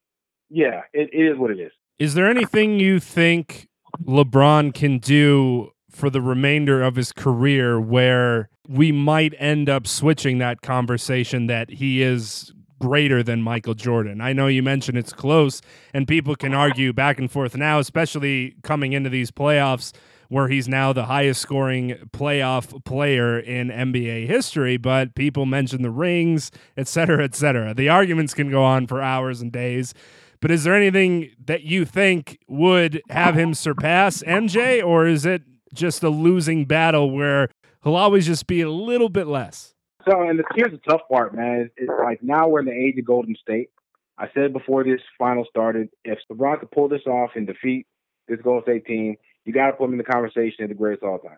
yeah, 0.49 0.81
it, 0.93 1.09
it 1.11 1.31
is 1.33 1.37
what 1.37 1.51
it 1.51 1.59
is. 1.59 1.71
Is 1.99 2.13
there 2.13 2.27
anything 2.27 2.79
you 2.79 2.99
think 2.99 3.67
LeBron 4.05 4.73
can 4.73 4.99
do 4.99 5.71
for 5.89 6.09
the 6.09 6.21
remainder 6.21 6.81
of 6.81 6.95
his 6.95 7.11
career 7.11 7.79
where 7.79 8.49
we 8.67 8.91
might 8.91 9.33
end 9.37 9.69
up 9.69 9.85
switching 9.85 10.37
that 10.39 10.61
conversation 10.61 11.47
that 11.47 11.69
he 11.69 12.01
is 12.01 12.51
greater 12.79 13.23
than 13.23 13.41
Michael 13.41 13.75
Jordan. 13.75 14.19
I 14.19 14.33
know 14.33 14.47
you 14.47 14.61
mentioned 14.61 14.97
it's 14.97 15.13
close 15.13 15.61
and 15.93 16.07
people 16.07 16.35
can 16.35 16.53
argue 16.53 16.91
back 16.91 17.17
and 17.17 17.31
forth 17.31 17.55
now, 17.55 17.79
especially 17.79 18.55
coming 18.63 18.91
into 18.91 19.09
these 19.09 19.31
playoffs 19.31 19.93
where 20.33 20.47
he's 20.47 20.67
now 20.67 20.91
the 20.91 21.05
highest 21.05 21.39
scoring 21.39 21.95
playoff 22.11 22.83
player 22.85 23.37
in 23.37 23.67
NBA 23.69 24.25
history, 24.25 24.77
but 24.77 25.13
people 25.13 25.45
mention 25.45 25.83
the 25.83 25.91
rings, 25.91 26.49
et 26.75 26.87
cetera, 26.87 27.23
et 27.23 27.35
cetera. 27.35 27.75
The 27.75 27.87
arguments 27.89 28.33
can 28.33 28.49
go 28.49 28.63
on 28.63 28.87
for 28.87 28.99
hours 28.99 29.41
and 29.41 29.51
days. 29.51 29.93
But 30.41 30.49
is 30.49 30.63
there 30.63 30.75
anything 30.75 31.29
that 31.45 31.61
you 31.61 31.85
think 31.85 32.39
would 32.47 32.99
have 33.11 33.35
him 33.35 33.53
surpass 33.53 34.23
MJ, 34.23 34.83
or 34.83 35.05
is 35.05 35.23
it 35.23 35.43
just 35.71 36.01
a 36.01 36.09
losing 36.09 36.65
battle 36.65 37.11
where 37.11 37.49
he'll 37.83 37.95
always 37.95 38.25
just 38.25 38.47
be 38.47 38.61
a 38.61 38.71
little 38.71 39.09
bit 39.09 39.27
less? 39.27 39.75
So, 40.09 40.19
and 40.19 40.41
here's 40.55 40.71
the 40.71 40.79
tough 40.89 41.01
part, 41.11 41.35
man. 41.35 41.69
It's, 41.77 41.91
like 42.03 42.23
now 42.23 42.47
we're 42.47 42.61
in 42.61 42.65
the 42.65 42.71
age 42.71 42.97
of 42.97 43.05
Golden 43.05 43.35
State. 43.39 43.69
I 44.17 44.29
said 44.33 44.51
before 44.51 44.83
this 44.83 44.99
final 45.19 45.45
started, 45.47 45.89
if 46.03 46.17
LeBron 46.31 46.59
could 46.59 46.71
pull 46.71 46.89
this 46.89 47.05
off 47.05 47.31
and 47.35 47.45
defeat 47.45 47.85
this 48.27 48.39
Golden 48.43 48.63
State 48.63 48.85
team, 48.87 49.15
you 49.45 49.53
got 49.53 49.67
to 49.67 49.73
put 49.73 49.86
him 49.86 49.93
in 49.93 49.97
the 49.97 50.03
conversation 50.03 50.63
of 50.63 50.69
the 50.69 50.75
greatest 50.75 51.03
all 51.03 51.19
time. 51.19 51.38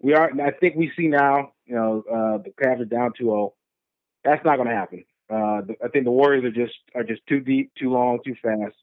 We 0.00 0.14
are. 0.14 0.30
I 0.40 0.50
think 0.52 0.74
we 0.76 0.90
see 0.96 1.08
now. 1.08 1.52
You 1.66 1.74
know, 1.74 2.04
uh, 2.10 2.38
the 2.38 2.50
Cavs 2.62 2.80
are 2.80 2.84
down 2.84 3.12
2-0. 3.20 3.52
That's 4.24 4.44
not 4.44 4.56
going 4.56 4.68
to 4.68 4.74
happen. 4.74 5.04
Uh, 5.30 5.62
I 5.82 5.88
think 5.92 6.04
the 6.04 6.10
Warriors 6.10 6.44
are 6.44 6.50
just 6.50 6.74
are 6.94 7.04
just 7.04 7.22
too 7.28 7.40
deep, 7.40 7.72
too 7.78 7.90
long, 7.90 8.18
too 8.24 8.34
fast. 8.42 8.74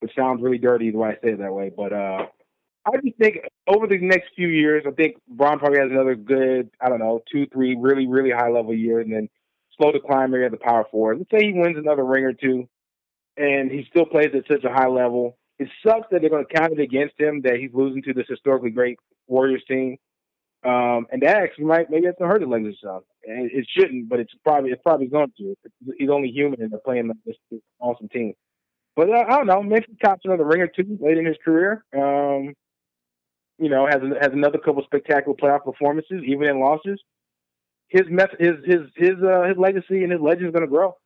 Which 0.00 0.14
sounds 0.14 0.42
really 0.42 0.58
dirty 0.58 0.90
the 0.90 0.98
way 0.98 1.08
I 1.08 1.12
say 1.14 1.32
it 1.32 1.38
that 1.38 1.52
way, 1.52 1.72
but 1.76 1.92
uh, 1.92 2.26
I 2.86 2.96
just 3.04 3.16
think 3.18 3.38
over 3.66 3.86
the 3.86 3.98
next 3.98 4.30
few 4.34 4.48
years, 4.48 4.84
I 4.86 4.92
think 4.92 5.16
Bron 5.28 5.58
probably 5.58 5.80
has 5.80 5.90
another 5.90 6.14
good, 6.14 6.70
I 6.80 6.88
don't 6.88 7.00
know, 7.00 7.20
two, 7.30 7.46
three 7.52 7.76
really, 7.78 8.06
really 8.06 8.30
high 8.30 8.50
level 8.50 8.74
years, 8.74 9.04
and 9.04 9.14
then 9.14 9.28
slow 9.76 9.92
decline 9.92 10.30
maybe 10.30 10.44
at 10.44 10.50
the 10.50 10.58
power 10.58 10.86
forward. 10.90 11.18
Let's 11.18 11.30
say 11.30 11.46
he 11.46 11.58
wins 11.58 11.76
another 11.76 12.04
ring 12.04 12.24
or 12.24 12.32
two, 12.32 12.68
and 13.36 13.70
he 13.70 13.86
still 13.90 14.06
plays 14.06 14.30
at 14.34 14.46
such 14.46 14.64
a 14.64 14.72
high 14.72 14.88
level. 14.88 15.37
It 15.58 15.68
sucks 15.84 16.06
that 16.10 16.20
they're 16.20 16.30
going 16.30 16.46
to 16.46 16.54
count 16.54 16.72
it 16.72 16.80
against 16.80 17.18
him 17.18 17.42
that 17.42 17.56
he's 17.56 17.70
losing 17.74 18.02
to 18.02 18.14
this 18.14 18.26
historically 18.28 18.70
great 18.70 18.98
Warriors 19.26 19.62
team. 19.66 19.96
Um, 20.64 21.06
and 21.12 21.22
that 21.22 21.36
actually 21.36 21.64
might 21.64 21.90
maybe 21.90 22.06
it's 22.06 22.18
to 22.18 22.26
hurt 22.26 22.40
the 22.40 22.46
Lakers 22.46 22.78
some. 22.82 23.00
And 23.24 23.50
it 23.50 23.66
shouldn't, 23.76 24.08
but 24.08 24.20
it's 24.20 24.32
probably 24.44 24.70
it's 24.70 24.82
probably 24.82 25.06
going 25.06 25.32
to. 25.38 25.54
He's 25.98 26.10
only 26.10 26.28
human 26.28 26.60
and 26.62 26.72
they're 26.72 26.80
playing 26.84 27.10
this, 27.24 27.36
this 27.50 27.60
awesome 27.80 28.08
team. 28.08 28.34
But 28.96 29.10
uh, 29.10 29.24
I 29.28 29.36
don't 29.36 29.46
know. 29.46 29.62
Maybe 29.62 29.86
he 29.88 29.96
tops 30.04 30.22
another 30.24 30.44
ring 30.44 30.60
or 30.60 30.66
two 30.66 30.98
late 31.00 31.18
in 31.18 31.26
his 31.26 31.36
career. 31.44 31.84
Um, 31.96 32.54
you 33.58 33.68
know, 33.68 33.86
has 33.86 34.00
has 34.20 34.32
another 34.32 34.58
couple 34.58 34.82
spectacular 34.84 35.36
playoff 35.36 35.64
performances, 35.64 36.22
even 36.26 36.48
in 36.48 36.60
losses. 36.60 37.00
His 37.88 38.02
meth- 38.08 38.38
his 38.38 38.54
his 38.64 38.80
his 38.96 39.14
uh, 39.22 39.44
his 39.44 39.56
legacy 39.56 40.02
and 40.02 40.10
his 40.10 40.20
legend 40.20 40.46
is 40.46 40.52
going 40.52 40.62
to 40.62 40.68
grow 40.68 40.96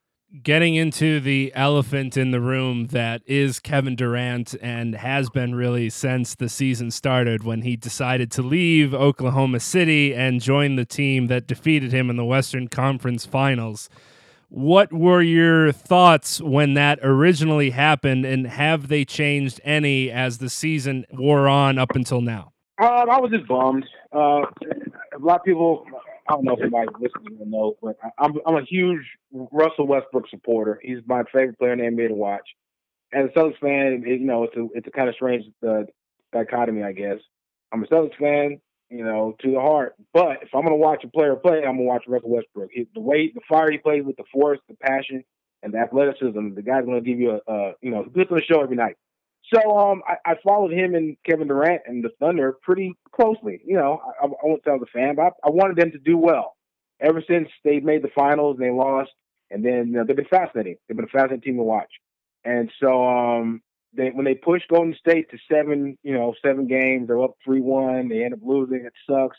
getting 0.41 0.75
into 0.75 1.21
the 1.21 1.53
elephant 1.55 2.17
in 2.17 2.31
the 2.31 2.41
room 2.41 2.87
that 2.87 3.21
is 3.27 3.61
Kevin 3.61 3.95
Durant 3.95 4.55
and 4.63 4.95
has 4.95 5.29
been 5.29 5.55
really 5.55 5.91
since 5.91 6.35
the 6.35 6.49
season 6.49 6.91
started 6.91 7.45
when 7.45 7.63
he 7.63 7.77
decided 7.77 8.31
to 8.33 8.43
leave 8.43 8.95
Oklahoma 8.95 9.61
City 9.61 10.15
and 10.15 10.41
join 10.41 10.77
the 10.77 10.87
team 10.87 11.27
that 11.27 11.47
defeated 11.47 11.93
him 11.93 12.09
in 12.09 12.17
the 12.17 12.25
Western 12.25 12.69
Conference 12.69 13.27
Finals. 13.27 13.91
What 14.49 14.93
were 14.93 15.23
your 15.23 15.73
thoughts 15.73 16.41
when 16.41 16.75
that 16.75 16.99
originally 17.03 17.71
happened, 17.71 18.27
and 18.27 18.47
have 18.47 18.89
they 18.89 19.05
changed 19.05 19.61
any 19.65 20.11
as 20.11 20.39
the 20.39 20.51
season 20.51 21.07
wore 21.11 21.49
on 21.49 21.79
up 21.79 21.95
until 21.95 22.21
now? 22.21 22.53
Um, 22.79 23.09
I 23.11 23.19
was 23.19 23.31
just 23.31 23.49
bummed. 23.49 23.87
Uh, 24.15 24.43
a 25.15 25.19
lot 25.19 25.41
of 25.41 25.45
people 25.45 25.87
I 26.33 26.37
don't 26.37 26.45
know 26.45 26.55
if 26.55 26.61
anybody 26.61 26.89
listening 26.99 27.39
will 27.39 27.47
know, 27.47 27.77
but 27.83 27.97
I'm 28.19 28.33
I'm 28.47 28.57
a 28.57 28.65
huge 28.65 29.03
Russell 29.33 29.87
Westbrook 29.87 30.29
supporter. 30.31 30.81
He's 30.83 30.99
my 31.07 31.25
favorite 31.25 31.59
player 31.59 31.75
in 31.75 31.79
the 31.79 31.85
NBA 31.85 32.09
to 32.09 32.15
watch. 32.15 32.49
As 33.13 33.27
a 33.27 33.39
Celtics 33.39 33.59
fan, 33.59 34.03
you 34.07 34.21
know 34.21 34.45
it's 34.45 34.57
a 34.57 34.67
it's 34.75 34.87
a 34.87 34.91
kind 34.91 35.11
of 35.11 35.15
strange 35.15 35.45
uh, 35.67 35.83
dichotomy, 36.33 36.83
I 36.83 36.93
guess. 36.93 37.19
I'm 37.71 37.85
a 37.85 37.87
Celtics 37.87 38.17
fan, 38.19 38.61
you 38.89 39.05
know, 39.05 39.37
to 39.43 39.51
the 39.51 39.61
heart. 39.61 39.95
But 40.15 40.43
if 40.43 40.49
I'm 40.55 40.63
gonna 40.63 40.77
watch 40.77 41.05
a 41.05 41.09
player 41.09 41.37
play, 41.37 41.59
I'm 41.59 41.77
gonna 41.77 41.83
watch 41.83 42.05
Russell 42.09 42.31
Westbrook. 42.31 42.71
He, 42.73 42.87
the 42.95 43.01
way, 43.01 43.31
the 43.35 43.43
fire 43.47 43.71
he 43.71 43.77
plays 43.77 44.03
with, 44.03 44.17
the 44.17 44.25
force, 44.33 44.59
the 44.69 44.77
passion, 44.77 45.25
and 45.63 45.75
the 45.75 45.79
athleticism, 45.79 46.55
the 46.55 46.63
guy's 46.63 46.87
gonna 46.87 47.03
give 47.03 47.21
you 47.21 47.41
a, 47.47 47.53
a 47.53 47.73
you 47.83 47.91
know, 47.91 48.05
good 48.05 48.29
for 48.29 48.37
the 48.41 48.45
show 48.45 48.63
every 48.63 48.77
night. 48.77 48.97
So 49.53 49.77
um, 49.77 50.03
I, 50.07 50.33
I, 50.33 50.35
followed 50.43 50.73
him 50.73 50.95
and 50.95 51.17
Kevin 51.29 51.49
Durant 51.49 51.83
and 51.87 52.03
the 52.03 52.11
Thunder 52.21 52.57
pretty 52.63 52.95
closely. 53.15 53.61
You 53.65 53.77
know, 53.77 54.01
I, 54.21 54.27
I 54.27 54.31
won't 54.43 54.63
tell 54.65 54.79
the 54.79 54.87
fan, 54.87 55.17
but 55.17 55.23
I, 55.23 55.29
I, 55.49 55.51
wanted 55.51 55.77
them 55.77 55.91
to 55.93 55.99
do 55.99 56.17
well. 56.17 56.57
Ever 57.01 57.23
since 57.29 57.49
they 57.65 57.81
made 57.81 58.03
the 58.03 58.11
finals 58.15 58.57
and 58.59 58.67
they 58.67 58.71
lost, 58.71 59.11
and 59.51 59.65
then 59.65 59.89
you 59.89 59.93
know, 59.95 60.05
they've 60.05 60.17
been 60.17 60.25
fascinating. 60.27 60.77
They've 60.89 60.97
been 60.97 61.05
a 61.05 61.09
fascinating 61.09 61.43
team 61.43 61.57
to 61.57 61.63
watch. 61.63 61.91
And 62.45 62.71
so 62.81 63.07
um, 63.07 63.63
they, 63.93 64.09
when 64.11 64.25
they 64.25 64.35
pushed 64.35 64.69
Golden 64.69 64.95
State 64.99 65.31
to 65.31 65.39
seven, 65.51 65.99
you 66.03 66.15
know, 66.15 66.35
seven 66.45 66.67
games, 66.67 67.09
they're 67.09 67.23
up 67.23 67.37
three 67.45 67.61
one. 67.61 68.09
They 68.09 68.25
end 68.25 68.35
up 68.35 68.41
losing. 68.43 68.85
It 68.87 68.93
sucks. 69.09 69.37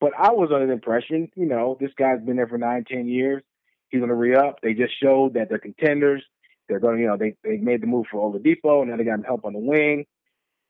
But 0.00 0.12
I 0.16 0.30
was 0.30 0.50
under 0.52 0.66
the 0.66 0.72
impression, 0.74 1.28
you 1.34 1.46
know, 1.46 1.76
this 1.80 1.90
guy's 1.98 2.20
been 2.20 2.36
there 2.36 2.46
for 2.46 2.58
nine, 2.58 2.84
ten 2.84 3.08
years. 3.08 3.42
He's 3.88 3.98
going 3.98 4.10
to 4.10 4.14
re 4.14 4.36
up. 4.36 4.60
They 4.62 4.74
just 4.74 4.92
showed 5.02 5.34
that 5.34 5.48
they're 5.48 5.58
contenders. 5.58 6.22
They're 6.68 6.80
going, 6.80 7.00
you 7.00 7.06
know, 7.06 7.16
they 7.16 7.34
they 7.42 7.56
made 7.56 7.82
the 7.82 7.86
move 7.86 8.06
for 8.10 8.30
Oladipo, 8.30 8.82
and 8.82 8.90
now 8.90 8.96
they 8.96 9.04
got 9.04 9.24
help 9.24 9.44
on 9.44 9.54
the 9.54 9.58
wing. 9.58 10.04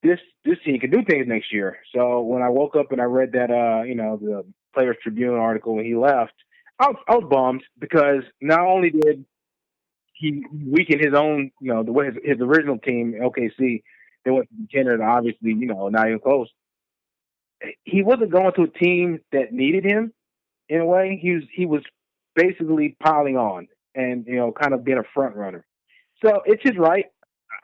This 0.03 0.21
this 0.45 0.59
team 0.65 0.79
can 0.79 0.91
do 0.91 1.03
things 1.05 1.27
next 1.27 1.53
year. 1.53 1.79
So 1.95 2.21
when 2.21 2.43
I 2.43 2.49
woke 2.49 2.77
up 2.77 2.93
and 2.93 3.01
I 3.01 3.05
read 3.05 3.33
that, 3.33 3.51
uh, 3.51 3.83
you 3.83 3.95
know, 3.95 4.17
the 4.17 4.45
Players 4.75 4.97
Tribune 5.03 5.35
article 5.35 5.75
when 5.75 5.85
he 5.85 5.97
left, 5.97 6.35
I 6.79 6.89
was, 6.89 6.97
I 7.09 7.15
was 7.17 7.29
bummed 7.29 7.63
because 7.79 8.23
not 8.41 8.61
only 8.61 8.91
did 8.91 9.25
he 10.15 10.45
weaken 10.53 10.99
his 10.99 11.15
own, 11.15 11.51
you 11.61 11.73
know, 11.73 11.83
the 11.83 11.93
way 11.93 12.07
his, 12.07 12.15
his 12.25 12.41
original 12.41 12.79
team, 12.79 13.15
OKC, 13.21 13.83
they 14.25 14.31
went 14.31 14.49
contender, 14.49 14.95
and 14.95 15.03
obviously, 15.03 15.51
you 15.51 15.67
know, 15.67 15.89
not 15.89 16.07
even 16.07 16.21
close. 16.21 16.49
He 17.85 18.03
wasn't 18.03 18.31
going 18.31 18.53
to 18.55 18.63
a 18.63 18.69
team 18.69 19.21
that 19.33 19.53
needed 19.53 19.85
him 19.85 20.13
in 20.69 20.81
a 20.81 20.87
way. 20.87 21.19
He 21.21 21.35
was 21.35 21.45
he 21.53 21.67
was 21.67 21.83
basically 22.37 22.97
piling 23.01 23.37
on 23.37 23.67
and 23.95 24.27
you 24.27 24.37
know, 24.37 24.53
kind 24.53 24.75
of 24.75 24.85
being 24.85 24.99
a 24.99 25.05
front 25.15 25.35
runner. 25.35 25.65
So 26.25 26.43
it's 26.47 26.63
his 26.63 26.77
right. 26.77 27.07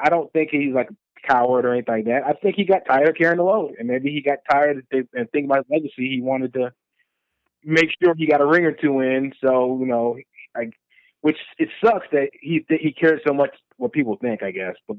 I 0.00 0.08
don't 0.08 0.32
think 0.32 0.50
he's 0.50 0.74
like 0.74 0.90
a 0.90 1.32
coward 1.32 1.64
or 1.64 1.72
anything 1.72 1.94
like 1.94 2.04
that. 2.06 2.22
I 2.26 2.32
think 2.34 2.56
he 2.56 2.64
got 2.64 2.82
tired 2.86 3.08
of 3.08 3.14
carrying 3.16 3.38
the 3.38 3.44
load, 3.44 3.74
and 3.78 3.88
maybe 3.88 4.10
he 4.10 4.20
got 4.20 4.38
tired 4.50 4.78
of 4.78 4.90
th- 4.90 5.06
and 5.14 5.30
thinking 5.30 5.50
about 5.50 5.66
his 5.66 5.70
legacy. 5.70 6.08
He 6.14 6.20
wanted 6.20 6.52
to 6.54 6.72
make 7.64 7.90
sure 8.02 8.14
he 8.14 8.26
got 8.26 8.40
a 8.40 8.46
ring 8.46 8.64
or 8.64 8.72
two 8.72 9.00
in. 9.00 9.32
So 9.42 9.78
you 9.80 9.86
know, 9.86 10.16
like, 10.56 10.74
which 11.20 11.38
it 11.58 11.68
sucks 11.84 12.06
that 12.12 12.30
he 12.40 12.64
that 12.68 12.80
he 12.80 12.92
cares 12.92 13.20
so 13.26 13.32
much 13.32 13.50
what 13.76 13.92
people 13.92 14.16
think. 14.20 14.42
I 14.42 14.50
guess, 14.50 14.74
but 14.86 14.96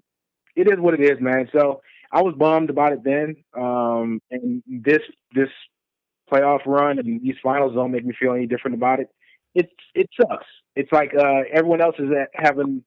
it 0.55 0.67
is 0.67 0.79
what 0.79 0.93
it 0.93 1.01
is, 1.01 1.19
man. 1.19 1.49
So 1.53 1.81
I 2.11 2.21
was 2.21 2.35
bummed 2.37 2.69
about 2.69 2.93
it 2.93 3.03
then, 3.03 3.35
um, 3.57 4.21
and 4.31 4.63
this 4.67 5.01
this 5.33 5.49
playoff 6.31 6.65
run 6.65 6.97
and 6.97 7.21
these 7.21 7.35
finals 7.43 7.75
don't 7.75 7.91
make 7.91 8.05
me 8.05 8.13
feel 8.19 8.33
any 8.33 8.47
different 8.47 8.75
about 8.75 8.99
it. 8.99 9.09
It 9.53 9.69
it 9.93 10.09
sucks. 10.19 10.47
It's 10.75 10.91
like 10.91 11.13
uh, 11.17 11.41
everyone 11.53 11.81
else 11.81 11.95
is 11.99 12.09
having 12.33 12.83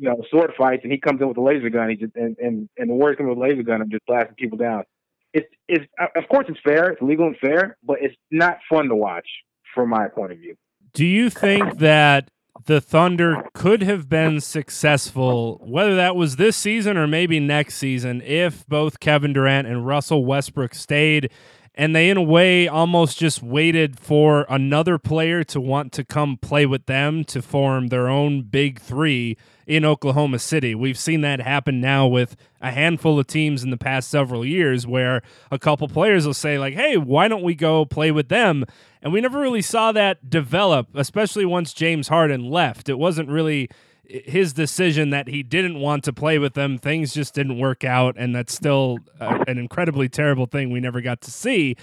you 0.00 0.08
know, 0.08 0.22
sword 0.30 0.52
fights, 0.56 0.82
and 0.82 0.92
he 0.92 0.98
comes 0.98 1.20
in 1.20 1.28
with 1.28 1.36
a 1.36 1.42
laser 1.42 1.70
gun. 1.70 1.90
He 1.90 1.96
just 1.96 2.14
and 2.16 2.36
and, 2.38 2.68
and 2.76 2.90
the 2.90 2.94
Warriors 2.94 3.16
come 3.18 3.28
with 3.28 3.38
a 3.38 3.40
laser 3.40 3.62
gun 3.62 3.80
and 3.80 3.90
just 3.90 4.04
blasting 4.06 4.36
people 4.36 4.58
down. 4.58 4.84
It's 5.32 5.48
it's 5.68 5.84
of 5.98 6.28
course 6.28 6.46
it's 6.48 6.60
fair, 6.64 6.90
it's 6.90 7.02
legal 7.02 7.26
and 7.26 7.36
fair, 7.38 7.76
but 7.82 7.98
it's 8.00 8.14
not 8.30 8.58
fun 8.70 8.88
to 8.88 8.96
watch 8.96 9.26
from 9.74 9.90
my 9.90 10.08
point 10.08 10.32
of 10.32 10.38
view. 10.38 10.56
Do 10.92 11.04
you 11.04 11.28
think 11.30 11.78
that 11.78 12.30
the 12.64 12.80
Thunder 12.80 13.44
could 13.52 13.82
have 13.82 14.08
been 14.08 14.40
successful, 14.40 15.60
whether 15.62 15.94
that 15.94 16.16
was 16.16 16.36
this 16.36 16.56
season 16.56 16.96
or 16.96 17.06
maybe 17.06 17.38
next 17.38 17.76
season, 17.76 18.22
if 18.22 18.66
both 18.66 18.98
Kevin 18.98 19.32
Durant 19.32 19.68
and 19.68 19.86
Russell 19.86 20.24
Westbrook 20.24 20.74
stayed 20.74 21.30
and 21.76 21.94
they 21.94 22.08
in 22.08 22.16
a 22.16 22.22
way 22.22 22.66
almost 22.66 23.18
just 23.18 23.42
waited 23.42 24.00
for 24.00 24.46
another 24.48 24.98
player 24.98 25.44
to 25.44 25.60
want 25.60 25.92
to 25.92 26.04
come 26.04 26.38
play 26.38 26.64
with 26.64 26.86
them 26.86 27.24
to 27.24 27.42
form 27.42 27.88
their 27.88 28.08
own 28.08 28.42
big 28.42 28.80
3 28.80 29.36
in 29.66 29.84
Oklahoma 29.84 30.38
City. 30.38 30.74
We've 30.74 30.98
seen 30.98 31.20
that 31.22 31.40
happen 31.40 31.80
now 31.80 32.06
with 32.06 32.36
a 32.62 32.70
handful 32.70 33.18
of 33.18 33.26
teams 33.26 33.62
in 33.62 33.70
the 33.70 33.76
past 33.76 34.08
several 34.08 34.44
years 34.44 34.86
where 34.86 35.22
a 35.50 35.58
couple 35.58 35.88
players 35.88 36.24
will 36.24 36.34
say 36.34 36.58
like, 36.58 36.74
"Hey, 36.74 36.96
why 36.96 37.28
don't 37.28 37.42
we 37.42 37.54
go 37.54 37.84
play 37.84 38.10
with 38.10 38.28
them?" 38.28 38.64
And 39.02 39.12
we 39.12 39.20
never 39.20 39.40
really 39.40 39.62
saw 39.62 39.92
that 39.92 40.30
develop, 40.30 40.88
especially 40.94 41.44
once 41.44 41.74
James 41.74 42.08
Harden 42.08 42.48
left. 42.48 42.88
It 42.88 42.98
wasn't 42.98 43.28
really 43.28 43.68
his 44.08 44.52
decision 44.52 45.10
that 45.10 45.28
he 45.28 45.42
didn't 45.42 45.80
want 45.80 46.04
to 46.04 46.12
play 46.12 46.38
with 46.38 46.54
them. 46.54 46.78
Things 46.78 47.12
just 47.12 47.34
didn't 47.34 47.58
work 47.58 47.84
out, 47.84 48.14
and 48.16 48.34
that's 48.34 48.54
still 48.54 48.98
an 49.20 49.58
incredibly 49.58 50.08
terrible 50.08 50.46
thing 50.46 50.70
we 50.70 50.80
never 50.80 51.00
got 51.00 51.20
to 51.22 51.30
see. 51.30 51.76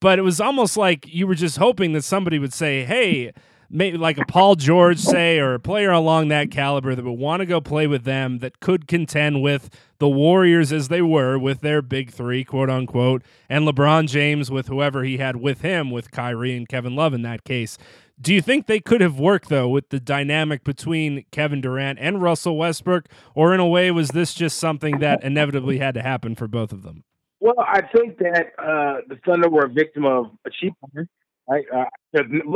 But 0.00 0.18
it 0.18 0.22
was 0.22 0.40
almost 0.40 0.76
like 0.76 1.12
you 1.12 1.26
were 1.26 1.34
just 1.34 1.58
hoping 1.58 1.92
that 1.92 2.04
somebody 2.04 2.38
would 2.38 2.52
say, 2.52 2.84
"Hey." 2.84 3.32
Maybe 3.72 3.96
like 3.96 4.18
a 4.18 4.24
Paul 4.24 4.56
George, 4.56 4.98
say, 4.98 5.38
or 5.38 5.54
a 5.54 5.60
player 5.60 5.92
along 5.92 6.26
that 6.26 6.50
caliber 6.50 6.96
that 6.96 7.04
would 7.04 7.12
want 7.12 7.38
to 7.38 7.46
go 7.46 7.60
play 7.60 7.86
with 7.86 8.02
them 8.02 8.38
that 8.38 8.58
could 8.58 8.88
contend 8.88 9.42
with 9.42 9.70
the 10.00 10.08
Warriors 10.08 10.72
as 10.72 10.88
they 10.88 11.00
were 11.00 11.38
with 11.38 11.60
their 11.60 11.80
big 11.80 12.10
three, 12.10 12.42
quote 12.42 12.68
unquote, 12.68 13.22
and 13.48 13.68
LeBron 13.68 14.08
James 14.08 14.50
with 14.50 14.66
whoever 14.66 15.04
he 15.04 15.18
had 15.18 15.36
with 15.36 15.60
him, 15.60 15.92
with 15.92 16.10
Kyrie 16.10 16.56
and 16.56 16.68
Kevin 16.68 16.96
Love 16.96 17.14
in 17.14 17.22
that 17.22 17.44
case. 17.44 17.78
Do 18.20 18.34
you 18.34 18.42
think 18.42 18.66
they 18.66 18.80
could 18.80 19.00
have 19.00 19.18
worked 19.18 19.48
though 19.48 19.68
with 19.68 19.88
the 19.88 19.98
dynamic 19.98 20.62
between 20.62 21.24
Kevin 21.30 21.60
Durant 21.60 21.98
and 21.98 22.20
Russell 22.20 22.58
Westbrook, 22.58 23.06
or 23.34 23.54
in 23.54 23.60
a 23.60 23.66
way 23.66 23.90
was 23.90 24.10
this 24.10 24.34
just 24.34 24.58
something 24.58 24.98
that 24.98 25.24
inevitably 25.24 25.78
had 25.78 25.94
to 25.94 26.02
happen 26.02 26.34
for 26.34 26.46
both 26.46 26.72
of 26.72 26.82
them? 26.82 27.04
Well, 27.40 27.54
I 27.58 27.80
think 27.80 28.18
that 28.18 28.52
uh, 28.58 29.00
the 29.08 29.18
Thunder 29.24 29.48
were 29.48 29.64
a 29.64 29.68
victim 29.68 30.04
of 30.04 30.26
a 30.46 30.50
cheap 30.50 30.74
one. 30.80 31.08
Right? 31.48 31.64
Uh, 31.74 31.86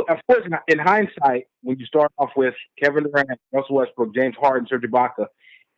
of 0.07 0.19
course, 0.29 0.47
in 0.67 0.79
hindsight, 0.79 1.47
when 1.63 1.77
you 1.79 1.85
start 1.85 2.11
off 2.17 2.29
with 2.37 2.53
Kevin 2.81 3.03
Durant, 3.03 3.39
Russell 3.51 3.75
Westbrook, 3.75 4.13
James 4.15 4.35
Harden, 4.39 4.67
Serge 4.69 4.83
Ibaka, 4.83 5.25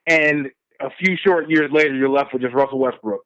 and 0.05 0.51
a 0.81 0.89
few 0.99 1.15
short 1.25 1.49
years 1.49 1.71
later, 1.71 1.95
you're 1.95 2.09
left 2.09 2.33
with 2.33 2.41
just 2.43 2.53
Russell 2.53 2.77
Westbrook. 2.79 3.21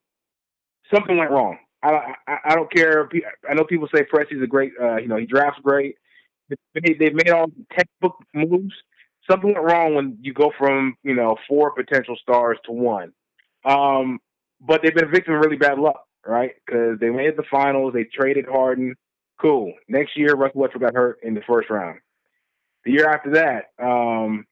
Something 0.94 1.18
went 1.18 1.32
wrong. 1.32 1.58
I, 1.84 2.14
I, 2.28 2.38
I 2.46 2.56
don't 2.56 2.72
care. 2.72 3.10
I 3.50 3.56
know 3.56 3.66
people 3.66 3.90
say 3.94 4.04
Presti's 4.04 4.42
a 4.42 4.48
great, 4.48 4.72
uh, 4.82 4.98
you 4.98 5.08
know, 5.08 5.18
he 5.18 5.26
drafts 5.26 5.60
great 5.64 5.96
they, 6.74 6.94
they've 7.00 7.14
made 7.14 7.30
all 7.30 7.52
textbook 7.72 8.16
moves. 8.34 8.74
Something 9.30 9.54
went 9.54 9.66
wrong 9.66 9.96
when 9.96 10.18
you 10.22 10.34
go 10.34 10.52
from 10.58 10.96
you 11.04 11.16
know 11.16 11.36
four 11.48 11.72
potential 11.72 12.16
stars 12.22 12.58
to 12.66 12.72
one. 12.72 13.14
Um, 13.66 14.20
but 14.60 14.82
they've 14.82 14.94
been 14.94 15.06
a 15.06 15.12
victim 15.12 15.36
of 15.36 15.42
really 15.42 15.58
bad 15.58 15.80
luck, 15.80 16.06
right? 16.26 16.52
Because 16.66 17.00
they 17.00 17.10
made 17.10 17.38
the 17.38 17.44
finals, 17.50 17.94
they 17.94 18.04
traded 18.04 18.46
Harden. 18.46 18.96
Cool. 19.40 19.74
Next 19.88 20.16
year, 20.16 20.36
Russell 20.36 20.62
Westbrook 20.62 20.84
got 20.84 20.96
hurt 20.96 21.20
in 21.24 21.34
the 21.34 21.42
first 21.48 21.70
round. 21.70 22.00
The 22.86 22.92
year 22.92 23.08
after 23.08 23.32
that, 23.32 23.84
um, 23.84 24.46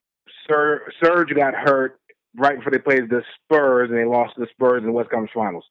Sir, 0.47 0.81
Serge 1.03 1.33
got 1.35 1.53
hurt 1.53 1.99
right 2.35 2.57
before 2.57 2.71
they 2.71 2.79
played 2.79 3.09
the 3.09 3.23
Spurs, 3.35 3.89
and 3.89 3.97
they 3.97 4.05
lost 4.05 4.35
to 4.35 4.41
the 4.41 4.47
Spurs 4.51 4.79
in 4.79 4.87
the 4.87 4.91
West 4.91 5.09
Conference 5.09 5.31
Finals. 5.33 5.65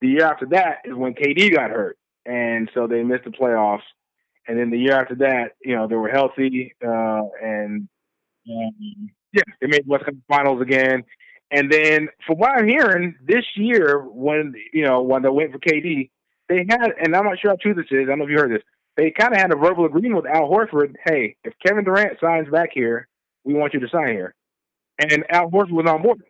The 0.00 0.08
year 0.08 0.24
after 0.24 0.46
that 0.46 0.78
is 0.84 0.94
when 0.94 1.14
KD 1.14 1.54
got 1.54 1.70
hurt, 1.70 1.98
and 2.26 2.70
so 2.74 2.86
they 2.86 3.02
missed 3.02 3.24
the 3.24 3.30
playoffs. 3.30 3.80
And 4.48 4.58
then 4.58 4.70
the 4.70 4.78
year 4.78 4.94
after 4.94 5.14
that, 5.16 5.52
you 5.64 5.76
know, 5.76 5.86
they 5.86 5.94
were 5.94 6.08
healthy, 6.08 6.74
uh, 6.84 7.22
and 7.42 7.88
um, 8.50 9.10
yeah, 9.32 9.42
they 9.60 9.66
made 9.66 9.86
West 9.86 10.04
Conference 10.04 10.24
Finals 10.28 10.62
again. 10.62 11.04
And 11.52 11.70
then, 11.70 12.08
from 12.26 12.38
what 12.38 12.50
I'm 12.50 12.68
hearing, 12.68 13.16
this 13.24 13.44
year 13.56 14.00
when 14.00 14.54
you 14.72 14.84
know 14.84 15.02
when 15.02 15.22
they 15.22 15.28
went 15.28 15.52
for 15.52 15.58
KD, 15.58 16.10
they 16.48 16.66
had, 16.68 16.92
and 17.00 17.14
I'm 17.14 17.24
not 17.24 17.38
sure 17.38 17.50
how 17.50 17.56
true 17.60 17.74
this 17.74 17.86
is. 17.90 18.02
I 18.02 18.04
don't 18.06 18.18
know 18.18 18.24
if 18.24 18.30
you 18.30 18.38
heard 18.38 18.52
this. 18.52 18.62
They 18.96 19.10
kind 19.10 19.32
of 19.32 19.40
had 19.40 19.52
a 19.52 19.56
verbal 19.56 19.84
agreement 19.84 20.16
with 20.16 20.32
Al 20.32 20.48
Horford. 20.48 20.94
Hey, 21.06 21.36
if 21.44 21.54
Kevin 21.64 21.84
Durant 21.84 22.18
signs 22.20 22.48
back 22.50 22.70
here, 22.72 23.08
we 23.44 23.54
want 23.54 23.74
you 23.74 23.80
to 23.80 23.88
sign 23.88 24.08
here. 24.08 24.34
And 24.98 25.24
Al 25.30 25.50
Horford 25.50 25.70
was 25.70 25.86
on 25.86 26.02
board. 26.02 26.22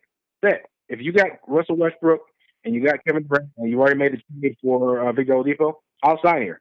That 0.43 0.63
if 0.89 1.01
you 1.01 1.13
got 1.13 1.29
Russell 1.49 1.77
Westbrook 1.77 2.21
and 2.65 2.75
you 2.75 2.85
got 2.85 3.05
Kevin 3.07 3.27
Durant 3.27 3.51
and 3.57 3.71
you 3.71 3.81
already 3.81 3.99
made 3.99 4.13
the 4.13 4.41
trade 4.41 4.57
for 4.63 5.09
uh, 5.09 5.13
Victor 5.13 5.35
Oladipo, 5.35 5.75
I'll 6.03 6.21
sign 6.23 6.43
here. 6.43 6.61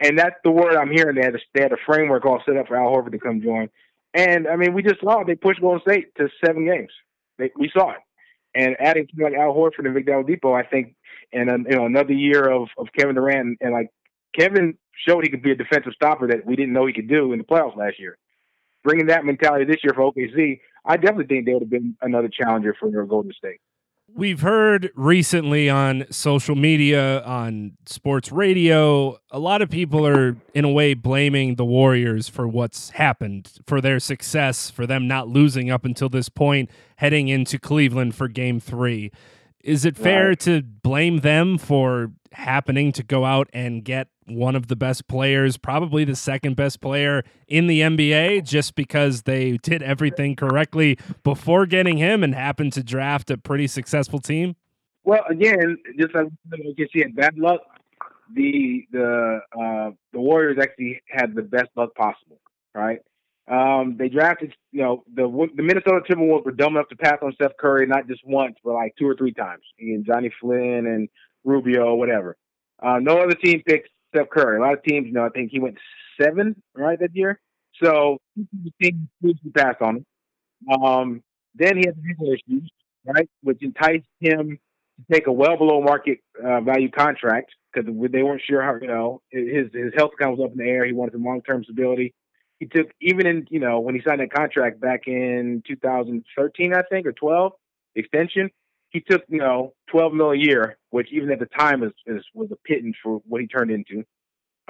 And 0.00 0.18
that's 0.18 0.36
the 0.44 0.50
word 0.50 0.76
I'm 0.76 0.90
hearing. 0.90 1.16
They 1.16 1.24
had, 1.24 1.34
a, 1.34 1.38
they 1.54 1.62
had 1.62 1.72
a 1.72 1.76
framework 1.86 2.24
all 2.24 2.42
set 2.46 2.56
up 2.56 2.68
for 2.68 2.76
Al 2.76 2.90
Horford 2.90 3.12
to 3.12 3.18
come 3.18 3.42
join. 3.42 3.68
And 4.14 4.48
I 4.48 4.56
mean, 4.56 4.74
we 4.74 4.82
just 4.82 5.00
saw. 5.00 5.22
They 5.24 5.34
pushed 5.34 5.60
Golden 5.60 5.80
State 5.82 6.14
to 6.16 6.28
seven 6.44 6.66
games. 6.66 6.90
They, 7.38 7.50
we 7.56 7.70
saw 7.72 7.90
it. 7.92 7.98
And 8.54 8.76
adding 8.80 9.06
to 9.06 9.24
like 9.24 9.34
Al 9.34 9.54
Horford 9.54 9.84
and 9.84 9.94
Victor 9.94 10.12
Oladipo, 10.12 10.58
I 10.58 10.66
think, 10.66 10.94
and 11.32 11.66
you 11.68 11.76
know 11.76 11.86
another 11.86 12.12
year 12.12 12.50
of 12.50 12.68
of 12.76 12.88
Kevin 12.98 13.14
Durant 13.14 13.40
and, 13.40 13.56
and 13.60 13.72
like 13.72 13.90
Kevin 14.36 14.76
showed 15.06 15.24
he 15.24 15.30
could 15.30 15.42
be 15.42 15.52
a 15.52 15.56
defensive 15.56 15.92
stopper 15.94 16.26
that 16.28 16.44
we 16.44 16.56
didn't 16.56 16.72
know 16.72 16.86
he 16.86 16.92
could 16.92 17.08
do 17.08 17.32
in 17.32 17.38
the 17.38 17.44
playoffs 17.44 17.76
last 17.76 18.00
year. 18.00 18.18
Bringing 18.82 19.06
that 19.06 19.24
mentality 19.24 19.64
this 19.64 19.82
year 19.84 19.92
for 19.94 20.10
OKC, 20.10 20.60
I 20.84 20.96
definitely 20.96 21.26
think 21.26 21.46
they 21.46 21.52
would 21.52 21.62
have 21.62 21.70
been 21.70 21.96
another 22.00 22.28
challenger 22.28 22.74
for 22.78 22.90
Golden 23.04 23.32
State. 23.32 23.60
We've 24.14 24.40
heard 24.40 24.90
recently 24.96 25.70
on 25.70 26.04
social 26.10 26.56
media, 26.56 27.22
on 27.22 27.72
sports 27.86 28.32
radio, 28.32 29.18
a 29.30 29.38
lot 29.38 29.62
of 29.62 29.70
people 29.70 30.06
are, 30.06 30.36
in 30.52 30.64
a 30.64 30.68
way, 30.70 30.94
blaming 30.94 31.54
the 31.54 31.64
Warriors 31.64 32.28
for 32.28 32.46
what's 32.48 32.90
happened, 32.90 33.50
for 33.66 33.80
their 33.80 34.00
success, 34.00 34.68
for 34.68 34.86
them 34.86 35.06
not 35.06 35.28
losing 35.28 35.70
up 35.70 35.84
until 35.84 36.08
this 36.08 36.28
point, 36.28 36.70
heading 36.96 37.28
into 37.28 37.58
Cleveland 37.58 38.14
for 38.14 38.28
game 38.28 38.58
three. 38.60 39.10
Is 39.62 39.84
it 39.84 39.96
fair 39.96 40.28
right. 40.28 40.40
to 40.40 40.62
blame 40.62 41.18
them 41.18 41.58
for 41.58 42.12
happening 42.32 42.92
to 42.92 43.02
go 43.02 43.24
out 43.24 43.48
and 43.52 43.84
get 43.84 44.08
one 44.26 44.54
of 44.54 44.68
the 44.68 44.76
best 44.76 45.08
players, 45.08 45.56
probably 45.56 46.04
the 46.04 46.14
second 46.14 46.56
best 46.56 46.80
player 46.80 47.24
in 47.48 47.66
the 47.66 47.80
NBA, 47.80 48.44
just 48.44 48.74
because 48.74 49.22
they 49.22 49.56
did 49.58 49.82
everything 49.82 50.36
correctly 50.36 50.98
before 51.22 51.66
getting 51.66 51.96
him 51.96 52.22
and 52.22 52.34
happened 52.34 52.72
to 52.74 52.82
draft 52.82 53.30
a 53.30 53.36
pretty 53.36 53.66
successful 53.66 54.20
team? 54.20 54.56
Well, 55.04 55.24
again, 55.28 55.78
just 55.98 56.14
like 56.14 56.26
you 56.54 56.74
can 56.74 56.88
see 56.92 57.02
in 57.02 57.14
bad 57.14 57.36
luck, 57.38 57.60
the 58.34 58.86
the 58.92 59.40
uh, 59.58 59.90
the 60.12 60.20
Warriors 60.20 60.58
actually 60.60 61.00
had 61.08 61.34
the 61.34 61.42
best 61.42 61.68
luck 61.74 61.94
possible, 61.94 62.38
right? 62.74 63.00
Um, 63.50 63.96
they 63.98 64.08
drafted, 64.08 64.54
you 64.70 64.82
know, 64.82 65.02
the 65.12 65.22
the 65.56 65.62
Minnesota 65.62 66.00
Timberwolves 66.08 66.44
were 66.44 66.52
dumb 66.52 66.76
enough 66.76 66.88
to 66.90 66.96
pass 66.96 67.18
on 67.20 67.32
Steph 67.32 67.56
Curry 67.58 67.84
not 67.84 68.06
just 68.06 68.20
once, 68.24 68.54
but 68.64 68.74
like 68.74 68.94
two 68.96 69.08
or 69.08 69.16
three 69.16 69.32
times. 69.32 69.62
And 69.80 70.06
Johnny 70.06 70.30
Flynn 70.40 70.86
and 70.86 71.08
Rubio, 71.44 71.94
whatever. 71.94 72.36
Uh, 72.80 72.98
no 73.00 73.18
other 73.18 73.34
team 73.34 73.60
picked 73.66 73.88
Steph 74.14 74.30
Curry. 74.30 74.58
A 74.58 74.60
lot 74.60 74.74
of 74.74 74.84
teams, 74.84 75.06
you 75.06 75.12
know, 75.12 75.26
I 75.26 75.30
think 75.30 75.50
he 75.50 75.58
went 75.58 75.78
seven 76.20 76.62
right 76.76 76.98
that 77.00 77.10
year. 77.12 77.40
So 77.82 78.18
the 78.36 78.70
team 78.80 79.08
passed 79.52 79.82
on 79.82 79.96
him. 79.96 80.06
Um, 80.82 81.22
then 81.56 81.76
he 81.76 81.84
had 81.86 81.96
the 81.96 82.32
issues, 82.32 82.70
right, 83.04 83.28
which 83.42 83.62
enticed 83.62 84.06
him 84.20 84.60
to 84.98 85.12
take 85.12 85.26
a 85.26 85.32
well 85.32 85.56
below 85.56 85.80
market 85.80 86.18
uh, 86.40 86.60
value 86.60 86.90
contract 86.90 87.50
because 87.72 87.92
they 88.12 88.22
weren't 88.22 88.42
sure 88.48 88.62
how, 88.62 88.76
you 88.80 88.86
know, 88.86 89.22
his 89.30 89.72
his 89.72 89.92
health 89.96 90.12
account 90.14 90.38
was 90.38 90.46
up 90.46 90.52
in 90.52 90.58
the 90.58 90.70
air. 90.70 90.86
He 90.86 90.92
wanted 90.92 91.12
some 91.12 91.24
long 91.24 91.42
term 91.42 91.64
stability 91.64 92.14
he 92.60 92.66
took 92.66 92.88
even 93.00 93.26
in 93.26 93.46
you 93.50 93.58
know 93.58 93.80
when 93.80 93.94
he 93.94 94.02
signed 94.06 94.20
that 94.20 94.32
contract 94.32 94.80
back 94.80 95.06
in 95.06 95.62
2013, 95.66 96.74
I 96.74 96.82
think, 96.90 97.06
or 97.06 97.12
12 97.12 97.52
extension. 97.96 98.50
He 98.90 99.00
took 99.00 99.22
you 99.28 99.38
know 99.38 99.72
12 99.90 100.12
mil 100.12 100.30
a 100.30 100.36
year, 100.36 100.76
which 100.90 101.08
even 101.10 101.32
at 101.32 101.40
the 101.40 101.46
time 101.46 101.82
is 101.82 101.92
was 102.34 102.50
a 102.52 102.56
pittance 102.68 102.96
for 103.02 103.20
what 103.26 103.40
he 103.40 103.46
turned 103.48 103.70
into. 103.70 104.04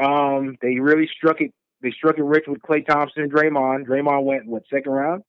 Um, 0.03 0.57
they 0.62 0.78
really 0.78 1.11
struck 1.14 1.41
it. 1.41 1.53
They 1.82 1.91
struck 1.91 2.16
it 2.16 2.22
rich 2.22 2.45
with 2.47 2.62
Klay 2.62 2.86
Thompson 2.86 3.24
and 3.24 3.32
Draymond. 3.32 3.86
Draymond 3.86 4.24
went 4.24 4.47
what 4.47 4.62
second 4.72 4.93
round? 4.93 5.22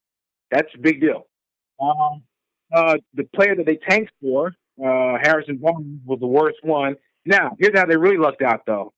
That's 0.52 0.70
a 0.76 0.80
big 0.80 1.02
deal. 1.02 1.28
Um, 1.82 2.24
uh, 2.74 2.98
the 3.16 3.24
player 3.36 3.56
that 3.56 3.66
they 3.66 3.78
tanked 3.90 4.12
for, 4.22 4.54
uh, 4.80 5.18
Harrison 5.22 5.58
Barnes, 5.58 6.02
was 6.06 6.20
the 6.20 6.28
worst 6.28 6.58
one. 6.62 6.96
Now, 7.26 7.56
here's 7.60 7.78
how 7.78 7.86
they 7.86 7.98
really 7.98 8.18
lucked 8.18 8.42
out, 8.42 8.62
though. 8.68 8.94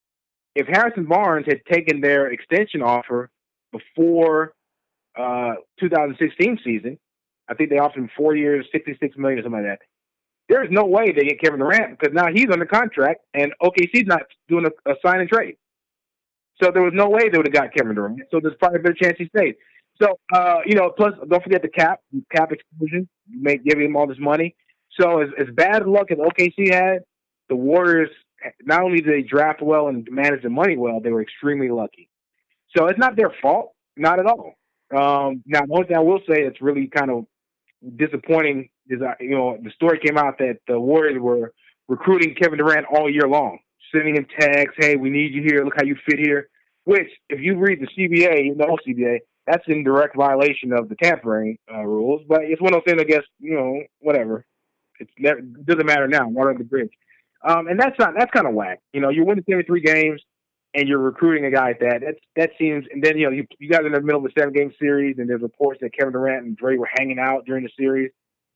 If 0.56 0.68
Harrison 0.68 1.06
Barnes 1.06 1.46
had 1.48 1.62
taken 1.72 2.02
their 2.02 2.28
extension 2.32 2.82
offer 2.82 3.30
before 3.74 4.54
uh, 5.20 5.56
2016 5.82 6.60
season. 6.64 6.98
I 7.50 7.56
think 7.56 7.70
they 7.70 7.78
offered 7.78 8.00
him 8.00 8.10
four 8.16 8.36
years, 8.36 8.66
66 8.72 9.18
million 9.18 9.40
or 9.40 9.44
something 9.44 9.64
like 9.64 9.80
that. 9.80 9.86
There's 10.48 10.70
no 10.72 10.86
way 10.86 11.12
they 11.12 11.26
get 11.26 11.42
Kevin 11.42 11.60
Durant 11.60 12.00
because 12.00 12.14
now 12.14 12.28
he's 12.34 12.48
under 12.52 12.66
contract 12.66 13.22
and 13.34 13.52
OKC's 13.62 14.06
not 14.06 14.22
doing 14.48 14.66
a, 14.66 14.92
a 14.92 14.96
sign 15.06 15.20
and 15.20 15.30
trade. 15.30 15.56
So 16.62 16.72
there 16.72 16.84
was 16.84 16.94
no 16.94 17.10
way 17.10 17.30
they 17.30 17.38
would 17.38 17.48
have 17.48 17.54
got 17.54 17.74
Kevin 17.74 17.96
Durant. 17.96 18.22
So 18.32 18.40
there's 18.42 18.56
probably 18.60 18.80
a 18.80 18.84
better 18.84 18.96
chance 18.96 19.16
he 19.18 19.28
stays. 19.36 19.56
So 20.02 20.20
uh, 20.34 20.60
you 20.66 20.76
know, 20.76 20.92
plus 20.96 21.14
don't 21.30 21.44
forget 21.44 21.62
the 21.62 21.70
cap, 21.70 22.00
cap 22.34 22.52
exclusion. 22.52 23.08
You 23.30 23.42
may 23.42 23.58
give 23.58 23.80
him 23.80 23.96
all 23.96 24.08
this 24.08 24.18
money. 24.20 24.56
So 25.00 25.22
as, 25.22 25.30
as 25.40 25.48
bad 25.54 25.86
luck 25.88 26.12
as 26.12 26.18
OKC 26.18 26.72
had, 26.74 27.00
the 27.50 27.56
Warriors 27.56 28.10
not 28.64 28.82
only 28.84 29.02
did 29.02 29.14
they 29.14 29.28
draft 29.28 29.62
well 29.62 29.88
and 29.88 30.08
manage 30.12 30.44
the 30.44 30.50
money 30.50 30.78
well, 30.78 31.00
they 31.00 31.12
were 31.12 31.22
extremely 31.22 31.70
lucky. 31.70 32.10
So 32.76 32.88
it's 32.88 33.00
not 33.00 33.16
their 33.16 33.32
fault, 33.42 33.74
not 33.96 34.20
at 34.20 34.26
all. 34.26 34.54
Um, 34.96 35.44
now, 35.46 35.62
the 35.66 35.74
only 35.74 35.88
thing 35.88 35.98
I 35.98 36.02
will 36.02 36.20
say 36.28 36.44
that's 36.44 36.62
really 36.62 36.88
kind 36.88 37.10
of 37.12 37.26
disappointing 37.98 38.70
is, 38.88 39.02
uh, 39.02 39.14
you 39.20 39.32
know, 39.32 39.58
the 39.62 39.72
story 39.72 40.00
came 40.00 40.18
out 40.18 40.38
that 40.40 40.60
the 40.68 40.80
Warriors 40.80 41.20
were 41.20 41.54
recruiting 41.88 42.36
Kevin 42.36 42.60
Durant 42.60 42.86
all 42.94 43.10
year 43.10 43.28
long, 43.28 43.60
sending 43.94 44.16
him 44.16 44.26
texts, 44.40 44.78
hey, 44.80 44.96
we 44.96 45.10
need 45.10 45.34
you 45.34 45.42
here, 45.44 45.64
look 45.64 45.76
how 45.76 45.84
you 45.84 45.96
fit 46.08 46.20
here. 46.20 46.50
Which, 46.86 47.10
if 47.30 47.40
you 47.40 47.58
read 47.58 47.80
the 47.80 47.88
CBA, 47.88 48.46
you 48.46 48.56
know 48.56 48.78
CBA, 48.86 49.20
that's 49.48 49.64
in 49.68 49.84
direct 49.84 50.16
violation 50.16 50.74
of 50.74 50.90
the 50.90 50.96
tampering 50.96 51.58
uh, 51.74 51.84
rules. 51.84 52.22
But 52.28 52.42
it's 52.44 52.62
one 52.62 52.74
of 52.74 52.82
those 52.82 52.94
things, 52.94 53.02
I 53.02 53.06
guess, 53.06 53.24
you 53.40 53.56
know, 53.56 53.82
whatever. 54.00 54.46
It's 55.00 55.12
never, 55.18 55.40
it 55.40 55.66
doesn't 55.66 55.86
matter 55.86 56.08
now. 56.08 56.28
Water 56.28 56.50
under 56.50 56.64
the 56.64 56.70
bridge. 56.70 56.92
Um, 57.46 57.68
and 57.68 57.80
that's 57.80 57.98
not 58.00 58.14
that's 58.18 58.32
kind 58.32 58.48
of 58.48 58.54
whack. 58.54 58.80
You 58.94 59.02
know, 59.02 59.10
you're 59.10 59.26
winning 59.26 59.44
73 59.50 59.82
games 59.82 60.22
and 60.74 60.88
you're 60.88 61.00
recruiting 61.00 61.46
a 61.46 61.52
guy 61.52 61.68
like 61.68 61.80
that. 61.80 62.02
That 62.02 62.16
that 62.36 62.50
seems. 62.58 62.86
And 62.92 63.04
then 63.04 63.18
you 63.18 63.26
know 63.26 63.32
you 63.32 63.46
you 63.60 63.70
guys 63.70 63.82
in 63.86 63.92
the 63.92 64.02
middle 64.02 64.20
of 64.20 64.26
a 64.26 64.40
seven 64.40 64.54
game 64.54 64.72
series, 64.80 65.18
and 65.20 65.30
there's 65.30 65.42
reports 65.42 65.80
that 65.82 65.92
Kevin 65.98 66.14
Durant 66.14 66.46
and 66.46 66.58
Dre 66.58 66.78
were 66.78 66.90
hanging 66.98 67.20
out 67.20 67.46
during 67.46 67.64
the 67.64 67.70
series. 67.78 68.12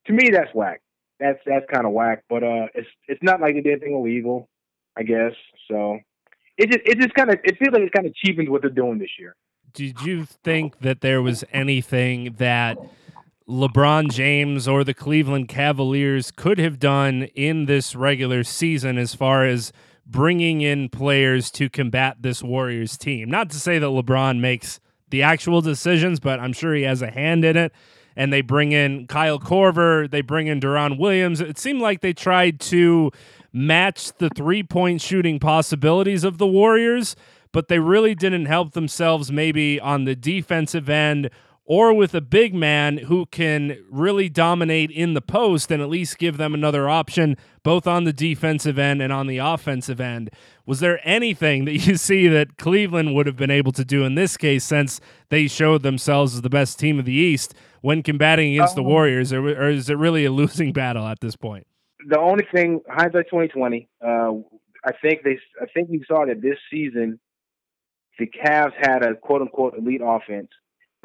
To 0.07 0.13
me, 0.13 0.29
that's 0.31 0.53
whack. 0.53 0.81
That's 1.19 1.39
that's 1.45 1.65
kind 1.71 1.85
of 1.85 1.91
whack. 1.91 2.23
But 2.29 2.43
uh, 2.43 2.67
it's 2.73 2.87
it's 3.07 3.23
not 3.23 3.41
like 3.41 3.53
they 3.53 3.61
did 3.61 3.73
anything 3.73 3.95
illegal, 3.95 4.49
I 4.97 5.03
guess. 5.03 5.33
So 5.69 5.99
it 6.57 6.71
just 6.71 6.85
it 6.85 6.99
just 6.99 7.13
kind 7.13 7.29
of 7.29 7.37
it 7.43 7.57
feels 7.59 7.73
like 7.73 7.83
it's 7.83 7.93
kind 7.95 8.07
of 8.07 8.15
cheapens 8.15 8.49
what 8.49 8.61
they're 8.61 8.71
doing 8.71 8.97
this 8.97 9.11
year. 9.19 9.35
Did 9.73 10.01
you 10.01 10.25
think 10.25 10.79
that 10.79 11.01
there 11.01 11.21
was 11.21 11.43
anything 11.51 12.35
that? 12.37 12.77
LeBron 13.49 14.11
James 14.11 14.67
or 14.67 14.83
the 14.83 14.93
Cleveland 14.93 15.47
Cavaliers 15.47 16.31
could 16.31 16.57
have 16.57 16.79
done 16.79 17.23
in 17.33 17.65
this 17.65 17.95
regular 17.95 18.43
season 18.43 18.97
as 18.97 19.15
far 19.15 19.45
as 19.45 19.71
bringing 20.09 20.61
in 20.61 20.89
players 20.89 21.51
to 21.51 21.69
combat 21.69 22.17
this 22.21 22.41
Warriors 22.41 22.97
team. 22.97 23.29
Not 23.29 23.49
to 23.51 23.59
say 23.59 23.77
that 23.77 23.87
LeBron 23.87 24.39
makes 24.39 24.79
the 25.09 25.23
actual 25.23 25.61
decisions, 25.61 26.19
but 26.19 26.39
I'm 26.39 26.53
sure 26.53 26.73
he 26.73 26.83
has 26.83 27.01
a 27.01 27.11
hand 27.11 27.43
in 27.45 27.57
it. 27.57 27.73
And 28.15 28.33
they 28.33 28.41
bring 28.41 28.71
in 28.71 29.05
Kyle 29.05 29.39
Korver, 29.39 30.09
they 30.09 30.21
bring 30.21 30.47
in 30.47 30.59
Deron 30.59 30.97
Williams. 30.97 31.39
It 31.39 31.59
seemed 31.59 31.81
like 31.81 32.01
they 32.01 32.13
tried 32.13 32.59
to 32.61 33.11
match 33.53 34.11
the 34.17 34.29
three 34.29 34.63
point 34.63 35.01
shooting 35.01 35.39
possibilities 35.39 36.23
of 36.23 36.39
the 36.39 36.47
Warriors, 36.47 37.15
but 37.51 37.67
they 37.67 37.79
really 37.79 38.15
didn't 38.15 38.47
help 38.47 38.73
themselves 38.73 39.31
maybe 39.31 39.79
on 39.79 40.05
the 40.05 40.15
defensive 40.15 40.89
end 40.89 41.29
or 41.69 41.93
with 41.93 42.15
a 42.15 42.21
big 42.21 42.55
man 42.55 42.97
who 42.97 43.25
can 43.25 43.77
really 43.91 44.29
dominate 44.29 44.89
in 44.89 45.13
the 45.13 45.21
post 45.21 45.69
and 45.69 45.81
at 45.83 45.89
least 45.89 46.17
give 46.17 46.37
them 46.37 46.53
another 46.53 46.87
option, 46.87 47.35
both 47.61 47.85
on 47.85 48.05
the 48.05 48.13
defensive 48.13 48.79
end 48.79 49.01
and 49.01 49.11
on 49.11 49.27
the 49.27 49.37
offensive 49.37 49.99
end. 49.99 50.29
Was 50.65 50.79
there 50.79 51.01
anything 51.03 51.65
that 51.65 51.73
you 51.85 51.97
see 51.97 52.29
that 52.29 52.57
Cleveland 52.57 53.13
would 53.13 53.27
have 53.27 53.35
been 53.35 53.51
able 53.51 53.73
to 53.73 53.83
do 53.83 54.05
in 54.05 54.15
this 54.15 54.37
case 54.37 54.63
since 54.63 55.01
they 55.27 55.47
showed 55.47 55.83
themselves 55.83 56.35
as 56.35 56.41
the 56.41 56.49
best 56.49 56.79
team 56.79 56.99
of 56.99 57.05
the 57.05 57.11
East 57.11 57.53
when 57.81 58.01
combating 58.01 58.53
against 58.53 58.77
um, 58.77 58.83
the 58.83 58.89
Warriors, 58.89 59.33
or, 59.33 59.45
or, 59.45 59.69
is 59.69 59.89
it 59.89 59.97
really 59.97 60.23
a 60.23 60.31
losing 60.41 60.71
battle 60.71 61.05
at 61.05 61.19
this 61.19 61.35
point? 61.35 61.67
The 62.07 62.17
only 62.17 62.45
thing, 62.53 62.81
hindsight 62.89 63.29
twenty 63.29 63.49
twenty, 63.49 63.89
uh, 64.05 64.31
I 64.85 64.91
think 65.01 65.23
they, 65.23 65.37
I 65.61 65.65
think 65.73 65.89
we 65.89 66.03
saw 66.07 66.25
that 66.25 66.41
this 66.41 66.57
season, 66.71 67.19
the 68.17 68.27
Cavs 68.27 68.71
had 68.79 69.03
a 69.03 69.15
quote 69.15 69.41
unquote 69.41 69.77
elite 69.77 70.01
offense 70.03 70.49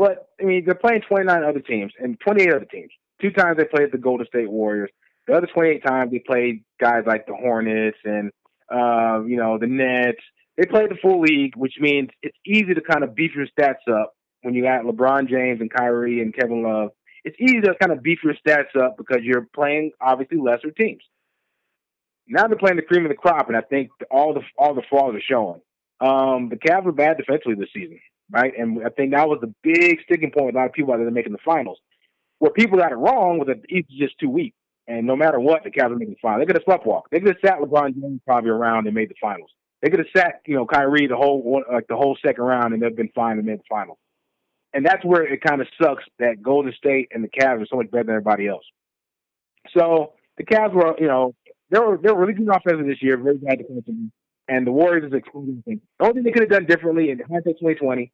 But 0.03 0.31
I 0.41 0.45
mean, 0.45 0.65
they're 0.65 0.75
playing 0.75 1.03
29 1.09 1.45
other 1.45 1.61
teams 1.61 1.93
and 2.01 2.19
28 2.19 2.53
other 2.53 2.65
teams. 2.65 2.91
Two 3.21 3.31
times 3.31 3.57
they 3.57 3.65
played 3.65 3.93
the 3.93 3.99
Golden 3.99 4.27
State 4.27 4.51
Warriors. 4.51 4.91
The 5.29 5.35
other 5.35 5.47
28 5.47 5.85
times 5.85 6.11
they 6.11 6.19
played 6.19 6.65
guys 6.81 7.05
like 7.07 7.25
the 7.27 7.37
Hornets 7.37 7.99
and 8.05 8.33
uh, 8.69 9.23
you 9.25 9.37
know 9.37 9.59
the 9.59 9.69
Nets. 9.69 10.19
They 10.57 10.67
played 10.67 10.91
the 10.91 10.97
full 11.01 11.21
league, 11.21 11.55
which 11.55 11.75
means 11.79 12.09
it's 12.21 12.37
easy 12.45 12.75
to 12.75 12.81
kind 12.81 13.05
of 13.05 13.15
beef 13.15 13.31
your 13.37 13.47
stats 13.57 13.87
up 13.89 14.15
when 14.43 14.55
you 14.55 14.65
got 14.65 14.83
LeBron 14.83 15.29
James 15.29 15.61
and 15.61 15.73
Kyrie 15.73 16.21
and 16.21 16.35
Kevin 16.35 16.65
Love. 16.65 16.91
It's 17.23 17.37
easy 17.39 17.61
to 17.61 17.75
kind 17.81 17.93
of 17.93 18.03
beef 18.03 18.19
your 18.25 18.35
stats 18.45 18.75
up 18.77 18.97
because 18.97 19.19
you're 19.23 19.47
playing 19.55 19.93
obviously 20.01 20.39
lesser 20.39 20.73
teams. 20.73 21.05
Now 22.27 22.49
they're 22.49 22.59
playing 22.59 22.77
the 22.77 22.83
cream 22.83 23.05
of 23.05 23.11
the 23.11 23.17
crop, 23.17 23.47
and 23.47 23.57
I 23.57 23.61
think 23.61 23.91
all 24.11 24.35
the 24.35 24.43
all 24.59 24.75
the 24.75 24.83
flaws 24.91 25.15
are 25.15 25.21
showing. 25.21 25.61
Um, 26.01 26.49
the 26.49 26.57
Cavs 26.57 26.83
were 26.83 26.91
bad 26.91 27.19
defensively 27.19 27.55
this 27.55 27.69
season, 27.73 28.01
right? 28.33 28.53
And 28.59 28.85
I 28.85 28.89
think 28.89 29.13
that 29.13 29.29
was 29.29 29.39
the 29.41 29.55
big 29.63 30.01
sticking 30.05 30.31
point 30.31 30.47
with 30.47 30.55
a 30.55 30.59
lot 30.59 30.67
of 30.67 30.73
people 30.73 30.97
that 30.97 31.01
are 31.01 31.11
making 31.11 31.33
the 31.33 31.39
finals. 31.45 31.79
Where 32.39 32.51
people 32.51 32.79
got 32.79 32.91
it 32.91 32.97
wrong 32.97 33.39
was 33.39 33.47
that 33.49 33.63
the 33.63 33.79
is 33.79 33.85
just 33.97 34.19
too 34.19 34.29
weak. 34.29 34.55
And 34.89 35.07
no 35.07 35.15
matter 35.15 35.39
what, 35.39 35.63
the 35.63 35.71
Cavs 35.71 35.93
are 35.93 35.97
making 35.97 36.15
the 36.15 36.21
finals. 36.21 36.41
They 36.41 36.53
could 36.53 36.61
have 36.61 36.81
sleptwalk. 36.81 37.03
They 37.11 37.21
could 37.21 37.29
have 37.29 37.37
sat 37.45 37.59
LeBron 37.61 37.95
James 37.95 38.21
probably 38.27 38.51
around 38.51 38.87
and 38.87 38.95
made 38.97 39.11
the 39.11 39.15
finals. 39.21 39.51
They 39.81 39.91
could 39.91 40.01
have 40.01 40.09
sat, 40.17 40.41
you 40.47 40.57
know, 40.57 40.67
Kyrie 40.67 41.07
the 41.07 41.17
whole 41.17 41.63
like 41.71 41.87
the 41.89 41.97
whole 41.97 42.17
second 42.25 42.43
round 42.43 42.73
and 42.73 42.83
they've 42.83 42.97
been 42.97 43.11
fine 43.15 43.39
and 43.39 43.47
made 43.47 43.59
the 43.59 43.65
finals. 43.69 43.99
And 44.73 44.87
that's 44.87 45.05
where 45.05 45.23
it 45.23 45.43
kind 45.43 45.61
of 45.61 45.69
sucks 45.81 46.05
that 46.19 46.43
Golden 46.43 46.73
State 46.73 47.09
and 47.13 47.23
the 47.23 47.29
Cavs 47.29 47.63
are 47.63 47.67
so 47.67 47.77
much 47.77 47.91
better 47.91 48.05
than 48.05 48.15
everybody 48.15 48.49
else. 48.49 48.65
So 49.77 50.15
the 50.37 50.45
Cavs 50.45 50.73
were, 50.73 50.95
you 50.99 51.09
know, 51.09 51.35
they 51.71 51.79
were 51.79 51.99
they 52.03 52.11
were 52.11 52.21
really 52.21 52.33
good 52.33 52.49
offensively 52.49 52.89
this 52.89 53.03
year, 53.03 53.17
very 53.17 53.39
bad 53.39 53.59
defensively. 53.59 54.11
And 54.49 54.67
the 54.67 54.73
Warriors 54.73 55.13
is 55.13 55.19
excluding. 55.19 55.63
The 55.67 55.81
only 56.01 56.15
thing 56.15 56.23
they 56.25 56.31
could 56.33 56.43
have 56.43 56.51
done 56.51 56.67
differently 56.67 57.11
in 57.11 57.19
hindsight 57.19 57.59
2020, 57.59 58.13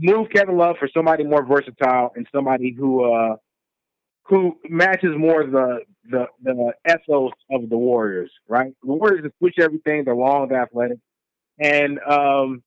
move 0.00 0.28
Kevin 0.30 0.56
Love 0.56 0.76
for 0.78 0.88
somebody 0.92 1.24
more 1.24 1.44
versatile 1.44 2.12
and 2.16 2.26
somebody 2.32 2.72
who 2.72 3.12
uh 3.12 3.36
who 4.24 4.58
matches 4.68 5.10
more 5.16 5.44
the 5.44 5.80
the 6.10 6.26
the 6.42 6.72
ethos 6.88 7.32
of 7.50 7.68
the 7.68 7.76
Warriors, 7.76 8.30
right? 8.48 8.72
The 8.82 8.92
Warriors 8.92 9.30
switch 9.38 9.56
everything. 9.60 10.04
They're 10.04 10.14
long, 10.14 10.48
they're 10.48 10.62
athletic, 10.62 10.98
and 11.58 11.98
um, 12.00 12.62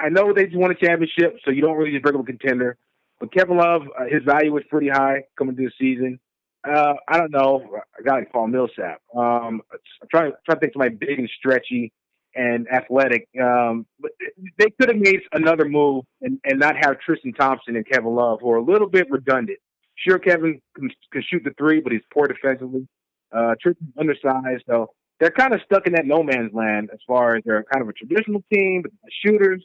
I 0.00 0.08
know 0.08 0.32
they 0.32 0.46
just 0.46 0.56
won 0.56 0.70
a 0.70 0.74
championship, 0.74 1.36
so 1.44 1.50
you 1.50 1.62
don't 1.62 1.76
really 1.76 1.92
just 1.92 2.02
bring 2.02 2.16
up 2.16 2.22
a 2.22 2.26
contender. 2.26 2.76
But 3.20 3.32
Kevin 3.32 3.56
Love, 3.56 3.82
uh, 3.98 4.04
his 4.10 4.22
value 4.24 4.52
was 4.52 4.64
pretty 4.68 4.88
high 4.88 5.24
coming 5.38 5.56
to 5.56 5.62
the 5.62 5.70
season. 5.78 6.18
Uh, 6.66 6.94
I 7.08 7.18
don't 7.18 7.30
know, 7.30 7.62
a 7.98 8.02
guy 8.02 8.14
like 8.16 8.32
Paul 8.32 8.48
Millsap. 8.48 9.00
Um, 9.14 9.60
I'm 9.70 10.08
trying, 10.10 10.32
trying 10.46 10.56
to 10.56 10.60
think 10.60 10.70
of 10.70 10.80
somebody 10.80 10.94
big 10.96 11.18
and 11.18 11.30
stretchy 11.38 11.92
and 12.34 12.66
athletic. 12.68 13.28
Um, 13.40 13.86
but 14.00 14.12
they 14.58 14.70
could 14.78 14.88
have 14.88 14.98
made 14.98 15.20
another 15.32 15.64
move 15.64 16.04
and, 16.20 16.38
and 16.44 16.58
not 16.58 16.76
have 16.76 17.00
Tristan 17.00 17.32
Thompson 17.32 17.76
and 17.76 17.86
Kevin 17.86 18.14
Love, 18.14 18.40
who 18.40 18.50
are 18.50 18.56
a 18.56 18.64
little 18.64 18.88
bit 18.88 19.10
redundant. 19.10 19.58
Sure, 19.96 20.18
Kevin 20.18 20.60
can, 20.74 20.90
can 21.12 21.22
shoot 21.28 21.42
the 21.44 21.52
three, 21.56 21.80
but 21.80 21.92
he's 21.92 22.02
poor 22.12 22.26
defensively. 22.26 22.86
Uh, 23.32 23.54
Tristan's 23.60 23.92
undersized, 23.98 24.64
so 24.68 24.90
they're 25.20 25.30
kind 25.30 25.54
of 25.54 25.60
stuck 25.64 25.86
in 25.86 25.92
that 25.94 26.06
no 26.06 26.22
man's 26.22 26.52
land 26.52 26.90
as 26.92 26.98
far 27.06 27.36
as 27.36 27.42
they're 27.44 27.64
kind 27.72 27.82
of 27.82 27.88
a 27.88 27.92
traditional 27.92 28.42
team, 28.52 28.82
but 28.82 28.92
shooters. 29.24 29.64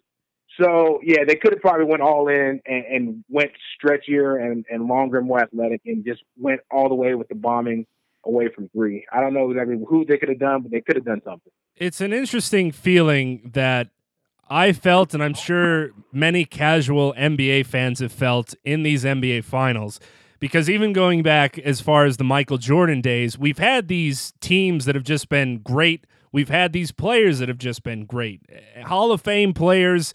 So 0.59 0.99
yeah, 1.03 1.24
they 1.28 1.36
could 1.36 1.53
have 1.53 1.61
probably 1.61 1.86
went 1.86 2.01
all 2.01 2.28
in 2.28 2.59
and, 2.65 2.86
and 2.86 3.24
went 3.30 3.51
stretchier 3.78 4.43
and, 4.43 4.65
and 4.70 4.88
longer, 4.88 5.17
and 5.17 5.28
more 5.28 5.41
athletic, 5.41 5.82
and 5.86 6.05
just 6.05 6.22
went 6.38 6.61
all 6.72 6.89
the 6.89 6.95
way 6.95 7.15
with 7.15 7.28
the 7.28 7.36
bombing 7.36 7.86
away 8.26 8.49
from 8.53 8.70
three. 8.70 9.05
I 9.11 9.22
don't 9.22 9.34
know 9.34 9.49
exactly 9.49 9.78
who 9.88 10.05
they 10.05 10.17
could 10.17 10.30
have 10.30 10.39
done, 10.39 10.61
but 10.63 10.72
they 10.72 10.82
could 10.82 10.95
have 10.95 11.05
done 11.05 11.22
something. 11.24 11.51
It's 11.80 12.01
an 12.01 12.11
interesting 12.11 12.73
feeling 12.73 13.51
that 13.53 13.88
I 14.49 14.73
felt, 14.73 15.13
and 15.13 15.23
I'm 15.23 15.34
sure 15.34 15.91
many 16.11 16.43
casual 16.43 17.13
NBA 17.13 17.67
fans 17.67 17.99
have 18.01 18.11
felt 18.11 18.53
in 18.65 18.84
these 18.84 19.05
NBA 19.05 19.45
finals. 19.45 20.01
Because 20.39 20.69
even 20.69 20.91
going 20.91 21.23
back 21.23 21.57
as 21.57 21.80
far 21.80 22.03
as 22.03 22.17
the 22.17 22.25
Michael 22.25 22.57
Jordan 22.57 22.99
days, 22.99 23.39
we've 23.39 23.59
had 23.59 23.88
these 23.88 24.34
teams 24.41 24.84
that 24.86 24.95
have 24.95 25.05
just 25.05 25.30
been 25.30 25.59
great. 25.59 26.05
We've 26.34 26.49
had 26.49 26.73
these 26.73 26.91
players 26.91 27.39
that 27.39 27.47
have 27.47 27.57
just 27.57 27.82
been 27.82 28.05
great. 28.05 28.41
Hall 28.84 29.13
of 29.13 29.21
Fame 29.21 29.53
players 29.53 30.13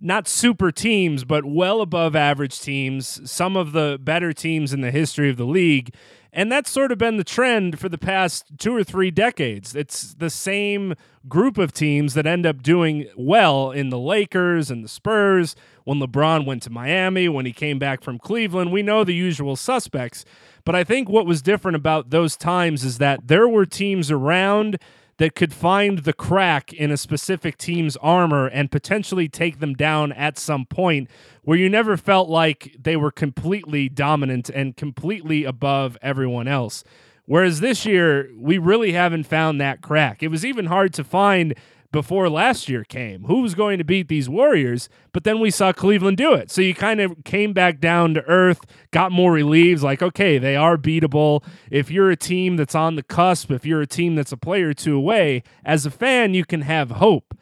not 0.00 0.28
super 0.28 0.70
teams, 0.70 1.24
but 1.24 1.44
well 1.44 1.80
above 1.80 2.14
average 2.14 2.60
teams, 2.60 3.30
some 3.30 3.56
of 3.56 3.72
the 3.72 3.98
better 4.00 4.32
teams 4.32 4.72
in 4.72 4.80
the 4.80 4.90
history 4.90 5.30
of 5.30 5.36
the 5.36 5.46
league. 5.46 5.94
And 6.32 6.52
that's 6.52 6.70
sort 6.70 6.92
of 6.92 6.98
been 6.98 7.16
the 7.16 7.24
trend 7.24 7.78
for 7.78 7.88
the 7.88 7.96
past 7.96 8.58
two 8.58 8.76
or 8.76 8.84
three 8.84 9.10
decades. 9.10 9.74
It's 9.74 10.12
the 10.12 10.28
same 10.28 10.94
group 11.26 11.56
of 11.56 11.72
teams 11.72 12.12
that 12.12 12.26
end 12.26 12.44
up 12.44 12.62
doing 12.62 13.06
well 13.16 13.70
in 13.70 13.88
the 13.88 13.98
Lakers 13.98 14.70
and 14.70 14.84
the 14.84 14.88
Spurs. 14.88 15.56
When 15.84 15.98
LeBron 15.98 16.44
went 16.44 16.62
to 16.64 16.70
Miami, 16.70 17.26
when 17.28 17.46
he 17.46 17.52
came 17.54 17.78
back 17.78 18.02
from 18.02 18.18
Cleveland, 18.18 18.70
we 18.70 18.82
know 18.82 19.02
the 19.02 19.14
usual 19.14 19.56
suspects. 19.56 20.26
But 20.66 20.74
I 20.74 20.84
think 20.84 21.08
what 21.08 21.24
was 21.24 21.40
different 21.40 21.76
about 21.76 22.10
those 22.10 22.36
times 22.36 22.84
is 22.84 22.98
that 22.98 23.28
there 23.28 23.48
were 23.48 23.64
teams 23.64 24.10
around 24.10 24.78
that 25.18 25.34
could 25.34 25.52
find 25.52 26.00
the 26.00 26.12
crack 26.12 26.72
in 26.72 26.90
a 26.90 26.96
specific 26.96 27.56
team's 27.56 27.96
armor 27.98 28.46
and 28.46 28.70
potentially 28.70 29.28
take 29.28 29.60
them 29.60 29.74
down 29.74 30.12
at 30.12 30.38
some 30.38 30.66
point 30.66 31.08
where 31.42 31.56
you 31.58 31.68
never 31.68 31.96
felt 31.96 32.28
like 32.28 32.76
they 32.78 32.96
were 32.96 33.10
completely 33.10 33.88
dominant 33.88 34.50
and 34.50 34.76
completely 34.76 35.44
above 35.44 35.96
everyone 36.02 36.48
else. 36.48 36.84
Whereas 37.24 37.60
this 37.60 37.84
year, 37.84 38.30
we 38.36 38.58
really 38.58 38.92
haven't 38.92 39.24
found 39.24 39.60
that 39.60 39.80
crack. 39.80 40.22
It 40.22 40.28
was 40.28 40.44
even 40.44 40.66
hard 40.66 40.92
to 40.94 41.04
find 41.04 41.54
before 41.96 42.28
last 42.28 42.68
year 42.68 42.84
came. 42.84 43.24
Who 43.24 43.40
was 43.40 43.54
going 43.54 43.78
to 43.78 43.84
beat 43.84 44.08
these 44.08 44.28
Warriors? 44.28 44.90
But 45.12 45.24
then 45.24 45.40
we 45.40 45.50
saw 45.50 45.72
Cleveland 45.72 46.18
do 46.18 46.34
it. 46.34 46.50
So 46.50 46.60
you 46.60 46.74
kind 46.74 47.00
of 47.00 47.24
came 47.24 47.54
back 47.54 47.80
down 47.80 48.12
to 48.12 48.22
earth, 48.24 48.60
got 48.90 49.12
more 49.12 49.32
relieves 49.32 49.82
like, 49.82 50.02
okay, 50.02 50.36
they 50.36 50.56
are 50.56 50.76
beatable. 50.76 51.42
If 51.70 51.90
you're 51.90 52.10
a 52.10 52.16
team 52.16 52.58
that's 52.58 52.74
on 52.74 52.96
the 52.96 53.02
cusp, 53.02 53.50
if 53.50 53.64
you're 53.64 53.80
a 53.80 53.86
team 53.86 54.14
that's 54.14 54.30
a 54.30 54.36
player 54.36 54.74
two 54.74 54.94
away, 54.94 55.42
as 55.64 55.86
a 55.86 55.90
fan, 55.90 56.34
you 56.34 56.44
can 56.44 56.60
have 56.60 56.90
hope. 56.90 57.34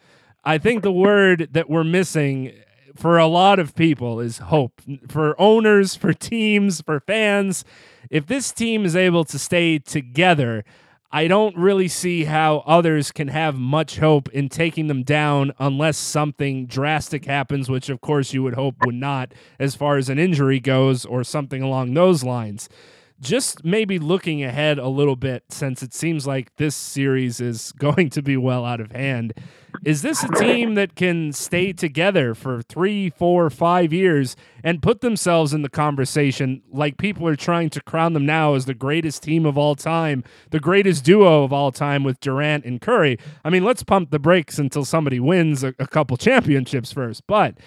I 0.45 0.57
think 0.57 0.83
the 0.83 0.91
word 0.91 1.49
that 1.51 1.69
we're 1.69 1.83
missing 1.83 2.53
for 2.95 3.17
a 3.17 3.27
lot 3.27 3.59
of 3.59 3.75
people 3.75 4.21
is 4.21 4.37
hope. 4.37 4.81
For 5.09 5.35
owners, 5.37 5.97
for 5.97 6.13
teams, 6.13 6.79
for 6.79 7.01
fans, 7.01 7.65
if 8.09 8.25
this 8.25 8.53
team 8.53 8.85
is 8.85 8.95
able 8.95 9.25
to 9.25 9.37
stay 9.37 9.79
together, 9.79 10.63
I 11.11 11.27
don't 11.27 11.55
really 11.55 11.87
see 11.87 12.25
how 12.25 12.63
others 12.65 13.11
can 13.11 13.29
have 13.29 13.55
much 13.55 13.99
hope 13.99 14.27
in 14.29 14.49
taking 14.49 14.87
them 14.87 15.03
down 15.03 15.53
unless 15.59 15.97
something 15.97 16.65
drastic 16.65 17.25
happens, 17.25 17.69
which 17.69 17.89
of 17.89 18.01
course 18.01 18.33
you 18.33 18.43
would 18.43 18.55
hope 18.55 18.75
would 18.85 18.95
not, 18.95 19.33
as 19.59 19.75
far 19.75 19.97
as 19.97 20.09
an 20.09 20.19
injury 20.19 20.59
goes 20.59 21.05
or 21.05 21.23
something 21.23 21.61
along 21.61 21.93
those 21.93 22.23
lines 22.23 22.67
just 23.21 23.63
maybe 23.63 23.97
looking 23.99 24.43
ahead 24.43 24.77
a 24.77 24.87
little 24.87 25.15
bit 25.15 25.43
since 25.49 25.81
it 25.81 25.93
seems 25.93 26.27
like 26.27 26.55
this 26.57 26.75
series 26.75 27.39
is 27.39 27.71
going 27.77 28.09
to 28.11 28.21
be 28.21 28.37
well 28.37 28.65
out 28.65 28.81
of 28.81 28.91
hand. 28.91 29.33
Is 29.83 30.01
this 30.01 30.23
a 30.23 30.29
team 30.29 30.75
that 30.75 30.95
can 30.95 31.33
stay 31.33 31.73
together 31.73 32.33
for 32.33 32.61
three, 32.61 33.09
four, 33.09 33.49
five 33.49 33.91
years 33.91 34.35
and 34.63 34.81
put 34.81 35.01
themselves 35.01 35.53
in 35.53 35.63
the 35.63 35.69
conversation 35.69 36.61
like 36.71 36.97
people 36.97 37.27
are 37.27 37.35
trying 37.35 37.69
to 37.71 37.81
crown 37.81 38.13
them 38.13 38.25
now 38.25 38.53
as 38.53 38.65
the 38.65 38.73
greatest 38.73 39.23
team 39.23 39.45
of 39.45 39.57
all 39.57 39.75
time, 39.75 40.23
the 40.51 40.59
greatest 40.59 41.03
duo 41.03 41.43
of 41.43 41.51
all 41.51 41.71
time 41.71 42.03
with 42.03 42.19
Durant 42.21 42.63
and 42.63 42.79
Curry? 42.79 43.19
I 43.43 43.49
mean, 43.49 43.63
let's 43.63 43.83
pump 43.83 44.11
the 44.11 44.19
brakes 44.19 44.57
until 44.57 44.85
somebody 44.85 45.19
wins 45.19 45.63
a, 45.63 45.75
a 45.77 45.87
couple 45.87 46.15
championships 46.15 46.93
first. 46.93 47.27
But 47.27 47.57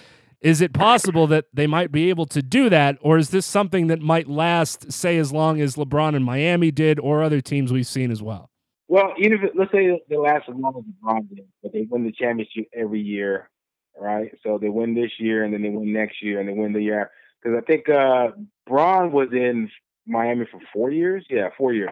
is 0.41 0.61
it 0.61 0.73
possible 0.73 1.27
that 1.27 1.47
they 1.53 1.67
might 1.67 1.91
be 1.91 2.09
able 2.11 2.27
to 2.27 2.43
do 2.43 2.69
that, 2.71 2.97
or 3.01 3.19
is 3.19 3.31
this 3.31 3.45
something 3.45 3.89
that 3.89 4.01
might 4.01 4.29
last, 4.29 4.93
say, 4.93 5.19
as 5.19 5.33
long 5.33 5.61
as 5.61 5.75
LeBron 5.75 6.15
and 6.15 6.25
Miami 6.25 6.71
did, 6.71 7.01
or 7.01 7.23
other 7.23 7.41
teams 7.41 7.73
we've 7.73 7.87
seen 7.87 8.11
as 8.11 8.23
well? 8.23 8.51
Well, 8.87 9.13
even 9.19 9.41
if 9.43 9.51
let's 9.55 9.73
say 9.73 10.01
they 10.09 10.17
last 10.17 10.45
as 10.49 10.55
long 10.57 10.75
as 10.79 10.85
LeBron 10.85 11.29
did, 11.29 11.47
but 11.63 11.73
they 11.73 11.87
win 11.91 12.05
the 12.05 12.13
championship 12.13 12.69
every 12.73 13.01
year, 13.01 13.51
right? 13.99 14.31
So 14.43 14.59
they 14.59 14.69
win 14.69 14.95
this 14.95 15.11
year, 15.19 15.45
and 15.45 15.53
then 15.53 15.63
they 15.63 15.71
win 15.71 15.93
next 15.93 16.23
year, 16.23 16.41
and 16.41 16.49
they 16.49 16.55
win 16.55 16.73
the 16.73 16.83
year. 16.83 17.11
Because 17.43 17.61
I 17.61 17.65
think 17.67 17.89
uh, 17.89 18.29
Bron 18.67 19.13
was 19.13 19.29
in 19.33 19.71
Miami 20.07 20.47
for 20.51 20.61
four 20.73 20.91
years. 20.91 21.27
Yeah, 21.29 21.49
four 21.59 21.73
years. 21.73 21.91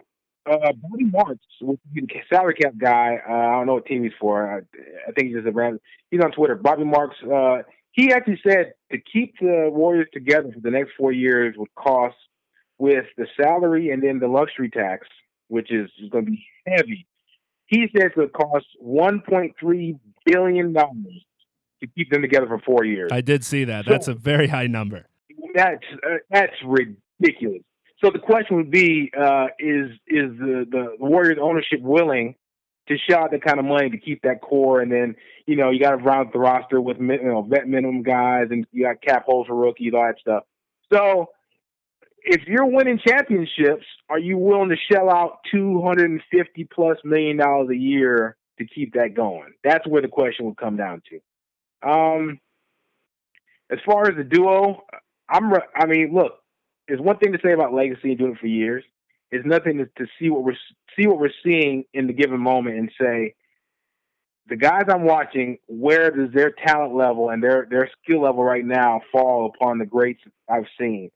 Uh, 0.49 0.73
Bobby 0.81 1.05
Marks, 1.05 1.45
salary 2.33 2.55
cap 2.55 2.75
guy. 2.79 3.19
Uh, 3.29 3.33
I 3.33 3.53
don't 3.57 3.67
know 3.67 3.75
what 3.75 3.87
team 3.87 4.05
he's 4.05 4.13
for. 4.21 4.49
I, 4.49 4.59
I 5.09 5.13
think 5.13 5.29
he's 5.29 5.37
just 5.37 5.49
a 5.49 5.51
random. 5.51 5.81
He's 6.11 6.21
on 6.21 6.31
Twitter. 6.31 6.55
Bobby 6.55 6.85
Marks. 6.85 7.17
Uh, 7.23 7.63
he 7.97 8.13
actually 8.13 8.39
said 8.47 8.75
to 8.93 8.99
keep 8.99 9.35
the 9.41 9.71
Warriors 9.73 10.09
together 10.13 10.53
for 10.53 10.61
the 10.61 10.71
next 10.71 10.91
four 10.99 11.13
years 11.13 11.55
would 11.57 11.75
cost 11.75 12.15
with 12.79 13.07
the 13.17 13.27
salary 13.43 13.91
and 13.91 14.03
then 14.03 14.19
the 14.19 14.29
luxury 14.29 14.69
tax, 14.69 15.09
which 15.49 15.73
is 15.73 15.91
going 16.11 16.27
to 16.27 16.31
be 16.31 16.47
heavy. 16.67 17.07
He 17.67 17.89
says 17.97 18.11
it 18.15 18.17
would 18.17 18.35
cost 18.35 18.67
1.3 18.85 19.99
billion 20.27 20.73
dollars 20.75 21.25
to 21.81 21.87
keep 21.87 22.11
them 22.11 22.21
together 22.21 22.47
for 22.47 22.61
four 22.61 22.85
years. 22.85 23.11
I 23.11 23.23
did 23.23 23.45
see 23.45 23.65
that. 23.65 23.87
So, 23.87 23.91
that's 23.91 24.09
a 24.09 24.15
very 24.15 24.47
high 24.47 24.67
number. 24.67 25.07
That's 25.55 25.83
uh, 26.05 26.17
that's 26.31 26.53
ridiculous. 26.65 27.63
So 28.05 28.11
the 28.11 28.19
question 28.19 28.57
would 28.57 28.71
be: 28.71 29.11
uh, 29.19 29.47
Is 29.59 29.91
is 30.07 30.31
the, 30.39 30.67
the 30.71 30.97
Warriors 31.01 31.39
ownership 31.41 31.81
willing 31.81 32.35
to 32.89 32.97
shell 33.09 33.29
that 33.31 33.43
kind 33.43 33.59
of 33.59 33.65
money 33.65 33.91
to 33.91 33.99
keep 33.99 34.23
that 34.23 34.41
core, 34.41 34.81
and 34.81 34.91
then 34.91 35.17
you 35.47 35.57
know 35.57 35.71
you 35.71 35.81
got 35.81 35.91
to 35.91 35.97
round 35.97 36.31
the 36.33 36.39
roster 36.39 36.81
with 36.81 36.99
you 36.99 37.23
know 37.23 37.43
vet 37.43 37.69
minimum 37.69 38.03
guys, 38.03 38.47
and 38.51 38.67
you 38.73 38.85
got 38.85 39.03
cap 39.03 39.25
holes 39.27 39.47
for 39.47 39.55
rookies, 39.55 39.93
all 39.95 40.07
that 40.07 40.19
stuff. 40.21 40.45
So 40.93 41.31
if 42.23 42.43
you're 42.47 42.67
winning 42.67 43.01
championships, 43.07 43.87
are 44.09 44.19
you 44.19 44.37
willing 44.37 44.71
to 44.71 44.77
shell 44.91 45.11
out 45.11 45.39
two 45.51 45.83
hundred 45.83 46.11
and 46.11 46.23
fifty 46.31 46.65
plus 46.65 46.99
million 47.05 47.37
dollars 47.37 47.71
a 47.71 47.77
year 47.77 48.37
to 48.59 48.67
keep 48.67 48.95
that 48.95 49.15
going? 49.15 49.53
That's 49.65 49.87
where 49.87 50.03
the 50.03 50.09
question 50.09 50.47
would 50.47 50.57
come 50.57 50.77
down 50.77 51.03
to. 51.11 51.89
Um, 51.89 52.41
as 53.71 53.79
far 53.85 54.09
as 54.09 54.17
the 54.17 54.25
duo, 54.25 54.85
I'm. 55.29 55.53
I 55.75 55.87
mean, 55.87 56.13
look, 56.15 56.33
there's 56.89 57.01
one 57.01 57.19
thing 57.19 57.33
to 57.33 57.39
say 57.43 57.53
about 57.53 57.73
legacy 57.73 58.11
and 58.11 58.19
doing 58.19 58.33
it 58.33 58.39
for 58.39 58.47
years. 58.47 58.85
It's 59.31 59.47
nothing 59.47 59.79
to, 59.79 59.87
to 59.99 60.11
see 60.19 60.31
what 60.31 60.45
we're 60.45 60.57
see 60.99 61.07
what 61.07 61.19
we're 61.19 61.31
seeing 61.45 61.85
in 61.93 62.07
the 62.07 62.13
given 62.13 62.41
moment 62.41 62.79
and 62.79 62.91
say, 63.01 63.35
the 64.49 64.57
guys 64.57 64.85
I'm 64.89 65.05
watching, 65.05 65.59
where 65.67 66.11
does 66.11 66.33
their 66.33 66.53
talent 66.67 66.95
level 66.95 67.31
and 67.31 67.43
their 67.43 67.67
their 67.69 67.91
skill 68.03 68.23
level 68.23 68.45
right 68.45 68.65
now 68.65 69.01
fall 69.13 69.53
upon 69.55 69.79
the 69.79 69.87
greats 69.87 70.21
I've 70.49 70.67
seen? 70.79 71.11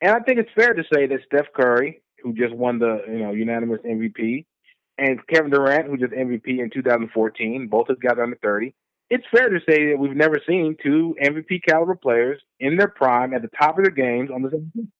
And 0.00 0.12
I 0.12 0.20
think 0.20 0.38
it's 0.38 0.50
fair 0.54 0.74
to 0.74 0.82
say 0.92 1.06
that 1.06 1.20
Steph 1.26 1.52
Curry, 1.54 2.02
who 2.22 2.32
just 2.32 2.54
won 2.54 2.78
the 2.78 3.02
you 3.08 3.18
know 3.18 3.32
unanimous 3.32 3.80
MVP, 3.80 4.44
and 4.98 5.26
Kevin 5.26 5.50
Durant, 5.50 5.88
who 5.88 5.96
just 5.96 6.12
MVP 6.12 6.60
in 6.60 6.70
2014, 6.72 7.68
both 7.68 7.88
of 7.88 8.00
guys 8.00 8.16
under 8.22 8.38
30. 8.42 8.74
It's 9.08 9.24
fair 9.30 9.48
to 9.48 9.60
say 9.68 9.90
that 9.90 9.98
we've 9.98 10.16
never 10.16 10.40
seen 10.48 10.76
two 10.82 11.14
MVP 11.22 11.60
caliber 11.68 11.94
players 11.94 12.40
in 12.58 12.76
their 12.76 12.88
prime 12.88 13.34
at 13.34 13.42
the 13.42 13.50
top 13.56 13.78
of 13.78 13.84
their 13.84 13.92
games 13.92 14.30
on 14.34 14.42
the 14.42 14.50
same 14.50 14.70
team. 14.74 14.92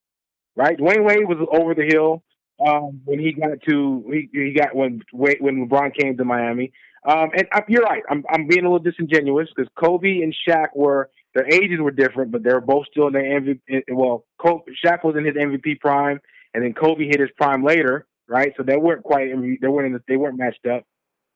Right? 0.55 0.79
Dwyane 0.79 1.05
Wade 1.05 1.29
was 1.29 1.39
over 1.53 1.75
the 1.75 1.85
hill 1.85 2.23
um, 2.65 3.01
when 3.05 3.19
he 3.19 3.33
got 3.33 3.61
to 3.69 4.05
he, 4.11 4.29
he 4.33 4.53
got 4.53 4.75
when 4.75 5.03
when 5.13 5.69
LeBron 5.69 5.95
came 5.95 6.17
to 6.17 6.25
Miami. 6.25 6.73
Um, 7.07 7.31
and 7.37 7.47
uh, 7.53 7.61
you're 7.69 7.83
right. 7.83 8.03
I'm 8.11 8.25
I'm 8.29 8.47
being 8.49 8.65
a 8.65 8.71
little 8.71 8.79
disingenuous 8.79 9.49
because 9.55 9.71
Kobe 9.77 10.23
and 10.23 10.35
Shaq 10.47 10.69
were 10.75 11.11
their 11.35 11.47
ages 11.47 11.79
were 11.81 11.91
different, 11.91 12.33
but 12.33 12.43
they 12.43 12.53
were 12.53 12.61
both 12.61 12.87
still 12.91 13.07
in 13.07 13.13
their 13.13 13.41
MVP. 13.41 13.83
Well, 13.93 14.25
Kobe, 14.39 14.73
Shaq 14.85 15.05
was 15.05 15.17
in 15.17 15.25
his 15.25 15.35
MVP 15.35 15.81
prime, 15.81 16.21
and 16.55 16.65
then 16.65 16.73
Kobe 16.73 17.07
hit 17.07 17.21
his 17.21 17.31
prime 17.37 17.63
later, 17.63 18.07
right? 18.27 18.53
So 18.57 18.63
they 18.63 18.77
weren't 18.77 19.05
quite 19.05 19.29
they 19.61 19.69
weren't 19.69 19.93
the, 19.93 20.03
they 20.09 20.17
weren't 20.17 20.39
matched 20.39 20.67
up. 20.67 20.85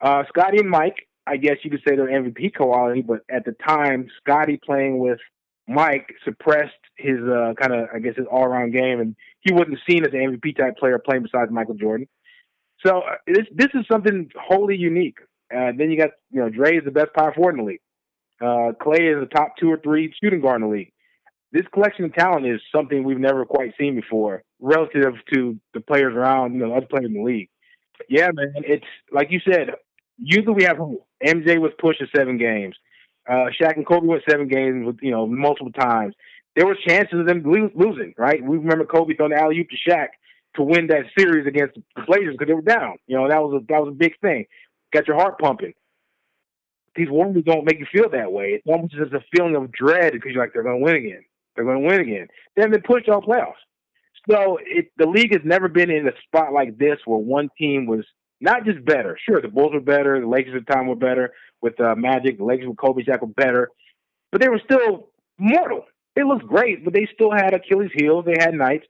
Uh, 0.01 0.25
Scottie 0.29 0.59
and 0.59 0.71
Mike, 0.71 1.07
I 1.27 1.37
guess 1.37 1.57
you 1.63 1.71
could 1.71 1.83
say 1.87 1.95
they're 1.95 2.07
MVP 2.07 2.55
quality, 2.55 3.03
but 3.03 3.21
at 3.31 3.45
the 3.45 3.53
time, 3.53 4.09
Scottie 4.21 4.59
playing 4.65 4.99
with 4.99 5.19
Mike 5.69 6.15
suppressed 6.25 6.73
his 6.97 7.19
uh, 7.21 7.55
kind 7.61 7.73
of, 7.73 7.89
I 7.95 8.01
guess, 8.01 8.17
his 8.17 8.27
all 8.31 8.45
around 8.45 8.73
game, 8.73 9.01
and 9.01 9.15
he 9.41 9.53
wasn't 9.53 9.79
seen 9.89 10.05
as 10.05 10.13
an 10.13 10.39
MVP 10.39 10.57
type 10.57 10.77
player 10.77 10.99
playing 10.99 11.23
besides 11.23 11.51
Michael 11.51 11.75
Jordan. 11.75 12.07
So 12.85 12.99
uh, 13.01 13.17
this 13.27 13.47
this 13.55 13.69
is 13.75 13.85
something 13.91 14.31
wholly 14.39 14.77
unique. 14.77 15.19
Uh, 15.55 15.73
then 15.77 15.91
you 15.91 15.97
got, 15.97 16.11
you 16.31 16.41
know, 16.41 16.49
Dre 16.49 16.77
is 16.77 16.85
the 16.85 16.91
best 16.91 17.13
power 17.15 17.33
forward 17.35 17.59
in 17.59 17.65
the 17.65 17.71
league. 17.71 17.81
Uh, 18.41 18.73
Klay 18.81 19.13
is 19.13 19.21
the 19.21 19.29
top 19.35 19.55
two 19.59 19.71
or 19.71 19.79
three 19.79 20.15
shooting 20.23 20.41
guard 20.41 20.63
in 20.63 20.69
the 20.69 20.75
league. 20.75 20.93
This 21.53 21.67
collection 21.75 22.05
of 22.05 22.15
talent 22.15 22.47
is 22.47 22.61
something 22.75 23.03
we've 23.03 23.19
never 23.19 23.45
quite 23.45 23.73
seen 23.79 23.97
before, 23.97 24.45
relative 24.61 25.15
to 25.35 25.59
the 25.75 25.81
players 25.81 26.15
around, 26.15 26.55
you 26.55 26.61
know, 26.61 26.73
other 26.75 26.87
players 26.87 27.07
in 27.07 27.15
the 27.15 27.23
league. 27.23 27.51
Yeah, 28.09 28.31
man, 28.33 28.53
it's 28.57 28.87
like 29.13 29.31
you 29.31 29.41
said. 29.41 29.71
Usually 30.23 30.55
we 30.55 30.65
have 30.65 30.77
MJ 31.25 31.59
was 31.59 31.73
pushed 31.79 32.01
to 32.01 32.07
seven 32.15 32.37
games. 32.39 32.77
Uh, 33.29 33.47
Shaq 33.61 33.77
and 33.77 33.87
Kobe 33.87 34.07
went 34.07 34.23
seven 34.29 34.49
games, 34.49 34.87
with, 34.87 34.97
you 35.01 35.11
know, 35.11 35.27
multiple 35.27 35.73
times. 35.73 36.15
There 36.57 36.67
was 36.67 36.77
chances 36.87 37.19
of 37.21 37.27
them 37.27 37.43
lo- 37.45 37.71
losing, 37.75 38.15
right? 38.19 38.43
We 38.43 38.59
remember 38.59 38.85
Kobe 38.85 39.15
throwing 39.15 39.33
the 39.33 39.41
alley 39.41 39.59
oop 39.61 39.69
to 39.71 39.91
Shaq 39.91 40.09
to 40.57 40.63
win 40.63 40.89
that 40.89 41.05
series 41.17 41.47
against 41.47 41.77
the 41.77 42.03
Blazers 42.07 42.35
because 42.35 42.49
they 42.49 42.55
were 42.55 42.63
down. 42.63 42.97
You 43.07 43.17
know, 43.17 43.29
that 43.29 43.41
was 43.43 43.63
a 43.63 43.67
that 43.69 43.81
was 43.81 43.89
a 43.91 43.97
big 43.97 44.19
thing. 44.21 44.47
Got 44.93 45.07
your 45.07 45.17
heart 45.17 45.39
pumping. 45.39 45.75
These 46.97 47.09
Warriors 47.09 47.45
don't 47.45 47.65
make 47.65 47.79
you 47.79 47.87
feel 47.91 48.11
that 48.11 48.33
way. 48.33 48.49
It's 48.49 48.67
almost 48.67 48.95
just 48.95 49.13
a 49.13 49.25
feeling 49.35 49.55
of 49.55 49.71
dread 49.71 50.13
because 50.13 50.33
you're 50.33 50.43
like 50.43 50.53
they're 50.53 50.65
going 50.65 50.81
to 50.81 50.85
win 50.85 50.97
again. 50.97 51.23
They're 51.55 51.65
going 51.65 51.83
to 51.83 51.87
win 51.87 52.01
again. 52.01 52.27
Then 52.57 52.73
they 52.73 52.79
pushed 52.79 53.09
all 53.09 53.23
playoffs. 53.23 53.63
So 54.29 54.59
it, 54.65 54.91
the 54.97 55.07
league 55.07 55.33
has 55.33 55.43
never 55.45 55.69
been 55.69 55.91
in 55.91 56.07
a 56.07 56.13
spot 56.27 56.53
like 56.53 56.79
this 56.79 56.99
where 57.05 57.19
one 57.19 57.49
team 57.57 57.87
was 57.87 58.05
not 58.41 58.65
just 58.65 58.85
better. 58.85 59.17
Sure, 59.25 59.41
the 59.41 59.49
Bulls 59.49 59.73
were 59.73 59.81
better. 59.81 60.21
The 60.21 60.27
Lakers 60.27 60.55
at 60.57 60.67
the 60.67 60.73
time 60.73 60.89
were 60.89 60.97
better 60.97 61.33
with 61.63 61.81
uh, 61.81 61.95
Magic. 61.95 62.39
The 62.39 62.45
Lakers 62.45 62.69
with 62.69 62.77
Kobe 62.77 63.03
Shaq 63.03 63.21
were 63.21 63.29
better, 63.29 63.71
but 64.33 64.41
they 64.41 64.49
were 64.49 64.61
still 64.65 65.11
mortal. 65.39 65.85
They 66.21 66.25
looked 66.25 66.47
great, 66.47 66.85
but 66.85 66.93
they 66.93 67.09
still 67.15 67.31
had 67.31 67.55
Achilles 67.55 67.91
heels. 67.95 68.27
They 68.27 68.37
had 68.39 68.53
nights. 68.53 68.85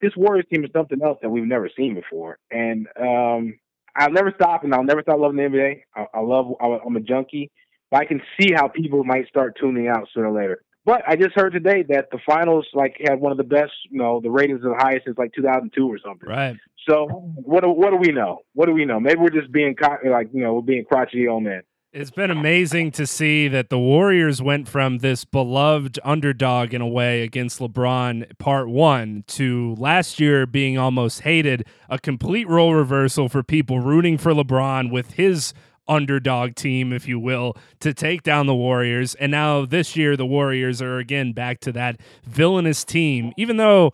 This 0.00 0.10
Warriors 0.16 0.46
team 0.52 0.64
is 0.64 0.70
something 0.74 1.00
else 1.00 1.16
that 1.22 1.30
we've 1.30 1.46
never 1.46 1.70
seen 1.76 1.94
before, 1.94 2.38
and 2.50 2.88
um, 3.00 3.56
I'll 3.94 4.10
never 4.10 4.32
stop, 4.34 4.64
and 4.64 4.74
I'll 4.74 4.82
never 4.82 5.00
stop 5.02 5.20
loving 5.20 5.36
the 5.36 5.44
NBA. 5.44 5.82
I, 5.94 6.06
I 6.12 6.20
love. 6.20 6.46
I'm 6.60 6.96
a 6.96 7.00
junkie, 7.00 7.52
but 7.88 8.00
I 8.00 8.04
can 8.04 8.20
see 8.36 8.52
how 8.52 8.66
people 8.66 9.04
might 9.04 9.28
start 9.28 9.56
tuning 9.60 9.86
out 9.86 10.08
sooner 10.12 10.26
or 10.26 10.40
later. 10.40 10.64
But 10.84 11.02
I 11.06 11.14
just 11.14 11.36
heard 11.36 11.52
today 11.52 11.84
that 11.90 12.08
the 12.10 12.18
finals 12.26 12.66
like 12.74 12.96
had 13.06 13.20
one 13.20 13.30
of 13.30 13.38
the 13.38 13.44
best, 13.44 13.70
you 13.88 14.00
know, 14.00 14.20
the 14.20 14.30
ratings 14.30 14.64
are 14.64 14.70
the 14.70 14.82
highest 14.82 15.04
since 15.04 15.16
like 15.16 15.32
2002 15.36 15.86
or 15.86 16.00
something. 16.04 16.28
Right. 16.28 16.56
So 16.88 17.06
what 17.06 17.62
do, 17.62 17.70
what 17.70 17.90
do 17.90 17.96
we 17.96 18.10
know? 18.10 18.38
What 18.54 18.66
do 18.66 18.72
we 18.72 18.84
know? 18.84 18.98
Maybe 18.98 19.20
we're 19.20 19.30
just 19.30 19.52
being 19.52 19.76
like 20.10 20.30
you 20.32 20.42
know 20.42 20.54
we're 20.54 20.62
being 20.62 20.84
crotchety 20.84 21.28
old 21.28 21.44
men. 21.44 21.62
It's 21.94 22.10
been 22.10 22.30
amazing 22.30 22.92
to 22.92 23.06
see 23.06 23.48
that 23.48 23.68
the 23.68 23.78
Warriors 23.78 24.40
went 24.40 24.66
from 24.66 24.98
this 24.98 25.26
beloved 25.26 26.00
underdog 26.02 26.72
in 26.72 26.80
a 26.80 26.88
way 26.88 27.20
against 27.20 27.58
LeBron 27.58 28.38
part 28.38 28.70
one 28.70 29.24
to 29.26 29.74
last 29.76 30.18
year 30.18 30.46
being 30.46 30.78
almost 30.78 31.20
hated, 31.20 31.66
a 31.90 31.98
complete 31.98 32.48
role 32.48 32.72
reversal 32.72 33.28
for 33.28 33.42
people 33.42 33.80
rooting 33.80 34.16
for 34.16 34.32
LeBron 34.32 34.90
with 34.90 35.12
his 35.12 35.52
underdog 35.86 36.54
team, 36.54 36.94
if 36.94 37.06
you 37.06 37.20
will, 37.20 37.58
to 37.80 37.92
take 37.92 38.22
down 38.22 38.46
the 38.46 38.54
Warriors. 38.54 39.14
And 39.16 39.30
now 39.30 39.66
this 39.66 39.94
year, 39.94 40.16
the 40.16 40.24
Warriors 40.24 40.80
are 40.80 40.96
again 40.96 41.34
back 41.34 41.60
to 41.60 41.72
that 41.72 42.00
villainous 42.24 42.84
team, 42.84 43.34
even 43.36 43.58
though 43.58 43.92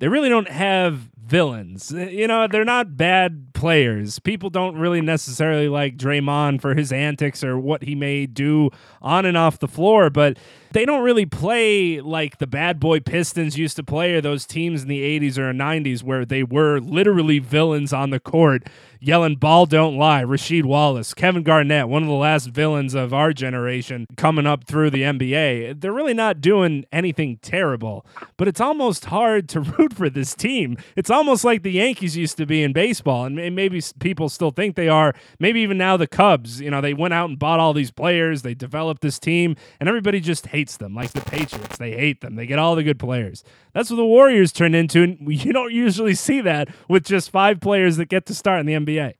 they 0.00 0.08
really 0.08 0.28
don't 0.28 0.50
have 0.50 1.08
villains. 1.16 1.92
You 1.92 2.26
know, 2.26 2.46
they're 2.46 2.64
not 2.64 2.96
bad 2.96 3.47
players. 3.58 4.20
People 4.20 4.50
don't 4.50 4.76
really 4.76 5.00
necessarily 5.00 5.68
like 5.68 5.96
Draymond 5.96 6.60
for 6.60 6.76
his 6.76 6.92
antics 6.92 7.42
or 7.42 7.58
what 7.58 7.82
he 7.82 7.96
may 7.96 8.24
do 8.24 8.70
on 9.02 9.26
and 9.26 9.36
off 9.36 9.58
the 9.58 9.66
floor, 9.66 10.10
but 10.10 10.38
they 10.70 10.84
don't 10.84 11.02
really 11.02 11.26
play 11.26 12.00
like 12.00 12.38
the 12.38 12.46
bad 12.46 12.78
boy 12.78 13.00
Pistons 13.00 13.58
used 13.58 13.74
to 13.76 13.82
play 13.82 14.14
or 14.14 14.20
those 14.20 14.46
teams 14.46 14.82
in 14.82 14.88
the 14.88 15.02
80s 15.18 15.38
or 15.38 15.52
90s 15.52 16.04
where 16.04 16.24
they 16.24 16.44
were 16.44 16.78
literally 16.78 17.40
villains 17.40 17.92
on 17.92 18.10
the 18.10 18.20
court 18.20 18.68
yelling 19.00 19.36
ball 19.36 19.66
don't 19.66 19.96
lie. 19.96 20.22
Rasheed 20.22 20.64
wallace 20.64 21.14
kevin 21.14 21.42
garnett 21.42 21.88
one 21.88 22.02
of 22.02 22.08
the 22.08 22.14
last 22.14 22.46
villains 22.46 22.94
of 22.94 23.14
our 23.14 23.32
generation 23.32 24.06
coming 24.16 24.46
up 24.46 24.64
through 24.64 24.90
the 24.90 25.02
nba 25.02 25.80
they're 25.80 25.92
really 25.92 26.14
not 26.14 26.40
doing 26.40 26.84
anything 26.92 27.38
terrible 27.40 28.04
but 28.36 28.48
it's 28.48 28.60
almost 28.60 29.06
hard 29.06 29.48
to 29.48 29.60
root 29.78 29.94
for 29.94 30.08
this 30.10 30.34
team. 30.34 30.76
It's 30.96 31.10
almost 31.10 31.44
like 31.44 31.62
the 31.62 31.72
yankees 31.72 32.16
used 32.16 32.36
to 32.38 32.46
be 32.46 32.62
in 32.62 32.72
baseball 32.72 33.24
and 33.24 33.38
maybe 33.54 33.80
people 33.98 34.28
still 34.28 34.50
think 34.50 34.76
they 34.76 34.88
are 34.88 35.14
maybe 35.38 35.60
even 35.60 35.78
now 35.78 35.96
the 35.96 36.06
cubs 36.06 36.60
you 36.60 36.70
know 36.70 36.80
they 36.80 36.94
went 36.94 37.14
out 37.14 37.28
and 37.28 37.38
bought 37.38 37.60
all 37.60 37.72
these 37.72 37.90
players 37.90 38.42
they 38.42 38.54
developed 38.54 39.02
this 39.02 39.18
team 39.18 39.56
and 39.80 39.88
everybody 39.88 40.20
just 40.20 40.46
hates 40.46 40.76
them, 40.76 40.94
like 40.94 41.12
the 41.12 41.20
Patriots. 41.20 41.78
They 41.78 41.92
hate 41.92 42.20
them. 42.20 42.36
They 42.36 42.46
get 42.46 42.58
all 42.58 42.74
the 42.74 42.82
good 42.82 42.98
players. 42.98 43.44
That's 43.72 43.90
what 43.90 43.96
the 43.96 44.04
Warriors 44.04 44.52
turn 44.52 44.74
into, 44.74 45.02
and 45.02 45.18
you 45.44 45.52
don't 45.52 45.72
usually 45.72 46.14
see 46.14 46.40
that 46.42 46.68
with 46.88 47.04
just 47.04 47.30
five 47.30 47.60
players 47.60 47.96
that 47.96 48.08
get 48.08 48.26
to 48.26 48.34
start 48.34 48.60
in 48.60 48.66
the 48.66 48.74
NBA. 48.74 49.14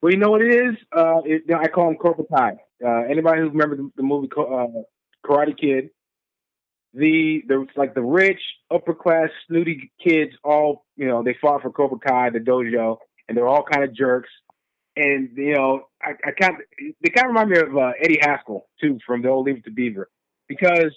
Well, 0.00 0.12
you 0.12 0.18
know 0.18 0.30
what 0.30 0.42
it 0.42 0.54
is? 0.54 0.76
Uh, 0.96 1.20
it, 1.24 1.42
I 1.52 1.68
call 1.68 1.86
them 1.86 1.96
Cobra 1.96 2.24
Kai. 2.32 2.56
Uh, 2.84 3.02
anybody 3.10 3.40
who 3.40 3.48
remembers 3.48 3.78
the, 3.78 3.90
the 3.96 4.02
movie 4.02 4.28
uh, 4.36 4.66
Karate 5.26 5.58
Kid, 5.58 5.90
the 6.94 7.42
the 7.48 7.66
like 7.76 7.94
the 7.94 8.02
rich 8.02 8.40
upper 8.70 8.94
class 8.94 9.28
snooty 9.46 9.92
kids 10.02 10.32
all 10.42 10.86
you 10.96 11.06
know 11.06 11.22
they 11.22 11.36
fought 11.40 11.62
for 11.62 11.70
Cobra 11.70 11.98
Kai, 11.98 12.30
the 12.30 12.38
dojo, 12.38 12.98
and 13.28 13.36
they're 13.36 13.48
all 13.48 13.62
kind 13.62 13.84
of 13.84 13.94
jerks 13.94 14.30
and 14.98 15.30
you 15.36 15.54
know, 15.54 15.82
I, 16.02 16.10
I 16.24 16.30
kind 16.32 16.54
of 16.54 16.60
they 17.02 17.10
kind 17.10 17.26
of 17.26 17.30
remind 17.30 17.50
me 17.50 17.58
of 17.58 17.76
uh, 17.76 17.92
Eddie 18.02 18.18
Haskell 18.20 18.66
too 18.80 18.98
from 19.06 19.22
the 19.22 19.28
old 19.28 19.46
Leave 19.46 19.58
It 19.58 19.64
to 19.64 19.70
Beaver, 19.70 20.10
because 20.48 20.94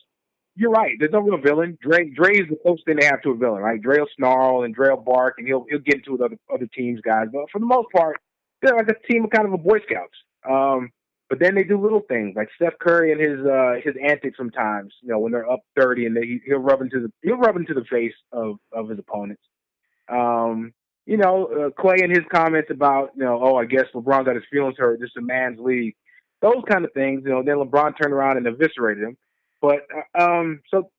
you're 0.56 0.72
right. 0.72 0.96
There's 1.00 1.12
no 1.12 1.20
real 1.20 1.38
villain. 1.38 1.78
Dre 1.82 2.10
Dre 2.10 2.34
is 2.34 2.50
the 2.50 2.58
closest 2.62 2.86
thing 2.86 2.98
they 3.00 3.06
have 3.06 3.22
to 3.24 3.32
a 3.32 3.38
villain, 3.38 3.62
right? 3.62 3.82
Dre 3.82 4.00
will 4.00 4.08
snarl 4.18 4.64
and 4.64 4.74
Dre 4.74 4.90
will 4.90 4.98
bark, 4.98 5.36
and 5.38 5.48
he'll 5.48 5.66
he'll 5.70 5.80
get 5.80 5.96
into 5.96 6.14
with 6.14 6.22
other 6.22 6.38
other 6.54 6.68
teams 6.76 7.00
guys. 7.02 7.28
But 7.32 7.46
for 7.52 7.60
the 7.60 7.66
most 7.66 7.88
part, 7.96 8.18
they're 8.62 8.76
like 8.76 8.90
a 8.90 9.12
team 9.12 9.26
of 9.26 9.32
kind 9.32 9.48
of 9.48 9.54
a 9.54 9.58
Boy 9.58 9.80
Scouts. 9.88 10.18
Um, 10.50 10.90
but 11.30 11.40
then 11.40 11.56
they 11.56 11.64
do 11.64 11.80
little 11.80 12.02
things 12.10 12.34
like 12.36 12.50
Steph 12.56 12.78
Curry 12.80 13.12
and 13.12 13.22
his 13.22 13.46
uh, 13.46 13.76
his 13.84 13.96
antics 14.04 14.38
sometimes. 14.38 14.94
You 15.02 15.10
know, 15.10 15.20
when 15.20 15.32
they're 15.32 15.50
up 15.50 15.62
thirty 15.80 16.06
and 16.06 16.18
they, 16.18 16.42
he'll 16.46 16.60
rub 16.60 16.82
into 16.82 17.00
the 17.02 17.12
he'll 17.22 17.38
rub 17.38 17.56
into 17.56 17.74
the 17.74 17.86
face 17.86 18.16
of 18.32 18.58
of 18.74 18.90
his 18.90 19.00
opponents. 19.00 19.44
Um, 20.10 20.74
you 21.06 21.18
know, 21.18 21.48
uh, 21.48 21.82
Klay 21.82 22.04
and 22.04 22.12
his 22.12 22.26
comments 22.34 22.70
about, 22.72 23.12
you 23.16 23.24
know, 23.24 23.40
oh, 23.44 23.56
I 23.58 23.66
guess 23.66 23.86
LeBron 23.94 24.26
got 24.26 24.36
his 24.36 24.46
feelings 24.52 24.76
hurt. 24.78 25.02
Is 25.04 25.12
a 25.18 25.22
man's 25.22 25.60
league. 25.60 25.96
Those 26.42 26.64
kind 26.70 26.86
of 26.86 26.94
things. 26.94 27.24
You 27.26 27.32
know, 27.32 27.44
then 27.44 27.58
LeBron 27.58 27.94
turned 28.02 28.14
around 28.14 28.38
and 28.38 28.48
eviscerated 28.48 29.04
him. 29.04 29.18
But 29.62 29.82
uh, 30.18 30.24
um, 30.24 30.62
so 30.70 30.90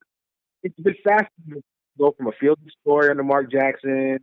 it's 0.63 0.79
been 0.79 0.97
fascinating 1.05 1.63
to 1.63 1.63
go 1.99 2.15
from 2.17 2.29
a 2.29 2.33
field 2.41 2.59
story 2.81 3.11
under 3.11 3.23
Mark 3.25 3.51
Jackson 3.51 4.19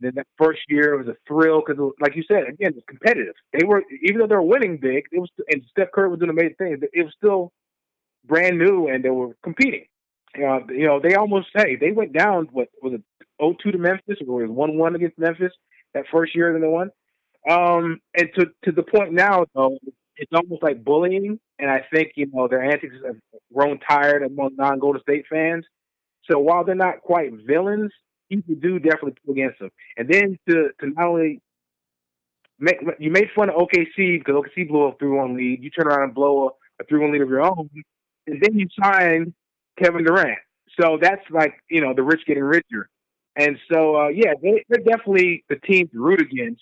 Then 0.00 0.12
that 0.16 0.26
first 0.36 0.60
year 0.68 0.94
it 0.94 0.98
was 0.98 1.08
a 1.08 1.16
thrill 1.26 1.62
because, 1.66 1.80
like 2.00 2.16
you 2.16 2.24
said, 2.28 2.44
again, 2.48 2.74
it's 2.76 2.86
competitive. 2.88 3.34
They 3.52 3.66
were 3.66 3.82
even 4.02 4.20
though 4.20 4.26
they 4.26 4.34
were 4.34 4.42
winning 4.42 4.78
big, 4.78 5.04
it 5.12 5.18
was 5.18 5.30
and 5.50 5.62
Steph 5.70 5.92
Curry 5.92 6.08
was 6.10 6.18
doing 6.20 6.30
amazing 6.30 6.56
things. 6.58 6.78
It 6.92 7.04
was 7.04 7.14
still 7.16 7.52
brand 8.26 8.58
new 8.58 8.88
and 8.88 9.04
they 9.04 9.10
were 9.10 9.36
competing. 9.42 9.86
Uh, 10.36 10.60
you 10.68 10.86
know, 10.86 11.00
they 11.00 11.14
almost 11.14 11.48
hey 11.54 11.76
they 11.76 11.92
went 11.92 12.12
down 12.12 12.48
what 12.52 12.68
was 12.82 12.94
it 12.94 13.02
0-2 13.40 13.72
to 13.72 13.78
Memphis 13.78 14.18
or 14.26 14.42
was 14.42 14.50
one 14.50 14.76
one 14.76 14.94
against 14.94 15.18
Memphis 15.18 15.52
that 15.94 16.04
first 16.12 16.34
year 16.34 16.52
then 16.52 16.62
they 16.62 16.68
won. 16.68 16.90
Um, 17.48 18.00
and 18.16 18.28
to 18.36 18.46
to 18.64 18.72
the 18.72 18.82
point 18.82 19.12
now 19.12 19.46
though, 19.54 19.78
it's 20.16 20.32
almost 20.34 20.62
like 20.62 20.84
bullying, 20.84 21.38
and 21.58 21.70
I 21.70 21.84
think 21.92 22.12
you 22.16 22.26
know 22.32 22.48
their 22.48 22.62
antics 22.62 22.94
have 23.06 23.16
grown 23.54 23.78
tired 23.78 24.22
among 24.22 24.56
non 24.56 24.78
Golden 24.78 25.00
State 25.02 25.26
fans. 25.30 25.64
So 26.30 26.38
while 26.38 26.64
they're 26.64 26.74
not 26.74 27.00
quite 27.00 27.32
villains, 27.46 27.92
people 28.30 28.54
do 28.60 28.78
definitely 28.78 29.14
pull 29.24 29.32
against 29.32 29.60
them. 29.60 29.70
And 29.96 30.08
then 30.08 30.38
to 30.48 30.70
to 30.80 30.90
not 30.90 31.06
only 31.06 31.40
make 32.58 32.78
you 32.98 33.10
made 33.10 33.28
fun 33.34 33.50
of 33.50 33.56
OKC 33.56 34.18
because 34.18 34.34
OKC 34.34 34.68
blew 34.68 34.82
a 34.82 34.94
three 34.96 35.10
one 35.10 35.36
lead, 35.36 35.62
you 35.62 35.70
turn 35.70 35.86
around 35.86 36.02
and 36.02 36.14
blow 36.14 36.48
a, 36.48 36.82
a 36.82 36.86
three 36.88 37.00
one 37.00 37.12
lead 37.12 37.22
of 37.22 37.28
your 37.28 37.42
own, 37.42 37.70
and 38.26 38.42
then 38.42 38.58
you 38.58 38.66
sign 38.82 39.32
Kevin 39.82 40.04
Durant. 40.04 40.38
So 40.80 40.98
that's 41.00 41.22
like 41.30 41.54
you 41.70 41.80
know 41.80 41.94
the 41.94 42.02
rich 42.02 42.22
getting 42.26 42.42
richer. 42.42 42.88
And 43.38 43.56
so 43.72 43.96
uh, 43.96 44.08
yeah, 44.08 44.34
they, 44.42 44.64
they're 44.68 44.84
definitely 44.84 45.44
the 45.48 45.56
team 45.56 45.88
to 45.88 45.98
root 45.98 46.20
against 46.20 46.60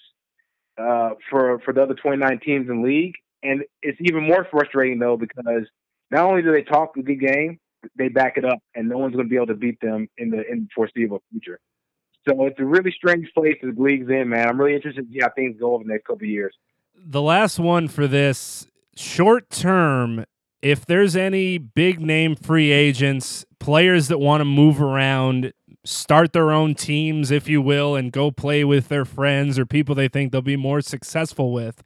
uh, 0.79 1.11
for 1.31 1.59
for 1.64 1.72
the 1.72 1.83
other 1.83 1.95
29 1.95 2.41
teams 2.45 2.68
in 2.68 2.85
league. 2.85 3.14
And 3.43 3.64
it's 3.83 3.99
even 4.01 4.27
more 4.27 4.47
frustrating 4.51 4.99
though 4.99 5.16
because 5.16 5.64
not 6.11 6.27
only 6.27 6.43
do 6.43 6.53
they 6.53 6.62
talk 6.62 6.97
a 6.97 7.03
good 7.03 7.20
game, 7.20 7.59
they 7.97 8.09
back 8.09 8.37
it 8.37 8.45
up, 8.45 8.59
and 8.74 8.89
no 8.89 8.99
one's 8.99 9.14
going 9.14 9.27
to 9.27 9.31
be 9.31 9.37
able 9.37 9.47
to 9.47 9.55
beat 9.55 9.81
them 9.81 10.09
in 10.18 10.31
the 10.31 10.43
in 10.51 10.61
the 10.61 10.68
foreseeable 10.74 11.22
future. 11.31 11.59
So 12.29 12.45
it's 12.47 12.59
a 12.59 12.64
really 12.64 12.93
strange 12.97 13.29
place 13.35 13.55
the 13.62 13.72
league's 13.77 14.11
in, 14.11 14.29
man. 14.29 14.49
I'm 14.49 14.61
really 14.61 14.74
interested 14.74 15.07
to 15.07 15.12
see 15.12 15.20
how 15.22 15.31
things 15.35 15.57
go 15.59 15.74
over 15.74 15.85
the 15.85 15.93
next 15.93 16.07
couple 16.07 16.24
of 16.24 16.31
years. 16.31 16.55
The 16.95 17.22
last 17.22 17.59
one 17.59 17.89
for 17.89 18.07
this 18.09 18.66
short 18.97 19.49
term, 19.49 20.24
if 20.63 20.87
there's 20.87 21.17
any 21.17 21.59
big 21.59 22.01
name 22.01 22.35
free 22.35 22.73
agents, 22.73 23.45
players 23.59 24.09
that 24.09 24.19
want 24.19 24.41
to 24.41 24.45
move 24.45 24.81
around, 24.81 25.53
start 25.85 26.33
their 26.33 26.51
own 26.51 26.75
teams, 26.75 27.31
if 27.31 27.49
you 27.49 27.63
will, 27.63 27.95
and 27.95 28.13
go 28.13 28.31
play 28.31 28.65
with 28.65 28.89
their 28.89 29.05
friends 29.05 29.59
or 29.59 29.67
people 29.67 29.95
they 29.95 30.09
think 30.09 30.33
they'll 30.33 30.43
be 30.43 30.57
more 30.57 30.81
successful 30.81 31.53
with 31.53 31.83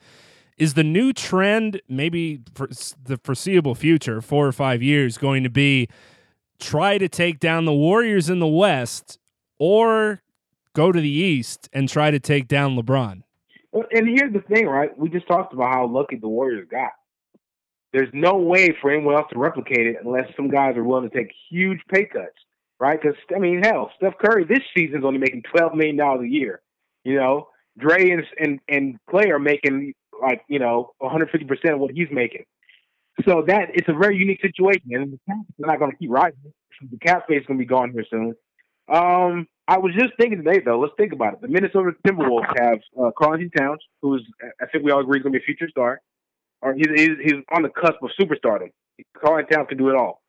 is 0.60 0.74
the 0.74 0.84
new 0.84 1.10
trend, 1.12 1.80
maybe 1.88 2.38
for 2.54 2.68
the 3.02 3.18
foreseeable 3.24 3.74
future, 3.74 4.20
four 4.20 4.46
or 4.46 4.52
five 4.52 4.82
years, 4.82 5.16
going 5.16 5.42
to 5.42 5.48
be 5.48 5.88
try 6.60 6.98
to 6.98 7.08
take 7.08 7.40
down 7.40 7.64
the 7.64 7.72
Warriors 7.72 8.28
in 8.28 8.40
the 8.40 8.46
West 8.46 9.18
or 9.58 10.20
go 10.74 10.92
to 10.92 11.00
the 11.00 11.10
East 11.10 11.70
and 11.72 11.88
try 11.88 12.10
to 12.10 12.20
take 12.20 12.46
down 12.46 12.76
LeBron? 12.76 13.22
And 13.72 14.06
here's 14.06 14.34
the 14.34 14.42
thing, 14.52 14.66
right? 14.66 14.96
We 14.98 15.08
just 15.08 15.26
talked 15.26 15.54
about 15.54 15.72
how 15.72 15.86
lucky 15.86 16.16
the 16.16 16.28
Warriors 16.28 16.68
got. 16.70 16.90
There's 17.92 18.08
no 18.12 18.36
way 18.36 18.74
for 18.80 18.90
anyone 18.90 19.16
else 19.16 19.26
to 19.32 19.38
replicate 19.38 19.86
it 19.86 19.96
unless 20.04 20.28
some 20.36 20.48
guys 20.48 20.76
are 20.76 20.84
willing 20.84 21.10
to 21.10 21.16
take 21.16 21.32
huge 21.50 21.80
pay 21.92 22.04
cuts, 22.04 22.36
right? 22.78 23.00
Because 23.00 23.16
I 23.34 23.38
mean, 23.38 23.62
hell, 23.62 23.90
Steph 23.96 24.18
Curry 24.18 24.44
this 24.44 24.60
season's 24.76 25.04
only 25.04 25.18
making 25.18 25.42
twelve 25.42 25.74
million 25.74 25.96
dollars 25.96 26.24
a 26.24 26.28
year. 26.28 26.60
You 27.04 27.16
know, 27.16 27.48
Dre 27.78 28.10
and 28.10 28.22
and 28.38 28.60
and 28.68 28.98
Klay 29.08 29.30
are 29.30 29.40
making 29.40 29.94
like 30.22 30.42
you 30.48 30.58
know 30.58 30.92
150 30.98 31.46
percent 31.46 31.74
of 31.74 31.80
what 31.80 31.90
he's 31.90 32.08
making. 32.12 32.44
So 33.24 33.42
that 33.48 33.70
it's 33.74 33.88
a 33.88 33.92
very 33.92 34.16
unique 34.16 34.40
situation, 34.40 34.82
and 34.92 35.12
the 35.12 35.18
cap 35.26 35.38
is 35.48 35.54
not 35.58 35.78
going 35.78 35.90
to 35.90 35.96
keep 35.96 36.10
rising. 36.10 36.38
The 36.90 36.98
cap 36.98 37.24
space 37.24 37.40
is 37.40 37.46
going 37.46 37.58
to 37.58 37.64
be 37.64 37.68
gone 37.68 37.92
here 37.92 38.06
soon. 38.08 38.34
Um, 38.88 39.46
I 39.68 39.78
was 39.78 39.92
just 39.94 40.12
thinking 40.18 40.42
today, 40.42 40.60
though. 40.64 40.80
Let's 40.80 40.94
think 40.96 41.12
about 41.12 41.34
it. 41.34 41.42
The 41.42 41.48
Minnesota 41.48 41.92
Timberwolves 42.06 42.58
have 42.58 42.78
uh, 42.98 43.10
Karl-Anthony 43.16 43.50
Towns, 43.56 43.80
who's 44.00 44.26
I 44.60 44.66
think 44.66 44.84
we 44.84 44.90
all 44.90 45.00
agree 45.00 45.18
is 45.18 45.22
going 45.22 45.32
to 45.32 45.38
be 45.38 45.44
a 45.44 45.46
future 45.46 45.68
star, 45.68 46.00
or 46.62 46.74
he's, 46.74 46.86
he's 46.94 47.16
he's 47.22 47.34
on 47.54 47.62
the 47.62 47.68
cusp 47.68 48.02
of 48.02 48.10
superstardom. 48.18 48.70
Karl-Anthony 49.16 49.56
Towns 49.56 49.68
can 49.68 49.78
do 49.78 49.88
it 49.88 49.96
all. 49.96 50.22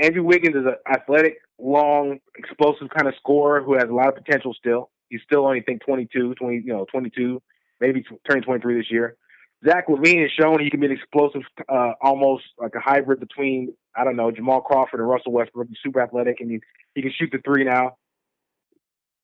Andrew 0.00 0.22
Wiggins 0.22 0.54
is 0.54 0.64
an 0.64 0.76
athletic, 0.88 1.38
long, 1.58 2.18
explosive 2.36 2.88
kind 2.96 3.08
of 3.08 3.14
scorer 3.18 3.62
who 3.62 3.74
has 3.74 3.84
a 3.88 3.92
lot 3.92 4.08
of 4.08 4.14
potential 4.14 4.54
still. 4.54 4.90
He's 5.08 5.20
still 5.24 5.46
only 5.46 5.62
think 5.62 5.82
22, 5.84 6.34
20, 6.34 6.56
you 6.56 6.72
know, 6.72 6.86
22 6.90 7.40
maybe 7.80 8.04
turning 8.28 8.42
23 8.42 8.76
this 8.76 8.90
year. 8.90 9.16
Zach 9.66 9.86
LaVine 9.88 10.22
has 10.22 10.30
shown 10.38 10.60
he 10.60 10.70
can 10.70 10.80
be 10.80 10.86
an 10.86 10.92
explosive, 10.92 11.42
uh, 11.68 11.92
almost 12.00 12.44
like 12.58 12.74
a 12.74 12.80
hybrid 12.80 13.20
between 13.20 13.74
I 13.96 14.04
don't 14.04 14.16
know 14.16 14.30
Jamal 14.30 14.60
Crawford 14.60 15.00
and 15.00 15.08
Russell 15.08 15.32
Westbrook. 15.32 15.68
He's 15.68 15.78
super 15.82 16.02
athletic 16.02 16.40
and 16.40 16.50
he 16.50 16.60
he 16.94 17.02
can 17.02 17.12
shoot 17.18 17.30
the 17.32 17.38
three 17.38 17.64
now. 17.64 17.96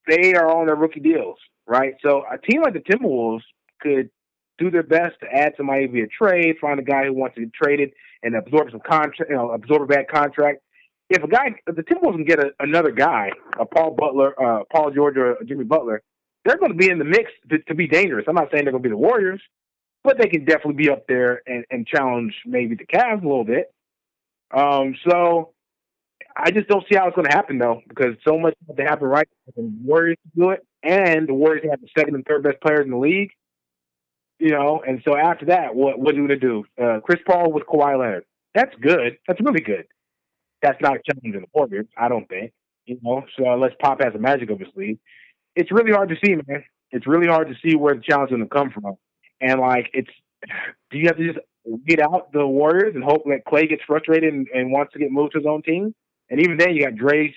They 0.08 0.34
are 0.34 0.50
on 0.50 0.66
their 0.66 0.74
rookie 0.74 1.00
deals, 1.00 1.38
right? 1.66 1.94
So 2.04 2.24
a 2.30 2.38
team 2.38 2.62
like 2.62 2.72
the 2.72 2.80
Timberwolves 2.80 3.42
could 3.80 4.10
do 4.58 4.70
their 4.70 4.82
best 4.82 5.14
to 5.20 5.26
add 5.32 5.54
somebody 5.56 5.86
via 5.86 6.06
trade, 6.06 6.56
find 6.60 6.78
a 6.78 6.82
guy 6.82 7.06
who 7.06 7.14
wants 7.14 7.34
to 7.36 7.42
get 7.42 7.52
traded 7.52 7.92
and 8.22 8.36
absorb 8.36 8.70
some 8.70 8.80
contract, 8.80 9.30
you 9.30 9.36
know, 9.36 9.50
absorb 9.50 9.82
a 9.82 9.86
bad 9.86 10.08
contract. 10.08 10.60
If 11.10 11.22
a 11.22 11.28
guy, 11.28 11.54
if 11.66 11.76
the 11.76 11.82
Timberwolves 11.82 12.14
can 12.14 12.24
get 12.24 12.38
a, 12.38 12.52
another 12.60 12.90
guy, 12.90 13.30
a 13.58 13.66
Paul 13.66 13.96
Butler, 13.98 14.34
uh, 14.42 14.64
Paul 14.72 14.90
George, 14.92 15.16
or 15.16 15.36
Jimmy 15.46 15.64
Butler, 15.64 16.02
they're 16.44 16.56
going 16.56 16.72
to 16.72 16.78
be 16.78 16.88
in 16.88 16.98
the 16.98 17.04
mix 17.04 17.30
to, 17.50 17.58
to 17.58 17.74
be 17.74 17.86
dangerous. 17.86 18.24
I'm 18.28 18.34
not 18.34 18.48
saying 18.50 18.64
they're 18.64 18.72
going 18.72 18.82
to 18.82 18.88
be 18.88 18.92
the 18.92 18.96
Warriors, 18.96 19.40
but 20.04 20.18
they 20.18 20.28
can 20.28 20.44
definitely 20.44 20.74
be 20.74 20.90
up 20.90 21.06
there 21.06 21.42
and, 21.46 21.64
and 21.70 21.86
challenge 21.86 22.34
maybe 22.46 22.74
the 22.74 22.86
Cavs 22.86 23.22
a 23.22 23.26
little 23.26 23.44
bit. 23.44 23.72
Um, 24.56 24.94
so 25.08 25.52
I 26.36 26.50
just 26.50 26.68
don't 26.68 26.84
see 26.90 26.96
how 26.96 27.06
it's 27.08 27.16
going 27.16 27.28
to 27.28 27.36
happen 27.36 27.58
though, 27.58 27.82
because 27.88 28.14
so 28.26 28.38
much 28.38 28.54
has 28.66 28.76
to 28.76 28.82
happen 28.82 29.08
right 29.08 29.28
the 29.54 29.70
Warriors 29.84 30.16
to 30.24 30.40
do 30.40 30.50
it, 30.50 30.66
and 30.82 31.28
the 31.28 31.34
Warriors 31.34 31.64
have 31.70 31.80
the 31.80 31.88
second 31.96 32.14
and 32.14 32.24
third 32.24 32.42
best 32.42 32.60
players 32.60 32.84
in 32.84 32.90
the 32.90 32.96
league. 32.96 33.30
You 34.42 34.50
know, 34.50 34.82
and 34.86 35.00
so 35.04 35.16
after 35.16 35.46
that, 35.46 35.74
what 35.74 36.00
what 36.00 36.14
are 36.14 36.18
you 36.18 36.26
to 36.26 36.36
do? 36.36 36.64
Uh, 36.82 36.98
Chris 37.00 37.20
Paul 37.24 37.52
with 37.52 37.64
Kawhi 37.64 37.98
Leonard. 37.98 38.24
That's 38.54 38.74
good. 38.80 39.18
That's 39.28 39.40
really 39.40 39.60
good. 39.60 39.84
That's 40.62 40.80
not 40.80 40.96
a 40.96 41.00
challenge 41.06 41.36
in 41.36 41.42
the 41.42 41.46
Warriors, 41.54 41.86
I 41.96 42.08
don't 42.08 42.28
think. 42.28 42.52
You 42.86 42.98
know, 43.02 43.24
so 43.38 43.52
unless 43.52 43.72
Pop 43.80 44.02
has 44.02 44.14
a 44.14 44.18
magic 44.18 44.50
of 44.50 44.58
his 44.58 44.68
sleeve 44.74 44.98
it's 45.54 45.70
really 45.72 45.92
hard 45.92 46.08
to 46.08 46.16
see, 46.24 46.34
man. 46.34 46.64
It's 46.90 47.06
really 47.06 47.26
hard 47.26 47.48
to 47.48 47.54
see 47.62 47.76
where 47.76 47.94
the 47.94 48.00
challenge 48.00 48.32
is 48.32 48.38
to 48.38 48.46
come 48.46 48.70
from. 48.70 48.96
And 49.40 49.60
like, 49.60 49.90
it's 49.92 50.10
do 50.90 50.98
you 50.98 51.06
have 51.06 51.16
to 51.16 51.32
just 51.32 51.38
get 51.86 52.00
out 52.00 52.32
the 52.32 52.46
Warriors 52.46 52.94
and 52.94 53.04
hope 53.04 53.24
that 53.26 53.44
Klay 53.46 53.68
gets 53.68 53.82
frustrated 53.86 54.32
and, 54.32 54.46
and 54.54 54.72
wants 54.72 54.92
to 54.92 54.98
get 54.98 55.10
moved 55.10 55.32
to 55.32 55.38
his 55.38 55.46
own 55.46 55.62
team? 55.62 55.94
And 56.30 56.40
even 56.40 56.56
then, 56.56 56.74
you 56.74 56.84
got 56.84 56.96
Dre, 56.96 57.34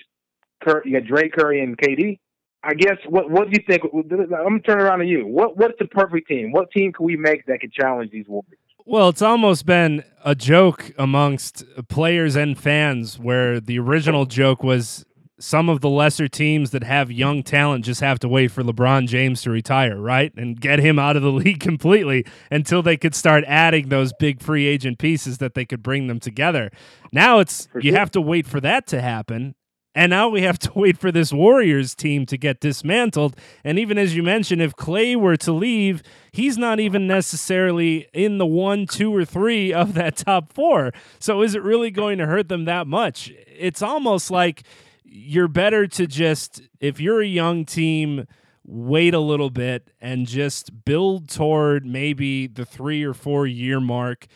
you 0.84 0.92
got 0.92 1.06
Dre 1.06 1.28
Curry 1.28 1.62
and 1.62 1.76
KD. 1.76 2.18
I 2.66 2.74
guess 2.74 2.96
what 3.08 3.30
what 3.30 3.48
do 3.48 3.52
you 3.52 3.64
think? 3.66 3.82
I'm 3.94 4.08
gonna 4.08 4.60
turn 4.60 4.80
around 4.80 4.98
to 4.98 5.06
you. 5.06 5.26
What 5.26 5.56
what's 5.56 5.78
the 5.78 5.86
perfect 5.86 6.28
team? 6.28 6.50
What 6.50 6.70
team 6.72 6.92
can 6.92 7.06
we 7.06 7.16
make 7.16 7.46
that 7.46 7.60
could 7.60 7.72
challenge 7.72 8.10
these 8.10 8.26
Warriors? 8.26 8.58
Well, 8.84 9.08
it's 9.08 9.22
almost 9.22 9.66
been 9.66 10.04
a 10.24 10.34
joke 10.34 10.92
amongst 10.98 11.64
players 11.88 12.36
and 12.36 12.58
fans 12.58 13.18
where 13.18 13.60
the 13.60 13.78
original 13.78 14.26
joke 14.26 14.62
was 14.62 15.04
some 15.38 15.68
of 15.68 15.80
the 15.80 15.88
lesser 15.88 16.28
teams 16.28 16.70
that 16.70 16.82
have 16.82 17.12
young 17.12 17.42
talent 17.42 17.84
just 17.84 18.00
have 18.00 18.18
to 18.20 18.28
wait 18.28 18.48
for 18.48 18.62
LeBron 18.62 19.06
James 19.06 19.42
to 19.42 19.50
retire, 19.50 20.00
right? 20.00 20.32
And 20.36 20.58
get 20.60 20.78
him 20.78 20.98
out 20.98 21.16
of 21.16 21.22
the 21.22 21.32
league 21.32 21.60
completely 21.60 22.24
until 22.50 22.82
they 22.82 22.96
could 22.96 23.14
start 23.14 23.44
adding 23.46 23.88
those 23.88 24.12
big 24.14 24.42
free 24.42 24.66
agent 24.66 24.98
pieces 24.98 25.38
that 25.38 25.54
they 25.54 25.64
could 25.64 25.82
bring 25.82 26.06
them 26.06 26.20
together. 26.20 26.70
Now 27.12 27.38
it's 27.38 27.68
you 27.80 27.94
have 27.94 28.10
to 28.12 28.20
wait 28.20 28.46
for 28.46 28.60
that 28.60 28.86
to 28.88 29.00
happen. 29.00 29.54
And 29.96 30.10
now 30.10 30.28
we 30.28 30.42
have 30.42 30.58
to 30.58 30.72
wait 30.76 30.98
for 30.98 31.10
this 31.10 31.32
Warriors 31.32 31.94
team 31.94 32.26
to 32.26 32.36
get 32.36 32.60
dismantled. 32.60 33.34
And 33.64 33.78
even 33.78 33.96
as 33.96 34.14
you 34.14 34.22
mentioned, 34.22 34.60
if 34.60 34.76
Klay 34.76 35.16
were 35.16 35.38
to 35.38 35.52
leave, 35.52 36.02
he's 36.30 36.58
not 36.58 36.78
even 36.78 37.06
necessarily 37.06 38.06
in 38.12 38.36
the 38.36 38.46
one, 38.46 38.86
two, 38.86 39.12
or 39.12 39.24
three 39.24 39.72
of 39.72 39.94
that 39.94 40.18
top 40.18 40.52
four. 40.52 40.92
So 41.18 41.40
is 41.42 41.54
it 41.54 41.62
really 41.62 41.90
going 41.90 42.18
to 42.18 42.26
hurt 42.26 42.48
them 42.48 42.66
that 42.66 42.86
much? 42.86 43.32
It's 43.48 43.80
almost 43.80 44.30
like 44.30 44.62
you're 45.02 45.48
better 45.48 45.86
to 45.86 46.06
just 46.06 46.60
if 46.78 47.00
you're 47.00 47.22
a 47.22 47.26
young 47.26 47.64
team 47.64 48.26
wait 48.66 49.14
a 49.14 49.20
little 49.20 49.48
bit 49.48 49.88
and 50.00 50.26
just 50.26 50.84
build 50.84 51.30
toward 51.30 51.86
maybe 51.86 52.48
the 52.48 52.66
3 52.66 53.02
or 53.04 53.14
4 53.14 53.46
year 53.46 53.80
mark 53.80 54.26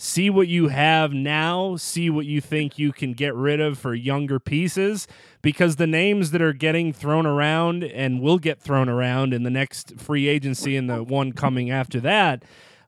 see 0.00 0.30
what 0.30 0.48
you 0.48 0.68
have 0.68 1.12
now 1.12 1.76
see 1.76 2.08
what 2.08 2.24
you 2.24 2.40
think 2.40 2.78
you 2.78 2.90
can 2.90 3.12
get 3.12 3.34
rid 3.34 3.60
of 3.60 3.78
for 3.78 3.94
younger 3.94 4.40
pieces 4.40 5.06
because 5.42 5.76
the 5.76 5.86
names 5.86 6.30
that 6.30 6.40
are 6.40 6.54
getting 6.54 6.90
thrown 6.90 7.26
around 7.26 7.84
and 7.84 8.22
will 8.22 8.38
get 8.38 8.58
thrown 8.58 8.88
around 8.88 9.34
in 9.34 9.42
the 9.42 9.50
next 9.50 9.98
free 9.98 10.26
agency 10.26 10.74
and 10.74 10.88
the 10.88 11.02
one 11.02 11.32
coming 11.32 11.70
after 11.70 12.00
that 12.00 12.42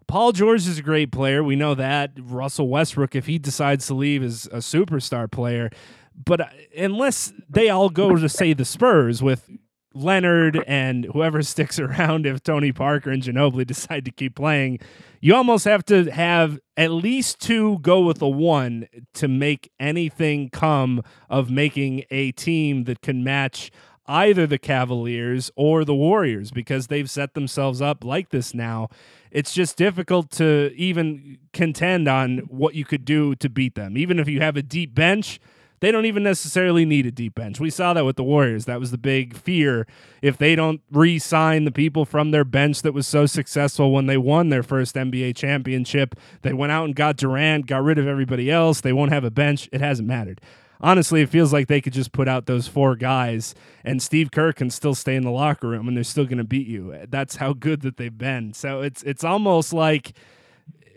Paul 0.06 0.32
George 0.32 0.66
is 0.66 0.78
a 0.78 0.82
great 0.82 1.10
player. 1.10 1.42
We 1.42 1.56
know 1.56 1.74
that. 1.74 2.10
Russell 2.18 2.68
Westbrook, 2.68 3.14
if 3.14 3.24
he 3.26 3.38
decides 3.38 3.86
to 3.86 3.94
leave, 3.94 4.22
is 4.22 4.44
a 4.46 4.58
superstar 4.58 5.30
player. 5.30 5.70
But 6.14 6.42
uh, 6.42 6.46
unless 6.76 7.32
they 7.48 7.70
all 7.70 7.88
go 7.88 8.16
to 8.16 8.28
say 8.28 8.52
the 8.52 8.66
Spurs 8.66 9.22
with 9.22 9.48
Leonard 9.94 10.62
and 10.66 11.06
whoever 11.06 11.42
sticks 11.42 11.78
around 11.78 12.26
if 12.26 12.42
Tony 12.42 12.72
Parker 12.72 13.10
and 13.10 13.22
Ginobili 13.22 13.66
decide 13.72 14.04
to 14.04 14.10
keep 14.10 14.34
playing, 14.34 14.78
you 15.20 15.34
almost 15.34 15.64
have 15.64 15.84
to 15.86 16.10
have 16.10 16.58
at 16.76 16.90
least 16.90 17.40
two 17.40 17.78
go 17.80 18.00
with 18.00 18.20
a 18.22 18.28
one 18.28 18.86
to 19.14 19.28
make 19.28 19.70
anything 19.78 20.50
come 20.50 21.02
of 21.28 21.50
making 21.50 22.04
a 22.10 22.32
team 22.32 22.84
that 22.84 23.02
can 23.02 23.22
match 23.22 23.70
either 24.06 24.46
the 24.46 24.58
Cavaliers 24.58 25.50
or 25.54 25.84
the 25.84 25.94
Warriors 25.94 26.50
because 26.50 26.88
they've 26.88 27.10
set 27.10 27.34
themselves 27.34 27.80
up 27.80 28.04
like 28.04 28.30
this 28.30 28.52
now. 28.52 28.88
It's 29.30 29.54
just 29.54 29.76
difficult 29.76 30.30
to 30.32 30.72
even 30.74 31.38
contend 31.52 32.08
on 32.08 32.38
what 32.48 32.74
you 32.74 32.84
could 32.84 33.04
do 33.04 33.34
to 33.36 33.48
beat 33.48 33.74
them. 33.74 33.96
Even 33.96 34.18
if 34.18 34.28
you 34.28 34.40
have 34.40 34.56
a 34.56 34.62
deep 34.62 34.94
bench, 34.94 35.40
they 35.82 35.90
don't 35.90 36.06
even 36.06 36.22
necessarily 36.22 36.84
need 36.84 37.06
a 37.06 37.10
deep 37.10 37.34
bench. 37.34 37.58
We 37.58 37.68
saw 37.68 37.92
that 37.92 38.04
with 38.04 38.14
the 38.14 38.22
Warriors. 38.22 38.66
That 38.66 38.78
was 38.78 38.92
the 38.92 38.98
big 38.98 39.36
fear. 39.36 39.84
If 40.22 40.38
they 40.38 40.54
don't 40.54 40.80
re 40.92 41.18
sign 41.18 41.64
the 41.64 41.72
people 41.72 42.04
from 42.04 42.30
their 42.30 42.44
bench 42.44 42.82
that 42.82 42.94
was 42.94 43.04
so 43.04 43.26
successful 43.26 43.90
when 43.90 44.06
they 44.06 44.16
won 44.16 44.48
their 44.48 44.62
first 44.62 44.94
NBA 44.94 45.34
championship, 45.34 46.14
they 46.42 46.52
went 46.52 46.70
out 46.70 46.84
and 46.84 46.94
got 46.94 47.16
Durant, 47.16 47.66
got 47.66 47.82
rid 47.82 47.98
of 47.98 48.06
everybody 48.06 48.48
else. 48.48 48.80
They 48.80 48.92
won't 48.92 49.12
have 49.12 49.24
a 49.24 49.30
bench. 49.30 49.68
It 49.72 49.80
hasn't 49.80 50.06
mattered 50.06 50.40
honestly, 50.80 51.22
it 51.22 51.28
feels 51.28 51.52
like 51.52 51.68
they 51.68 51.80
could 51.80 51.92
just 51.92 52.12
put 52.12 52.26
out 52.26 52.46
those 52.46 52.66
four 52.66 52.96
guys 52.96 53.54
and 53.84 54.02
Steve 54.02 54.32
Kerr 54.32 54.52
can 54.52 54.68
still 54.68 54.94
stay 54.94 55.14
in 55.14 55.22
the 55.22 55.30
locker 55.30 55.68
room 55.68 55.86
and 55.86 55.96
they're 55.96 56.04
still 56.04 56.24
going 56.24 56.38
to 56.38 56.44
beat 56.44 56.66
you. 56.66 57.06
That's 57.08 57.36
how 57.36 57.52
good 57.52 57.82
that 57.82 57.98
they've 57.98 58.16
been. 58.16 58.52
So 58.52 58.82
it's 58.82 59.02
it's 59.04 59.22
almost 59.22 59.72
like 59.72 60.12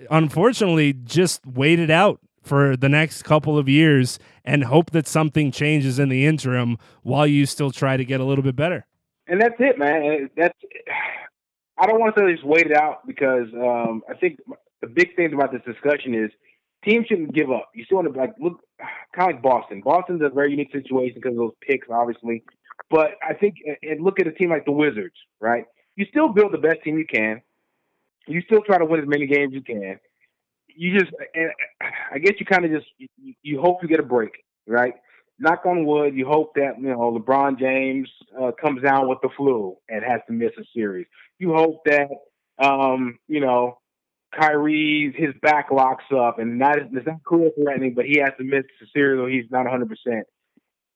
unfortunately 0.09 0.93
just 0.93 1.45
wait 1.45 1.79
it 1.79 1.91
out 1.91 2.19
for 2.45 2.77
the 2.77 2.87
next 2.87 3.23
couple 3.23 3.57
of 3.57 3.67
years 3.67 4.19
and 4.43 4.65
hope 4.65 4.91
that 4.91 5.07
something 5.07 5.51
changes 5.51 5.97
in 5.97 6.09
the 6.09 6.25
interim 6.25 6.77
while 7.01 7.25
you 7.25 7.45
still 7.45 7.71
try 7.71 7.97
to 7.97 8.05
get 8.05 8.19
a 8.19 8.23
little 8.23 8.43
bit 8.43 8.55
better. 8.55 8.85
And 9.27 9.41
that's 9.41 9.55
it, 9.59 9.79
man. 9.79 10.29
That's 10.37 10.57
I 11.77 11.87
don't 11.87 11.99
want 11.99 12.15
to 12.15 12.21
say 12.21 12.31
just 12.31 12.45
wait 12.45 12.67
it 12.67 12.77
out 12.77 13.05
because 13.05 13.47
um, 13.53 14.03
I 14.09 14.13
think 14.13 14.39
the 14.81 14.87
big 14.87 15.15
thing 15.15 15.33
about 15.33 15.51
this 15.51 15.61
discussion 15.65 16.13
is 16.13 16.29
teams 16.85 17.07
shouldn't 17.07 17.33
give 17.33 17.51
up. 17.51 17.69
You 17.73 17.83
still 17.85 17.97
want 17.97 18.13
to 18.13 18.19
like 18.19 18.35
look 18.39 18.59
kind 19.15 19.31
of 19.31 19.35
like 19.35 19.41
Boston. 19.41 19.81
Boston's 19.83 20.21
a 20.21 20.29
very 20.29 20.51
unique 20.51 20.71
situation 20.71 21.15
because 21.15 21.31
of 21.31 21.37
those 21.37 21.53
picks, 21.67 21.87
obviously. 21.89 22.43
But 22.91 23.11
I 23.27 23.33
think 23.33 23.55
and 23.81 24.03
look 24.03 24.19
at 24.19 24.27
a 24.27 24.31
team 24.31 24.51
like 24.51 24.65
the 24.65 24.71
Wizards, 24.71 25.15
right? 25.41 25.65
You 25.95 26.05
still 26.09 26.29
build 26.29 26.53
the 26.53 26.59
best 26.59 26.83
team 26.83 26.97
you 26.97 27.05
can. 27.11 27.41
You 28.27 28.41
still 28.41 28.61
try 28.61 28.77
to 28.77 28.85
win 28.85 29.01
as 29.01 29.07
many 29.07 29.25
games 29.25 29.53
you 29.53 29.61
can 29.61 29.99
you 30.75 30.99
just, 30.99 31.11
and 31.33 31.51
I 32.13 32.19
guess 32.19 32.33
you 32.39 32.45
kind 32.45 32.65
of 32.65 32.71
just, 32.71 32.87
you, 32.97 33.33
you, 33.41 33.61
hope 33.61 33.79
you 33.81 33.87
get 33.87 33.99
a 33.99 34.03
break, 34.03 34.31
right? 34.67 34.93
Knock 35.39 35.65
on 35.65 35.85
wood, 35.85 36.15
you 36.15 36.25
hope 36.25 36.53
that, 36.55 36.79
you 36.79 36.89
know, 36.89 37.17
LeBron 37.17 37.59
James 37.59 38.09
uh, 38.41 38.51
comes 38.59 38.81
down 38.81 39.07
with 39.09 39.19
the 39.21 39.29
flu 39.35 39.75
and 39.89 40.03
has 40.03 40.21
to 40.27 40.33
miss 40.33 40.51
a 40.59 40.63
series. 40.73 41.07
You 41.39 41.53
hope 41.53 41.83
that, 41.85 42.07
um, 42.63 43.19
you 43.27 43.41
know, 43.41 43.79
Kyrie, 44.37 45.13
his 45.15 45.33
back 45.41 45.71
locks 45.71 46.05
up 46.15 46.39
and 46.39 46.57
not, 46.57 46.77
it's 46.77 47.05
not 47.05 47.23
career 47.25 47.51
threatening, 47.61 47.93
but 47.93 48.05
he 48.05 48.19
has 48.19 48.31
to 48.37 48.43
miss 48.43 48.63
a 48.81 48.85
series 48.93 49.19
or 49.19 49.29
he's 49.29 49.49
not 49.51 49.65
100%. 49.65 49.87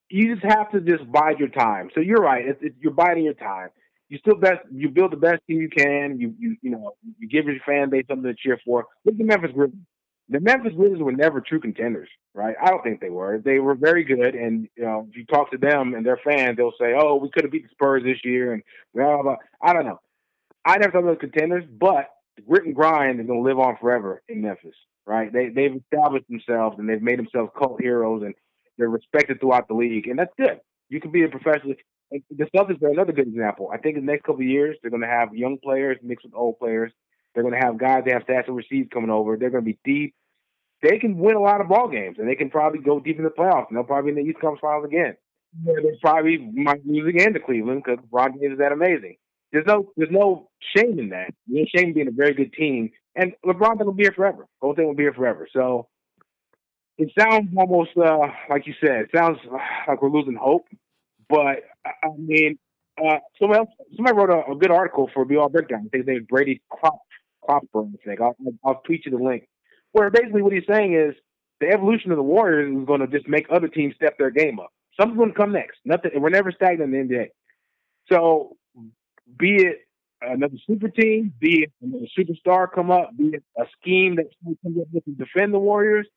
You 0.09 0.35
just 0.35 0.45
have 0.45 0.71
to 0.71 0.81
just 0.81 1.09
bide 1.11 1.39
your 1.39 1.49
time. 1.49 1.89
So 1.93 2.01
you're 2.01 2.21
right. 2.21 2.45
It's, 2.45 2.59
it's, 2.61 2.75
you're 2.79 2.93
biding 2.93 3.25
your 3.25 3.35
time 3.35 3.69
you 4.09 4.17
still 4.17 4.35
best 4.35 4.59
you 4.71 4.89
build 4.89 5.11
the 5.11 5.17
best 5.17 5.41
team 5.47 5.61
you 5.61 5.69
can. 5.69 6.19
You 6.19 6.33
you 6.37 6.57
you 6.61 6.71
know 6.71 6.95
you 7.17 7.29
give 7.29 7.45
your 7.45 7.55
fan 7.65 7.89
base 7.89 8.05
something 8.07 8.29
to 8.29 8.35
cheer 8.35 8.59
for. 8.65 8.85
Look 9.05 9.13
at 9.13 9.17
the 9.19 9.23
Memphis 9.23 9.51
Grizzlies. 9.53 9.79
The 10.29 10.39
Memphis 10.39 10.73
Grizzlies 10.75 11.01
were 11.01 11.11
never 11.11 11.41
true 11.41 11.59
contenders, 11.59 12.09
right? 12.33 12.55
I 12.61 12.69
don't 12.69 12.83
think 12.83 13.01
they 13.01 13.09
were. 13.09 13.39
They 13.43 13.59
were 13.59 13.75
very 13.75 14.03
good, 14.03 14.35
and 14.35 14.67
you 14.75 14.83
know 14.83 15.07
if 15.09 15.15
you 15.15 15.25
talk 15.25 15.51
to 15.51 15.57
them 15.57 15.93
and 15.93 16.05
their 16.05 16.19
fans, 16.23 16.57
they'll 16.57 16.73
say, 16.79 16.93
"Oh, 16.99 17.15
we 17.15 17.29
could 17.29 17.43
have 17.43 17.51
beat 17.51 17.63
the 17.63 17.69
Spurs 17.71 18.03
this 18.03 18.19
year," 18.23 18.53
and 18.53 18.63
blah 18.93 19.13
blah. 19.15 19.21
blah. 19.23 19.35
I 19.61 19.73
don't 19.73 19.85
know. 19.85 19.99
I 20.65 20.77
never 20.77 20.91
thought 20.91 21.01
they 21.01 21.07
were 21.07 21.15
contenders, 21.15 21.63
but 21.79 22.09
the 22.35 22.41
grit 22.41 22.65
and 22.65 22.75
grind 22.75 23.19
is 23.19 23.27
going 23.27 23.43
to 23.43 23.47
live 23.47 23.59
on 23.59 23.77
forever 23.79 24.21
in 24.27 24.41
Memphis, 24.41 24.75
right? 25.05 25.31
They 25.31 25.49
they've 25.49 25.75
established 25.75 26.27
themselves 26.29 26.77
and 26.79 26.89
they've 26.89 27.01
made 27.01 27.19
themselves 27.19 27.51
cult 27.57 27.81
heroes, 27.81 28.23
and 28.23 28.33
they're 28.77 28.89
respected 28.89 29.39
throughout 29.39 29.67
the 29.67 29.75
league, 29.75 30.07
and 30.07 30.17
that's 30.17 30.33
good. 30.37 30.59
You 30.89 30.99
can 30.99 31.11
be 31.11 31.23
a 31.23 31.29
professional 31.29 31.75
the 32.11 32.45
Celtics 32.55 32.81
are 32.81 32.89
another 32.89 33.13
good 33.13 33.27
example. 33.27 33.69
I 33.73 33.77
think 33.77 33.97
in 33.97 34.05
the 34.05 34.11
next 34.11 34.23
couple 34.23 34.41
of 34.41 34.47
years, 34.47 34.77
they're 34.81 34.91
going 34.91 35.03
to 35.03 35.07
have 35.07 35.33
young 35.33 35.57
players 35.63 35.97
mixed 36.01 36.25
with 36.25 36.33
old 36.33 36.59
players. 36.59 36.91
They're 37.33 37.43
going 37.43 37.53
to 37.53 37.65
have 37.65 37.77
guys 37.77 38.03
they 38.05 38.11
have 38.11 38.25
stats 38.25 38.47
and 38.47 38.55
received 38.55 38.91
coming 38.91 39.11
over. 39.11 39.37
They're 39.37 39.51
going 39.51 39.63
to 39.63 39.71
be 39.71 39.79
deep. 39.85 40.15
They 40.81 40.97
can 40.97 41.17
win 41.17 41.35
a 41.35 41.41
lot 41.41 41.61
of 41.61 41.67
ball 41.67 41.89
games, 41.89 42.17
and 42.19 42.27
they 42.27 42.35
can 42.35 42.49
probably 42.49 42.79
go 42.79 42.99
deep 42.99 43.17
in 43.17 43.23
the 43.23 43.29
playoffs. 43.29 43.67
And 43.69 43.77
they'll 43.77 43.83
probably 43.83 44.11
in 44.11 44.15
the 44.15 44.23
East 44.23 44.39
Conference 44.39 44.61
Finals 44.61 44.85
again. 44.85 45.15
They 45.65 45.73
probably 46.01 46.37
might 46.37 46.85
lose 46.85 47.07
again 47.07 47.33
to 47.33 47.39
Cleveland 47.39 47.83
because 47.83 48.03
James 48.13 48.53
is 48.53 48.59
that 48.59 48.71
amazing. 48.71 49.17
There's 49.51 49.65
no 49.65 49.91
there's 49.97 50.11
no 50.11 50.49
shame 50.75 50.99
in 50.99 51.09
that. 51.09 51.33
There's 51.47 51.67
no 51.73 51.79
shame 51.79 51.89
in 51.89 51.93
being 51.93 52.07
a 52.07 52.11
very 52.11 52.33
good 52.33 52.53
team. 52.53 52.91
And 53.15 53.33
LeBron 53.45 53.83
will 53.83 53.93
be 53.93 54.03
here 54.03 54.13
forever. 54.15 54.45
Golden 54.61 54.75
State 54.75 54.87
will 54.87 54.95
be 54.95 55.03
here 55.03 55.13
forever. 55.13 55.47
So 55.51 55.87
it 56.97 57.11
sounds 57.17 57.49
almost 57.57 57.91
uh, 57.97 58.27
like 58.49 58.67
you 58.67 58.73
said. 58.79 59.05
It 59.05 59.09
sounds 59.15 59.39
like 59.87 60.01
we're 60.01 60.11
losing 60.11 60.35
hope. 60.35 60.67
But 61.29 61.63
I 61.85 62.09
mean, 62.17 62.57
uh, 62.99 63.17
somebody 63.39 63.59
else, 63.59 63.69
somebody 63.95 64.17
wrote 64.17 64.29
a, 64.29 64.51
a 64.51 64.55
good 64.55 64.71
article 64.71 65.09
for 65.13 65.25
All 65.37 65.49
Breakdown. 65.49 65.85
I 65.85 65.89
think 65.89 66.05
his 66.05 66.07
name 66.07 66.17
is 66.17 66.27
Brady 66.27 66.61
Klop, 66.71 66.97
Klopper. 67.45 67.81
I 67.81 68.05
think 68.05 68.21
I'll, 68.21 68.35
I'll 68.65 68.81
tweet 68.85 69.05
you 69.05 69.11
the 69.11 69.23
link. 69.23 69.47
Where 69.91 70.09
basically 70.09 70.41
what 70.41 70.53
he's 70.53 70.63
saying 70.69 70.93
is 70.93 71.15
the 71.59 71.67
evolution 71.67 72.11
of 72.11 72.17
the 72.17 72.23
Warriors 72.23 72.75
is 72.75 72.85
going 72.85 73.01
to 73.01 73.07
just 73.07 73.27
make 73.27 73.45
other 73.49 73.67
teams 73.67 73.95
step 73.95 74.17
their 74.17 74.31
game 74.31 74.59
up. 74.59 74.71
Something's 74.99 75.17
going 75.17 75.31
to 75.31 75.37
come 75.37 75.51
next. 75.51 75.79
Nothing. 75.85 76.11
We're 76.15 76.29
never 76.29 76.51
stagnant 76.51 76.93
in 76.93 77.07
the 77.07 77.13
NBA. 77.13 77.27
So, 78.11 78.57
be 79.37 79.55
it 79.55 79.77
another 80.21 80.57
super 80.67 80.89
team, 80.89 81.33
be 81.39 81.63
it 81.63 81.71
another 81.81 82.07
superstar 82.17 82.67
come 82.73 82.91
up, 82.91 83.15
be 83.15 83.27
it 83.33 83.43
a 83.57 83.63
scheme 83.79 84.15
that 84.15 84.25
comes 84.63 84.77
up 84.79 85.03
to 85.03 85.11
defend 85.11 85.53
the 85.53 85.59
Warriors, 85.59 86.07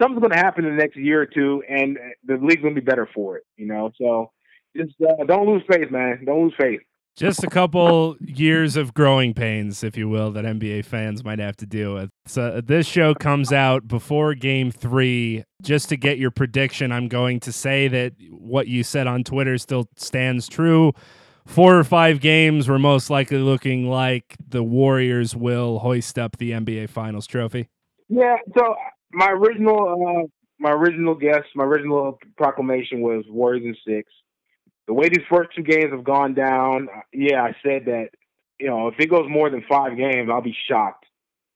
something's 0.00 0.20
going 0.20 0.32
to 0.32 0.38
happen 0.38 0.64
in 0.64 0.76
the 0.76 0.82
next 0.82 0.96
year 0.96 1.22
or 1.22 1.26
two, 1.26 1.62
and 1.68 1.98
the 2.24 2.34
league's 2.34 2.62
going 2.62 2.74
to 2.74 2.80
be 2.80 2.84
better 2.84 3.08
for 3.14 3.36
it. 3.38 3.44
You 3.56 3.66
know, 3.66 3.90
so 4.00 4.30
just 4.76 4.94
uh, 5.02 5.24
don't 5.24 5.46
lose 5.46 5.62
faith, 5.70 5.90
man. 5.90 6.24
Don't 6.24 6.44
lose 6.44 6.54
faith. 6.58 6.80
Just 7.16 7.44
a 7.44 7.48
couple 7.48 8.16
years 8.20 8.76
of 8.76 8.94
growing 8.94 9.34
pains, 9.34 9.84
if 9.84 9.96
you 9.96 10.08
will, 10.08 10.30
that 10.30 10.44
NBA 10.44 10.84
fans 10.84 11.24
might 11.24 11.38
have 11.38 11.56
to 11.56 11.66
deal 11.66 11.92
with. 11.92 12.08
So 12.24 12.60
this 12.60 12.86
show 12.86 13.14
comes 13.14 13.52
out 13.52 13.88
before 13.88 14.34
Game 14.34 14.70
Three. 14.70 15.44
Just 15.60 15.88
to 15.90 15.96
get 15.96 16.18
your 16.18 16.30
prediction, 16.30 16.92
I'm 16.92 17.08
going 17.08 17.40
to 17.40 17.52
say 17.52 17.88
that 17.88 18.14
what 18.30 18.68
you 18.68 18.82
said 18.82 19.06
on 19.06 19.24
Twitter 19.24 19.58
still 19.58 19.88
stands 19.96 20.48
true. 20.48 20.92
Four 21.46 21.78
or 21.78 21.84
five 21.84 22.20
games, 22.20 22.68
we're 22.68 22.78
most 22.78 23.10
likely 23.10 23.38
looking 23.38 23.90
like 23.90 24.36
the 24.46 24.62
Warriors 24.62 25.34
will 25.34 25.80
hoist 25.80 26.18
up 26.18 26.36
the 26.38 26.52
NBA 26.52 26.90
Finals 26.90 27.26
trophy. 27.26 27.68
Yeah. 28.08 28.36
So 28.56 28.76
my 29.12 29.30
original, 29.30 30.24
uh, 30.24 30.28
my 30.58 30.70
original 30.70 31.16
guess, 31.16 31.42
my 31.54 31.64
original 31.64 32.18
proclamation 32.36 33.00
was 33.00 33.24
Warriors 33.28 33.64
in 33.64 33.76
six 33.86 34.10
the 34.90 34.94
way 34.94 35.08
these 35.08 35.24
first 35.30 35.50
two 35.54 35.62
games 35.62 35.92
have 35.92 36.02
gone 36.02 36.34
down, 36.34 36.88
yeah, 37.12 37.44
I 37.44 37.54
said 37.62 37.84
that. 37.84 38.08
You 38.58 38.66
know, 38.66 38.88
if 38.88 38.96
it 38.98 39.08
goes 39.08 39.26
more 39.30 39.48
than 39.48 39.64
five 39.70 39.96
games, 39.96 40.28
I'll 40.30 40.42
be 40.42 40.56
shocked. 40.68 41.06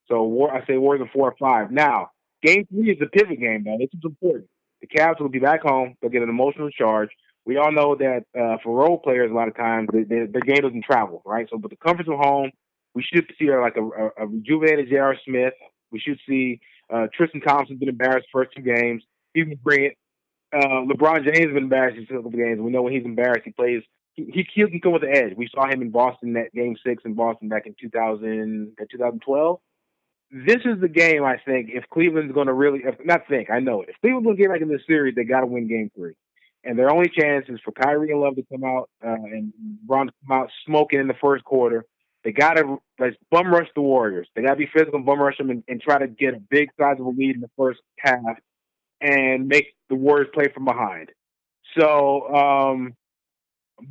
So 0.08 0.48
I 0.48 0.64
say 0.66 0.76
more 0.76 0.96
than 0.96 1.10
four 1.12 1.32
or 1.32 1.34
five. 1.36 1.72
Now, 1.72 2.12
game 2.44 2.64
three 2.70 2.92
is 2.92 2.98
the 3.00 3.06
pivot 3.06 3.40
game, 3.40 3.64
though. 3.64 3.76
This 3.76 3.90
is 3.92 4.00
important. 4.04 4.46
The 4.80 4.86
Cavs 4.86 5.20
will 5.20 5.28
be 5.28 5.40
back 5.40 5.62
home. 5.62 5.96
They'll 6.00 6.12
get 6.12 6.22
an 6.22 6.28
emotional 6.28 6.70
charge. 6.70 7.10
We 7.44 7.56
all 7.56 7.72
know 7.72 7.96
that 7.96 8.24
uh, 8.40 8.58
for 8.62 8.78
role 8.78 8.98
players, 8.98 9.32
a 9.32 9.34
lot 9.34 9.48
of 9.48 9.56
times 9.56 9.88
they, 9.92 10.04
their 10.04 10.26
game 10.26 10.62
doesn't 10.62 10.84
travel, 10.84 11.20
right? 11.26 11.48
So, 11.50 11.58
but 11.58 11.72
the 11.72 11.76
comforts 11.76 12.08
of 12.08 12.18
home, 12.20 12.52
we 12.94 13.02
should 13.02 13.26
see 13.36 13.50
uh, 13.50 13.60
like 13.60 13.76
a, 13.76 13.82
a, 13.82 14.10
a 14.18 14.26
rejuvenated 14.28 14.88
J.R. 14.88 15.16
Smith. 15.26 15.54
We 15.90 15.98
should 15.98 16.20
see 16.26 16.60
uh, 16.88 17.08
Tristan 17.12 17.40
Thompson 17.40 17.78
been 17.78 17.88
embarrassed 17.88 18.28
first 18.32 18.52
two 18.56 18.62
games. 18.62 19.02
He 19.34 19.44
can 19.44 19.58
bring 19.60 19.86
it 19.86 19.98
uh, 20.54 20.84
LeBron 20.86 21.24
James 21.24 21.46
has 21.46 21.54
been 21.54 21.64
embarrassed 21.64 21.98
in 21.98 22.04
a 22.04 22.06
couple 22.06 22.30
games. 22.30 22.60
We 22.60 22.70
know 22.70 22.82
when 22.82 22.92
he's 22.92 23.04
embarrassed, 23.04 23.42
he 23.44 23.50
plays. 23.50 23.82
He, 24.14 24.30
he, 24.32 24.44
can 24.44 24.80
come 24.80 24.92
with 24.92 25.02
the 25.02 25.10
edge. 25.10 25.32
We 25.36 25.48
saw 25.52 25.68
him 25.68 25.82
in 25.82 25.90
Boston 25.90 26.34
that 26.34 26.52
game 26.54 26.76
six 26.86 27.02
in 27.04 27.14
Boston 27.14 27.48
back 27.48 27.66
in 27.66 27.74
2000 27.80 28.76
2012. 28.90 29.58
This 30.30 30.58
is 30.64 30.80
the 30.80 30.88
game 30.88 31.24
I 31.24 31.38
think 31.44 31.70
if 31.72 31.84
Cleveland's 31.90 32.32
going 32.32 32.46
to 32.46 32.52
really 32.52 32.80
if, 32.84 32.94
not 33.04 33.22
think 33.28 33.50
I 33.50 33.58
know 33.58 33.82
it. 33.82 33.88
If 33.88 33.96
Cleveland's 34.00 34.26
going 34.26 34.36
to 34.36 34.42
get 34.42 34.50
back 34.50 34.60
in 34.60 34.68
this 34.68 34.86
series, 34.86 35.14
they 35.16 35.24
got 35.24 35.40
to 35.40 35.46
win 35.46 35.68
Game 35.68 35.90
Three, 35.96 36.14
and 36.62 36.78
their 36.78 36.90
only 36.90 37.08
chance 37.08 37.46
is 37.48 37.58
for 37.64 37.72
Kyrie 37.72 38.12
and 38.12 38.20
Love 38.20 38.36
to 38.36 38.44
come 38.52 38.62
out 38.62 38.88
uh, 39.04 39.14
and 39.14 39.52
LeBron 39.86 40.06
to 40.06 40.12
come 40.26 40.38
out 40.38 40.50
smoking 40.64 41.00
in 41.00 41.08
the 41.08 41.14
first 41.20 41.44
quarter. 41.44 41.84
They 42.22 42.32
got 42.32 42.54
to 42.54 42.78
bum 43.30 43.52
rush 43.52 43.68
the 43.74 43.82
Warriors. 43.82 44.28
They 44.34 44.42
got 44.42 44.50
to 44.50 44.56
be 44.56 44.68
physical, 44.72 45.00
bum 45.00 45.20
rush 45.20 45.36
them, 45.36 45.50
and, 45.50 45.62
and 45.68 45.80
try 45.80 45.98
to 45.98 46.06
get 46.06 46.34
a 46.34 46.40
big 46.50 46.70
a 46.78 46.94
lead 47.02 47.34
in 47.34 47.40
the 47.40 47.50
first 47.56 47.80
half 47.98 48.38
and 49.04 49.46
make 49.46 49.74
the 49.90 49.94
Warriors 49.94 50.28
play 50.32 50.46
from 50.52 50.64
behind. 50.64 51.10
So 51.78 52.34
um, 52.34 52.94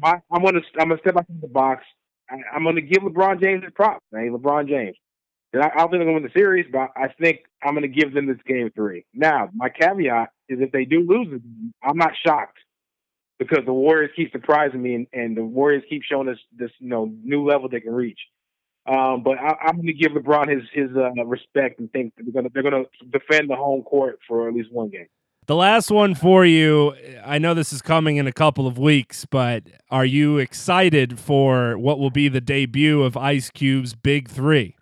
my, 0.01 0.20
I'm 0.32 0.43
gonna 0.43 0.61
I'm 0.80 0.89
gonna 0.89 1.01
step 1.01 1.16
in 1.30 1.39
the 1.39 1.47
box. 1.47 1.84
I, 2.30 2.55
am 2.55 2.64
gonna 2.64 2.82
give 2.82 3.03
LeBron 3.03 3.41
James 3.41 3.64
his 3.64 3.74
props. 3.74 4.03
Man. 4.11 4.32
LeBron 4.32 4.68
James. 4.68 4.97
And 5.53 5.61
I, 5.61 5.68
I 5.68 5.78
don't 5.78 5.91
think 5.91 5.99
they're 5.99 6.05
gonna 6.05 6.14
win 6.14 6.24
the 6.24 6.39
series, 6.39 6.66
but 6.72 6.89
I 6.95 7.09
think 7.22 7.41
I'm 7.64 7.76
gonna 7.76 7.88
give 7.88 8.14
them 8.14 8.26
this 8.26 8.38
game 8.47 8.72
three. 8.76 9.05
Now, 9.14 9.49
my 9.53 9.70
caveat 9.70 10.30
is 10.49 10.59
if 10.61 10.72
they 10.72 10.86
do 10.86 11.05
lose, 11.07 11.41
I'm 11.84 11.97
not 11.97 12.14
shocked 12.26 12.57
because 13.38 13.66
the 13.66 13.74
Warriors 13.74 14.11
keep 14.16 14.32
surprising 14.32 14.82
me, 14.82 14.95
and, 14.95 15.07
and 15.14 15.38
the 15.38 15.43
Warriors 15.43 15.84
keep 15.89 16.01
showing 16.03 16.28
us 16.28 16.38
this 16.57 16.72
you 16.80 16.89
know 16.89 17.14
new 17.24 17.47
level 17.47 17.70
they 17.70 17.82
can 17.82 17.93
reach. 17.93 18.20
Um, 18.86 19.24
but 19.24 19.38
I, 19.38 19.70
am 19.70 19.76
going 19.76 19.88
to 19.88 19.94
give 19.94 20.12
LeBron 20.12 20.50
his 20.50 20.64
his 20.74 20.90
uh, 20.96 21.12
respect 21.26 21.80
and 21.80 21.92
think 21.94 22.14
they're 22.18 22.34
going 22.34 22.46
to 22.46 22.52
they're 22.54 22.70
going 22.70 22.86
to 22.86 23.06
defend 23.18 23.50
the 23.50 23.56
home 23.56 23.82
court 23.84 24.20
for 24.28 24.48
at 24.48 24.54
least 24.54 24.74
one 24.74 24.90
game. 24.90 25.08
The 25.46 25.56
last 25.56 25.92
one 25.92 26.16
for 26.16 26.46
you, 26.46 26.94
I 27.26 27.38
know 27.38 27.54
this 27.54 27.74
is 27.74 27.82
coming 27.82 28.16
in 28.16 28.28
a 28.28 28.32
couple 28.32 28.66
of 28.66 28.78
weeks, 28.78 29.26
but 29.26 29.64
are 29.90 30.06
you 30.06 30.38
excited 30.38 31.20
for 31.20 31.78
what 31.78 32.00
will 32.00 32.12
be 32.12 32.30
the 32.30 32.40
debut 32.40 33.04
of 33.04 33.18
Ice 33.18 33.50
Cube's 33.50 33.94
Big 33.94 34.30
Three? 34.30 34.76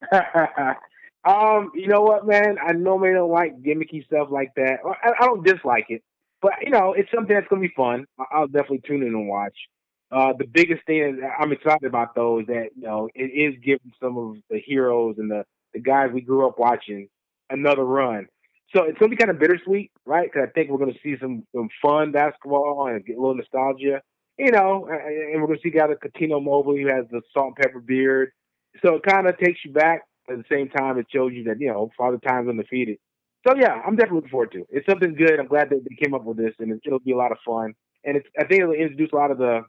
um, 0.12 1.70
you 1.74 1.86
know 1.86 2.02
what, 2.02 2.26
man? 2.26 2.56
I 2.66 2.72
normally 2.72 3.12
don't 3.12 3.30
like 3.30 3.60
gimmicky 3.62 4.04
stuff 4.04 4.28
like 4.30 4.52
that. 4.56 4.78
I, 4.86 5.12
I 5.20 5.26
don't 5.26 5.44
dislike 5.44 5.86
it, 5.88 6.02
but 6.42 6.52
you 6.62 6.70
know, 6.70 6.92
it's 6.92 7.10
something 7.14 7.34
that's 7.34 7.48
gonna 7.48 7.62
be 7.62 7.72
fun. 7.74 8.06
I'll 8.30 8.48
definitely 8.48 8.82
tune 8.86 9.02
in 9.02 9.08
and 9.08 9.28
watch. 9.28 9.56
Uh, 10.10 10.32
the 10.38 10.46
biggest 10.46 10.84
thing 10.86 11.20
I'm 11.38 11.52
excited 11.52 11.84
about 11.84 12.14
though 12.14 12.40
is 12.40 12.46
that 12.46 12.70
you 12.74 12.82
know 12.82 13.08
it 13.14 13.24
is 13.24 13.54
giving 13.62 13.92
some 14.02 14.16
of 14.16 14.36
the 14.48 14.58
heroes 14.58 15.16
and 15.18 15.30
the 15.30 15.44
the 15.74 15.80
guys 15.80 16.10
we 16.12 16.22
grew 16.22 16.46
up 16.46 16.58
watching 16.58 17.08
another 17.50 17.84
run. 17.84 18.26
So 18.74 18.84
it's 18.84 18.98
gonna 18.98 19.10
be 19.10 19.16
kind 19.16 19.30
of 19.30 19.38
bittersweet, 19.38 19.90
right? 20.06 20.30
Because 20.30 20.48
I 20.48 20.52
think 20.52 20.70
we're 20.70 20.78
gonna 20.78 20.98
see 21.02 21.16
some 21.20 21.44
some 21.54 21.68
fun 21.82 22.12
basketball 22.12 22.86
and 22.88 23.04
get 23.04 23.16
a 23.16 23.20
little 23.20 23.34
nostalgia, 23.34 24.00
you 24.38 24.50
know. 24.50 24.88
And 24.88 25.40
we're 25.40 25.48
gonna 25.48 25.60
see 25.62 25.70
guys 25.70 25.88
like 25.90 26.00
Cuttino 26.00 26.42
Mobley 26.42 26.82
who 26.82 26.88
has 26.88 27.04
the 27.10 27.20
salt 27.32 27.54
and 27.54 27.56
pepper 27.56 27.80
beard. 27.80 28.32
So 28.82 28.94
it 28.94 29.02
kind 29.02 29.26
of 29.26 29.38
takes 29.38 29.60
you 29.64 29.72
back. 29.72 30.02
At 30.30 30.36
the 30.36 30.44
same 30.54 30.68
time, 30.68 30.98
it 30.98 31.06
shows 31.10 31.32
you 31.32 31.44
that 31.44 31.60
you 31.60 31.68
know 31.68 31.90
Father 31.96 32.18
Time's 32.18 32.48
undefeated. 32.48 32.98
So 33.46 33.54
yeah, 33.56 33.80
I'm 33.86 33.96
definitely 33.96 34.16
looking 34.16 34.30
forward 34.30 34.52
to 34.52 34.58
it. 34.60 34.66
It's 34.70 34.86
something 34.86 35.14
good. 35.14 35.38
I'm 35.38 35.46
glad 35.46 35.70
that 35.70 35.84
they 35.88 35.96
came 35.96 36.14
up 36.14 36.24
with 36.24 36.36
this, 36.36 36.54
and 36.58 36.78
it'll 36.84 36.98
be 36.98 37.12
a 37.12 37.16
lot 37.16 37.32
of 37.32 37.38
fun. 37.46 37.74
And 38.04 38.16
it's 38.16 38.28
I 38.38 38.44
think 38.44 38.62
it'll 38.62 38.74
introduce 38.74 39.10
a 39.12 39.16
lot 39.16 39.30
of 39.30 39.38
the 39.38 39.62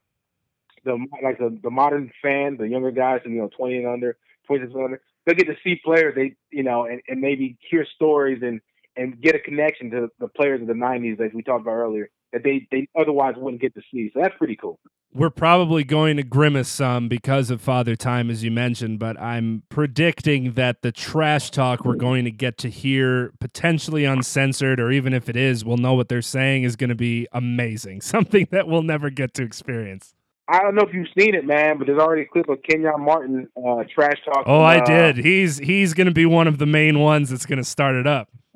the 0.84 1.06
like 1.24 1.38
the, 1.38 1.58
the 1.62 1.70
modern 1.70 2.12
fan, 2.22 2.58
the 2.58 2.68
younger 2.68 2.92
guys, 2.92 3.22
you 3.26 3.32
know, 3.32 3.50
20 3.56 3.78
and 3.78 3.88
under, 3.88 4.18
26 4.48 4.74
and 4.74 4.84
under. 4.84 5.02
They'll 5.26 5.36
get 5.36 5.48
to 5.48 5.56
see 5.64 5.80
players 5.84 6.16
they 6.16 6.36
you 6.52 6.64
know, 6.64 6.86
and, 6.86 7.02
and 7.08 7.22
maybe 7.22 7.58
hear 7.70 7.86
stories 7.96 8.42
and 8.42 8.62
and 8.96 9.22
get 9.22 9.36
a 9.36 9.40
connection 9.40 9.92
to 9.92 10.10
the 10.20 10.28
players 10.28 10.62
of 10.62 10.68
the 10.68 10.74
90s, 10.74 11.22
as 11.22 11.32
we 11.34 11.42
talked 11.42 11.62
about 11.62 11.76
earlier, 11.76 12.10
that 12.34 12.44
they 12.44 12.68
they 12.72 12.88
otherwise 13.00 13.36
wouldn't 13.38 13.62
get 13.62 13.74
to 13.76 13.82
see. 13.92 14.12
So 14.14 14.22
that's 14.22 14.38
pretty 14.38 14.56
cool 14.56 14.80
we're 15.12 15.30
probably 15.32 15.84
going 15.84 16.18
to 16.18 16.24
grimace 16.24 16.70
some 16.70 17.08
because 17.08 17.50
of 17.50 17.62
Father 17.62 17.96
Time, 17.96 18.30
as 18.30 18.44
you 18.44 18.52
mentioned, 18.52 19.00
but 19.00 19.20
I'm 19.20 19.64
predicting 19.70 20.54
that 20.54 20.84
the 20.84 20.92
trash 20.92 21.50
talk 21.50 21.84
we're 21.84 21.96
going 21.96 22.26
to 22.26 22.32
get 22.32 22.60
to 22.60 22.70
hear, 22.70 23.34
potentially 23.40 24.06
uncensored, 24.06 24.80
or 24.80 24.92
even 24.92 25.14
if 25.14 25.28
it 25.28 25.36
is, 25.36 25.66
we'll 25.66 25.78
know 25.78 25.96
what 25.96 26.10
they're 26.10 26.22
saying 26.22 26.64
is 26.64 26.76
going 26.76 26.90
to 26.90 26.96
be 26.96 27.28
amazing. 27.32 28.02
Something 28.10 28.48
that 28.52 28.68
we'll 28.68 28.84
never 28.84 29.10
get 29.10 29.34
to 29.36 29.44
experience. 29.44 30.14
I 30.52 30.62
don't 30.64 30.74
know 30.74 30.82
if 30.82 30.94
you've 30.94 31.08
seen 31.18 31.36
it, 31.36 31.46
man, 31.46 31.78
but 31.78 31.86
there's 31.86 32.00
already 32.00 32.24
a 32.24 32.26
clip 32.26 32.50
of 32.50 32.58
Kenyon 32.64 33.02
Martin 33.02 33.48
uh, 33.56 33.84
trash 33.94 34.18
talk. 34.26 34.46
Oh, 34.48 34.62
I 34.62 34.80
uh, 34.80 34.86
did. 34.86 35.18
He's 35.18 35.60
he's 35.60 35.94
going 35.94 36.08
to 36.08 36.14
be 36.14 36.26
one 36.26 36.48
of 36.48 36.58
the 36.58 36.66
main 36.66 37.00
ones 37.00 37.30
that's 37.30 37.46
going 37.46 37.60
to 37.60 37.64
start 37.64 37.96
it 37.96 38.08
up. 38.08 38.30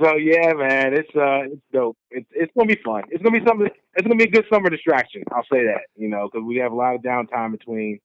so 0.00 0.16
yeah, 0.16 0.52
man, 0.52 0.92
it's 0.92 1.08
uh, 1.16 1.52
it's 1.52 1.62
dope. 1.72 1.96
It's 2.10 2.28
it's 2.32 2.52
gonna 2.56 2.68
be 2.68 2.80
fun. 2.84 3.04
It's 3.10 3.22
gonna 3.22 3.38
be 3.38 3.46
something. 3.46 3.68
It's 3.94 4.06
gonna 4.06 4.16
be 4.16 4.24
a 4.24 4.30
good 4.30 4.44
summer 4.52 4.68
distraction. 4.68 5.22
I'll 5.32 5.46
say 5.50 5.64
that. 5.64 5.82
You 5.96 6.08
know, 6.08 6.28
because 6.30 6.44
we 6.46 6.56
have 6.56 6.72
a 6.72 6.74
lot 6.74 6.94
of 6.94 7.00
downtime 7.00 7.52
between 7.52 7.98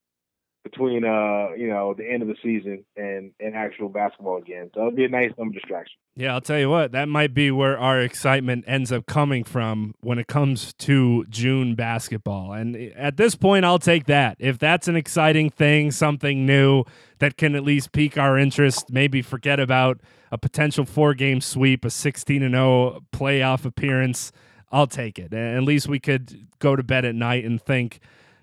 between 0.64 1.04
uh 1.04 1.50
you 1.58 1.68
know 1.68 1.94
the 1.98 2.08
end 2.08 2.22
of 2.22 2.28
the 2.28 2.36
season 2.44 2.84
and 2.96 3.32
and 3.40 3.56
actual 3.56 3.90
basketball 3.90 4.38
again. 4.38 4.70
So 4.74 4.82
it'll 4.82 4.92
be 4.92 5.06
a 5.06 5.10
nice 5.10 5.32
summer 5.36 5.52
distraction. 5.52 5.98
Yeah, 6.16 6.34
I'll 6.34 6.42
tell 6.42 6.60
you 6.60 6.70
what, 6.70 6.92
that 6.92 7.08
might 7.08 7.34
be 7.34 7.52
where 7.52 7.80
our 7.80 8.02
excitement 8.02 8.66
ends 8.68 8.92
up 8.92 9.06
coming 9.06 9.46
from 9.46 9.96
when 10.02 10.20
it 10.20 10.28
comes 10.28 10.74
to 10.74 11.26
June 11.30 11.74
basketball. 11.74 12.52
And 12.52 12.76
at 12.76 13.16
this 13.16 13.36
point, 13.36 13.64
I'll 13.64 13.80
take 13.80 14.08
that. 14.08 14.36
If 14.38 14.60
that's 14.60 14.90
an 14.90 14.98
exciting 14.98 15.50
thing, 15.50 15.90
something 15.92 16.46
new 16.46 16.84
that 17.20 17.38
can 17.38 17.56
at 17.56 17.64
least 17.64 17.94
pique 17.94 18.18
our 18.18 18.38
interest, 18.38 18.92
maybe 18.92 19.22
forget 19.22 19.58
about 19.58 20.02
a 20.34 20.38
potential 20.38 20.84
four 20.84 21.14
game 21.14 21.40
sweep, 21.40 21.86
a 21.86 21.90
16 21.90 22.44
and 22.44 22.56
0 22.56 23.04
playoff 23.14 23.64
appearance, 23.64 24.34
I'll 24.70 24.88
take 24.88 25.18
it. 25.18 25.34
At 25.34 25.64
least 25.64 25.88
we 25.88 26.00
could 26.00 26.48
go 26.60 26.76
to 26.76 26.84
bed 26.84 27.06
at 27.06 27.16
night 27.16 27.46
and 27.46 27.62
think, 27.62 28.02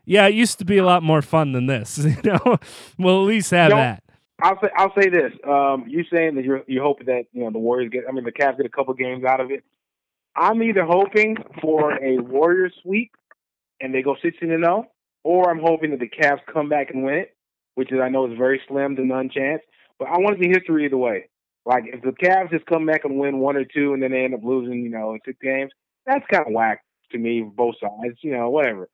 yeah, 0.08 0.26
it 0.26 0.34
used 0.34 0.58
to 0.58 0.64
be 0.64 0.78
a 0.78 0.84
lot 0.84 1.02
more 1.02 1.22
fun 1.22 1.52
than 1.52 1.66
this. 1.66 1.98
you 1.98 2.16
know, 2.24 2.58
we'll 2.98 3.22
at 3.22 3.28
least 3.28 3.50
have 3.50 3.70
that. 3.70 4.02
I'll 4.40 4.58
say 4.60 4.68
I'll 4.76 4.92
say 4.98 5.08
this. 5.08 5.32
Um, 5.46 5.84
you 5.88 6.04
saying 6.12 6.36
that 6.36 6.44
you're 6.44 6.62
you 6.66 6.80
hoping 6.80 7.06
that 7.06 7.24
you 7.32 7.44
know 7.44 7.50
the 7.50 7.58
Warriors 7.58 7.90
get. 7.90 8.04
I 8.08 8.12
mean, 8.12 8.24
the 8.24 8.32
Cavs 8.32 8.56
get 8.56 8.66
a 8.66 8.70
couple 8.70 8.94
games 8.94 9.24
out 9.24 9.40
of 9.40 9.50
it. 9.50 9.64
I'm 10.34 10.62
either 10.62 10.84
hoping 10.84 11.36
for 11.60 11.92
a 11.92 12.18
Warriors 12.18 12.72
sweep 12.82 13.10
and 13.80 13.94
they 13.94 14.02
go 14.02 14.16
16 14.22 14.50
and 14.50 14.64
0, 14.64 14.86
or 15.24 15.50
I'm 15.50 15.60
hoping 15.60 15.90
that 15.90 16.00
the 16.00 16.08
Cavs 16.08 16.40
come 16.52 16.68
back 16.68 16.90
and 16.90 17.04
win 17.04 17.14
it, 17.14 17.36
which 17.74 17.92
is 17.92 17.98
I 18.00 18.08
know 18.08 18.30
is 18.30 18.38
very 18.38 18.60
slim 18.68 18.96
to 18.96 19.04
none 19.04 19.30
chance. 19.30 19.62
But 19.98 20.08
I 20.08 20.18
want 20.18 20.38
to 20.38 20.42
see 20.42 20.48
history 20.48 20.86
either 20.86 20.96
way. 20.96 21.28
Like 21.66 21.84
if 21.86 22.02
the 22.02 22.12
Cavs 22.12 22.50
just 22.50 22.66
come 22.66 22.86
back 22.86 23.04
and 23.04 23.18
win 23.18 23.38
one 23.40 23.56
or 23.56 23.64
two, 23.64 23.92
and 23.92 24.02
then 24.02 24.12
they 24.12 24.24
end 24.24 24.34
up 24.34 24.44
losing, 24.44 24.82
you 24.82 24.90
know, 24.90 25.12
in 25.12 25.20
six 25.24 25.36
games, 25.42 25.72
that's 26.06 26.24
kind 26.32 26.46
of 26.46 26.52
whack 26.52 26.82
to 27.12 27.18
me, 27.18 27.42
both 27.42 27.74
sides. 27.80 28.18
You 28.22 28.32
know, 28.32 28.48
whatever. 28.50 28.88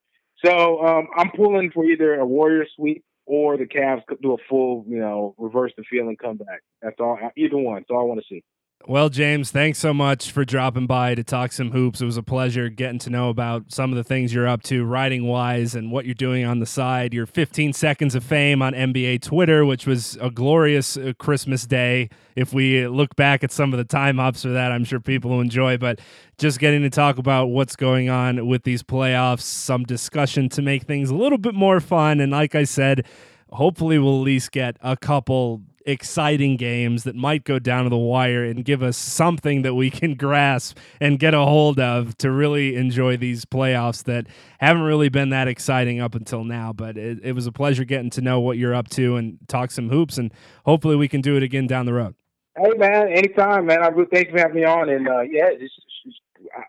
So 0.44 0.84
um, 0.84 1.08
I'm 1.16 1.30
pulling 1.30 1.70
for 1.72 1.84
either 1.84 2.14
a 2.14 2.26
Warrior 2.26 2.66
sweep 2.76 3.04
or 3.26 3.56
the 3.56 3.64
Cavs 3.64 4.02
do 4.22 4.34
a 4.34 4.36
full, 4.48 4.84
you 4.86 4.98
know, 4.98 5.34
reverse 5.38 5.72
the 5.76 5.84
feeling 5.90 6.16
comeback. 6.16 6.60
That's 6.82 6.96
all. 7.00 7.18
Either 7.36 7.56
one. 7.56 7.76
That's 7.76 7.90
all 7.90 8.00
I 8.00 8.04
want 8.04 8.20
to 8.20 8.26
see. 8.28 8.42
Well, 8.86 9.08
James, 9.08 9.50
thanks 9.50 9.78
so 9.78 9.94
much 9.94 10.30
for 10.30 10.44
dropping 10.44 10.86
by 10.86 11.14
to 11.14 11.24
talk 11.24 11.52
some 11.52 11.70
hoops. 11.70 12.02
It 12.02 12.04
was 12.04 12.18
a 12.18 12.22
pleasure 12.22 12.68
getting 12.68 12.98
to 12.98 13.10
know 13.10 13.30
about 13.30 13.72
some 13.72 13.90
of 13.90 13.96
the 13.96 14.04
things 14.04 14.34
you're 14.34 14.46
up 14.46 14.62
to 14.64 14.84
writing 14.84 15.26
wise 15.26 15.74
and 15.74 15.90
what 15.90 16.04
you're 16.04 16.12
doing 16.12 16.44
on 16.44 16.58
the 16.58 16.66
side. 16.66 17.14
Your 17.14 17.24
15 17.24 17.72
seconds 17.72 18.14
of 18.14 18.22
fame 18.22 18.60
on 18.60 18.74
NBA 18.74 19.22
Twitter, 19.22 19.64
which 19.64 19.86
was 19.86 20.18
a 20.20 20.30
glorious 20.30 20.98
uh, 20.98 21.14
Christmas 21.18 21.64
day. 21.64 22.10
If 22.36 22.52
we 22.52 22.86
look 22.86 23.16
back 23.16 23.42
at 23.42 23.52
some 23.52 23.72
of 23.72 23.78
the 23.78 23.86
time 23.86 24.20
ups 24.20 24.42
for 24.42 24.50
that, 24.50 24.70
I'm 24.70 24.84
sure 24.84 25.00
people 25.00 25.30
will 25.30 25.40
enjoy. 25.40 25.78
But 25.78 26.00
just 26.36 26.58
getting 26.58 26.82
to 26.82 26.90
talk 26.90 27.16
about 27.16 27.46
what's 27.46 27.76
going 27.76 28.10
on 28.10 28.46
with 28.46 28.64
these 28.64 28.82
playoffs, 28.82 29.42
some 29.42 29.84
discussion 29.84 30.50
to 30.50 30.60
make 30.60 30.82
things 30.82 31.08
a 31.08 31.14
little 31.14 31.38
bit 31.38 31.54
more 31.54 31.80
fun. 31.80 32.20
And 32.20 32.32
like 32.32 32.54
I 32.54 32.64
said, 32.64 33.06
hopefully 33.50 33.98
we'll 33.98 34.18
at 34.18 34.24
least 34.24 34.52
get 34.52 34.76
a 34.82 34.94
couple 34.94 35.62
exciting 35.84 36.56
games 36.56 37.04
that 37.04 37.14
might 37.14 37.44
go 37.44 37.58
down 37.58 37.84
to 37.84 37.90
the 37.90 37.96
wire 37.96 38.44
and 38.44 38.64
give 38.64 38.82
us 38.82 38.96
something 38.96 39.62
that 39.62 39.74
we 39.74 39.90
can 39.90 40.14
grasp 40.16 40.78
and 41.00 41.18
get 41.18 41.34
a 41.34 41.44
hold 41.44 41.78
of 41.78 42.16
to 42.18 42.30
really 42.30 42.76
enjoy 42.76 43.16
these 43.16 43.44
playoffs 43.44 44.04
that 44.04 44.26
haven't 44.60 44.82
really 44.82 45.08
been 45.08 45.30
that 45.30 45.48
exciting 45.48 46.00
up 46.00 46.14
until 46.14 46.44
now. 46.44 46.72
But 46.72 46.96
it, 46.96 47.18
it 47.22 47.32
was 47.32 47.46
a 47.46 47.52
pleasure 47.52 47.84
getting 47.84 48.10
to 48.10 48.20
know 48.20 48.40
what 48.40 48.58
you're 48.58 48.74
up 48.74 48.88
to 48.90 49.16
and 49.16 49.38
talk 49.48 49.70
some 49.70 49.90
hoops, 49.90 50.18
and 50.18 50.32
hopefully 50.64 50.96
we 50.96 51.08
can 51.08 51.20
do 51.20 51.36
it 51.36 51.42
again 51.42 51.66
down 51.66 51.86
the 51.86 51.94
road. 51.94 52.14
Hey 52.56 52.70
man, 52.76 53.08
anytime, 53.08 53.66
man. 53.66 53.82
I 53.82 53.88
really 53.88 54.08
thanks 54.12 54.30
for 54.30 54.38
having 54.38 54.56
me 54.56 54.64
on, 54.64 54.88
and 54.88 55.08
uh, 55.08 55.22
yeah, 55.22 55.50
just, 55.58 55.74
just, 56.06 56.20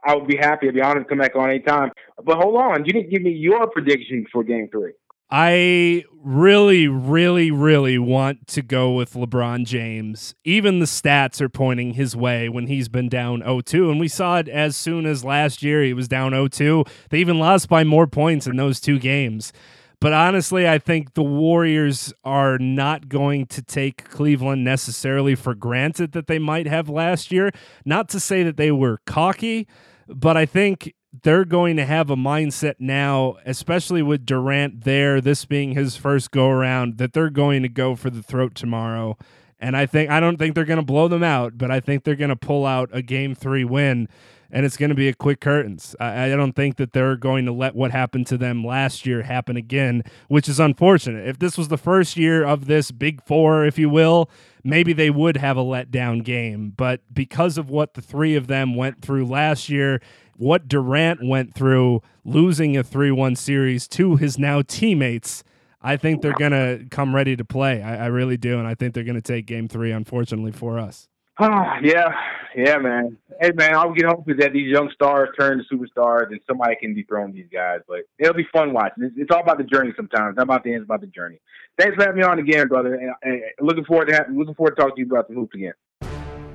I 0.03 0.15
would 0.15 0.27
be 0.27 0.37
happy. 0.37 0.67
I'd 0.67 0.73
be 0.73 0.81
honored 0.81 1.03
to 1.03 1.09
come 1.09 1.19
back 1.19 1.35
on 1.35 1.49
anytime. 1.49 1.91
But 2.23 2.37
hold 2.37 2.55
on, 2.55 2.85
you 2.85 2.93
didn't 2.93 3.11
give 3.11 3.21
me 3.21 3.31
your 3.31 3.67
prediction 3.69 4.25
for 4.31 4.43
Game 4.43 4.67
Three. 4.71 4.93
I 5.29 6.03
really, 6.23 6.87
really, 6.87 7.51
really 7.51 7.97
want 7.97 8.47
to 8.47 8.61
go 8.61 8.91
with 8.91 9.13
LeBron 9.13 9.65
James. 9.65 10.35
Even 10.43 10.79
the 10.79 10.85
stats 10.85 11.41
are 11.41 11.49
pointing 11.49 11.93
his 11.93 12.15
way 12.15 12.47
when 12.47 12.67
he's 12.67 12.89
been 12.89 13.09
down 13.09 13.41
0 13.41 13.61
2. 13.61 13.91
And 13.91 13.99
we 13.99 14.07
saw 14.07 14.37
it 14.37 14.47
as 14.47 14.75
soon 14.75 15.05
as 15.05 15.23
last 15.23 15.63
year. 15.63 15.83
He 15.83 15.93
was 15.93 16.07
down 16.07 16.31
0 16.31 16.47
2. 16.47 16.83
They 17.09 17.19
even 17.19 17.39
lost 17.39 17.69
by 17.69 17.83
more 17.83 18.07
points 18.07 18.47
in 18.47 18.55
those 18.55 18.79
two 18.79 18.99
games. 18.99 19.51
But 19.99 20.13
honestly, 20.13 20.67
I 20.67 20.77
think 20.77 21.13
the 21.13 21.23
Warriors 21.23 22.13
are 22.23 22.59
not 22.59 23.07
going 23.07 23.47
to 23.47 23.61
take 23.63 24.07
Cleveland 24.09 24.63
necessarily 24.63 25.35
for 25.35 25.55
granted 25.55 26.11
that 26.11 26.27
they 26.27 26.37
might 26.37 26.67
have 26.67 26.89
last 26.89 27.31
year. 27.31 27.51
Not 27.85 28.09
to 28.09 28.19
say 28.19 28.43
that 28.43 28.57
they 28.57 28.71
were 28.71 28.99
cocky, 29.05 29.67
but 30.07 30.37
I 30.37 30.45
think 30.45 30.93
they're 31.23 31.45
going 31.45 31.77
to 31.77 31.85
have 31.85 32.09
a 32.09 32.15
mindset 32.15 32.75
now, 32.79 33.37
especially 33.45 34.01
with 34.01 34.25
Durant 34.25 34.83
there, 34.83 35.21
this 35.21 35.45
being 35.45 35.71
his 35.71 35.95
first 35.95 36.31
go 36.31 36.49
around, 36.49 36.97
that 36.97 37.13
they're 37.13 37.29
going 37.29 37.61
to 37.63 37.69
go 37.69 37.95
for 37.95 38.09
the 38.09 38.23
throat 38.23 38.55
tomorrow. 38.55 39.17
And 39.59 39.77
I 39.77 39.85
think 39.85 40.09
I 40.09 40.19
don't 40.19 40.37
think 40.37 40.53
they're 40.55 40.65
going 40.65 40.79
to 40.79 40.85
blow 40.85 41.07
them 41.07 41.23
out, 41.23 41.57
but 41.57 41.71
I 41.71 41.79
think 41.79 42.03
they're 42.03 42.15
going 42.15 42.29
to 42.29 42.35
pull 42.35 42.65
out 42.65 42.89
a 42.91 43.01
game 43.01 43.33
three 43.33 43.63
win, 43.63 44.09
and 44.51 44.65
it's 44.65 44.77
going 44.77 44.89
to 44.89 44.95
be 44.95 45.07
a 45.07 45.13
quick 45.13 45.39
curtains. 45.39 45.95
I, 45.99 46.25
I, 46.25 46.35
don't 46.35 46.53
think 46.53 46.75
that 46.75 46.93
they're 46.93 47.15
going 47.15 47.45
to 47.45 47.51
let 47.51 47.73
what 47.73 47.91
happened 47.91 48.27
to 48.27 48.37
them 48.37 48.65
last 48.65 49.05
year 49.05 49.23
happen 49.23 49.55
again, 49.55 50.03
which 50.27 50.49
is 50.49 50.59
unfortunate. 50.59 51.27
If 51.27 51.39
this 51.39 51.57
was 51.57 51.69
the 51.69 51.77
first 51.77 52.17
year 52.17 52.43
of 52.43 52.65
this 52.65 52.91
big 52.91 53.23
four, 53.23 53.65
if 53.65 53.79
you 53.79 53.89
will, 53.89 54.29
maybe 54.63 54.93
they 54.93 55.09
would 55.09 55.37
have 55.37 55.57
a 55.57 55.63
letdown 55.63 56.23
game. 56.23 56.73
But 56.75 57.01
because 57.13 57.57
of 57.57 57.69
what 57.69 57.93
the 57.93 58.01
three 58.01 58.35
of 58.35 58.47
them 58.47 58.75
went 58.75 59.01
through 59.01 59.25
last 59.25 59.69
year 59.69 60.01
what 60.37 60.67
Durant 60.67 61.25
went 61.25 61.53
through 61.55 62.01
losing 62.23 62.75
a 62.77 62.83
3 62.83 63.11
1 63.11 63.35
series 63.35 63.87
to 63.89 64.15
his 64.15 64.37
now 64.37 64.61
teammates, 64.61 65.43
I 65.81 65.97
think 65.97 66.21
they're 66.21 66.33
going 66.33 66.51
to 66.51 66.85
come 66.89 67.13
ready 67.13 67.35
to 67.35 67.45
play. 67.45 67.81
I, 67.81 68.05
I, 68.05 68.07
really 68.07 68.37
do. 68.37 68.57
And 68.57 68.67
I 68.67 68.73
think 68.73 68.93
they're 68.93 69.03
going 69.03 69.15
to 69.15 69.21
take 69.21 69.45
game 69.45 69.67
three, 69.67 69.91
unfortunately, 69.91 70.51
for 70.51 70.79
us. 70.79 71.07
Ah, 71.37 71.77
yeah, 71.83 72.11
yeah, 72.55 72.77
man. 72.77 73.17
Hey, 73.39 73.51
man, 73.53 73.75
I'll 73.75 73.93
get 73.93 74.05
hope 74.05 74.29
is 74.29 74.37
that 74.39 74.53
these 74.53 74.67
young 74.67 74.89
stars 74.93 75.29
turn 75.37 75.59
to 75.59 75.75
superstars 75.75 76.31
and 76.31 76.39
somebody 76.47 76.75
can 76.81 76.95
dethrone 76.95 77.33
these 77.33 77.47
guys. 77.53 77.81
But 77.87 77.99
it'll 78.17 78.33
be 78.33 78.47
fun 78.51 78.73
watching. 78.73 79.03
It's, 79.03 79.15
it's 79.17 79.31
all 79.31 79.41
about 79.41 79.57
the 79.57 79.63
journey 79.63 79.93
sometimes. 79.95 80.37
Not 80.37 80.43
about 80.43 80.63
the 80.63 80.71
end, 80.71 80.81
it's 80.81 80.87
about 80.87 81.01
the 81.01 81.07
journey. 81.07 81.39
Thanks 81.77 81.95
for 81.95 82.03
having 82.03 82.17
me 82.17 82.23
on 82.23 82.39
again, 82.39 82.67
brother. 82.67 82.95
And, 82.95 83.13
and 83.21 83.41
looking 83.61 83.85
forward 83.85 84.07
to 84.07 84.25
looking 84.31 84.55
forward 84.55 84.75
to 84.75 84.81
talking 84.81 84.95
to 84.95 85.01
you 85.01 85.07
about 85.07 85.27
the 85.27 85.35
hoops 85.35 85.53
again. 85.53 85.73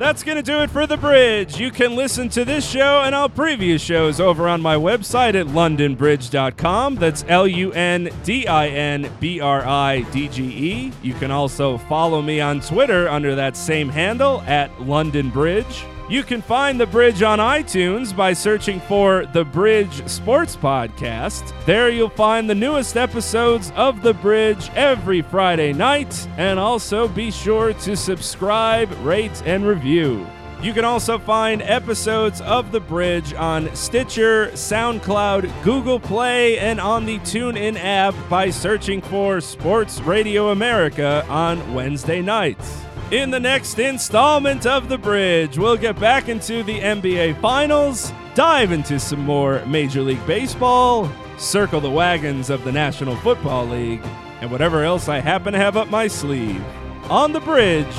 That's 0.00 0.22
going 0.22 0.36
to 0.36 0.42
do 0.42 0.62
it 0.62 0.70
for 0.70 0.86
The 0.86 0.96
Bridge. 0.96 1.60
You 1.60 1.70
can 1.70 1.94
listen 1.94 2.30
to 2.30 2.42
this 2.42 2.66
show 2.66 3.02
and 3.02 3.14
all 3.14 3.28
previous 3.28 3.82
shows 3.82 4.18
over 4.18 4.48
on 4.48 4.62
my 4.62 4.74
website 4.74 5.34
at 5.34 5.48
lundinbridge.com. 5.48 6.94
That's 6.94 7.22
L 7.28 7.46
U 7.46 7.70
N 7.72 8.08
D 8.24 8.46
I 8.46 8.68
N 8.68 9.12
B 9.20 9.40
R 9.40 9.62
I 9.62 10.00
D 10.10 10.28
G 10.28 10.42
E. 10.44 10.92
You 11.02 11.12
can 11.12 11.30
also 11.30 11.76
follow 11.76 12.22
me 12.22 12.40
on 12.40 12.62
Twitter 12.62 13.10
under 13.10 13.34
that 13.34 13.58
same 13.58 13.90
handle 13.90 14.40
at 14.46 14.74
Lundin 14.78 15.30
Bridge. 15.30 15.84
You 16.10 16.24
can 16.24 16.42
find 16.42 16.80
The 16.80 16.88
Bridge 16.88 17.22
on 17.22 17.38
iTunes 17.38 18.14
by 18.16 18.32
searching 18.32 18.80
for 18.80 19.26
The 19.26 19.44
Bridge 19.44 20.08
Sports 20.08 20.56
Podcast. 20.56 21.54
There 21.66 21.88
you'll 21.88 22.08
find 22.08 22.50
the 22.50 22.54
newest 22.56 22.96
episodes 22.96 23.72
of 23.76 24.02
The 24.02 24.14
Bridge 24.14 24.70
every 24.74 25.22
Friday 25.22 25.72
night. 25.72 26.26
And 26.36 26.58
also 26.58 27.06
be 27.06 27.30
sure 27.30 27.74
to 27.74 27.96
subscribe, 27.96 28.90
rate, 29.04 29.40
and 29.46 29.64
review. 29.64 30.26
You 30.60 30.72
can 30.72 30.84
also 30.84 31.16
find 31.16 31.62
episodes 31.62 32.40
of 32.40 32.72
The 32.72 32.80
Bridge 32.80 33.32
on 33.32 33.72
Stitcher, 33.76 34.48
SoundCloud, 34.48 35.62
Google 35.62 36.00
Play, 36.00 36.58
and 36.58 36.80
on 36.80 37.06
the 37.06 37.20
TuneIn 37.20 37.76
app 37.78 38.16
by 38.28 38.50
searching 38.50 39.00
for 39.00 39.40
Sports 39.40 40.00
Radio 40.00 40.48
America 40.48 41.24
on 41.28 41.72
Wednesday 41.72 42.20
nights. 42.20 42.89
In 43.10 43.32
the 43.32 43.40
next 43.40 43.80
installment 43.80 44.66
of 44.66 44.88
The 44.88 44.96
Bridge, 44.96 45.58
we'll 45.58 45.76
get 45.76 45.98
back 45.98 46.28
into 46.28 46.62
the 46.62 46.78
NBA 46.78 47.40
Finals, 47.40 48.12
dive 48.36 48.70
into 48.70 49.00
some 49.00 49.18
more 49.24 49.66
Major 49.66 50.00
League 50.00 50.24
Baseball, 50.28 51.10
circle 51.36 51.80
the 51.80 51.90
wagons 51.90 52.50
of 52.50 52.62
the 52.62 52.70
National 52.70 53.16
Football 53.16 53.66
League, 53.66 54.00
and 54.40 54.48
whatever 54.48 54.84
else 54.84 55.08
I 55.08 55.18
happen 55.18 55.54
to 55.54 55.58
have 55.58 55.76
up 55.76 55.90
my 55.90 56.06
sleeve. 56.06 56.64
On 57.10 57.32
The 57.32 57.40
Bridge, 57.40 57.96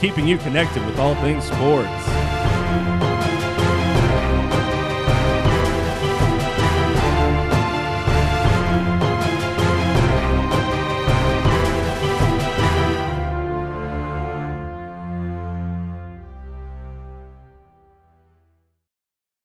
keeping 0.00 0.26
you 0.26 0.38
connected 0.38 0.84
with 0.86 0.98
all 0.98 1.14
things 1.14 1.44
sports. 1.44 2.47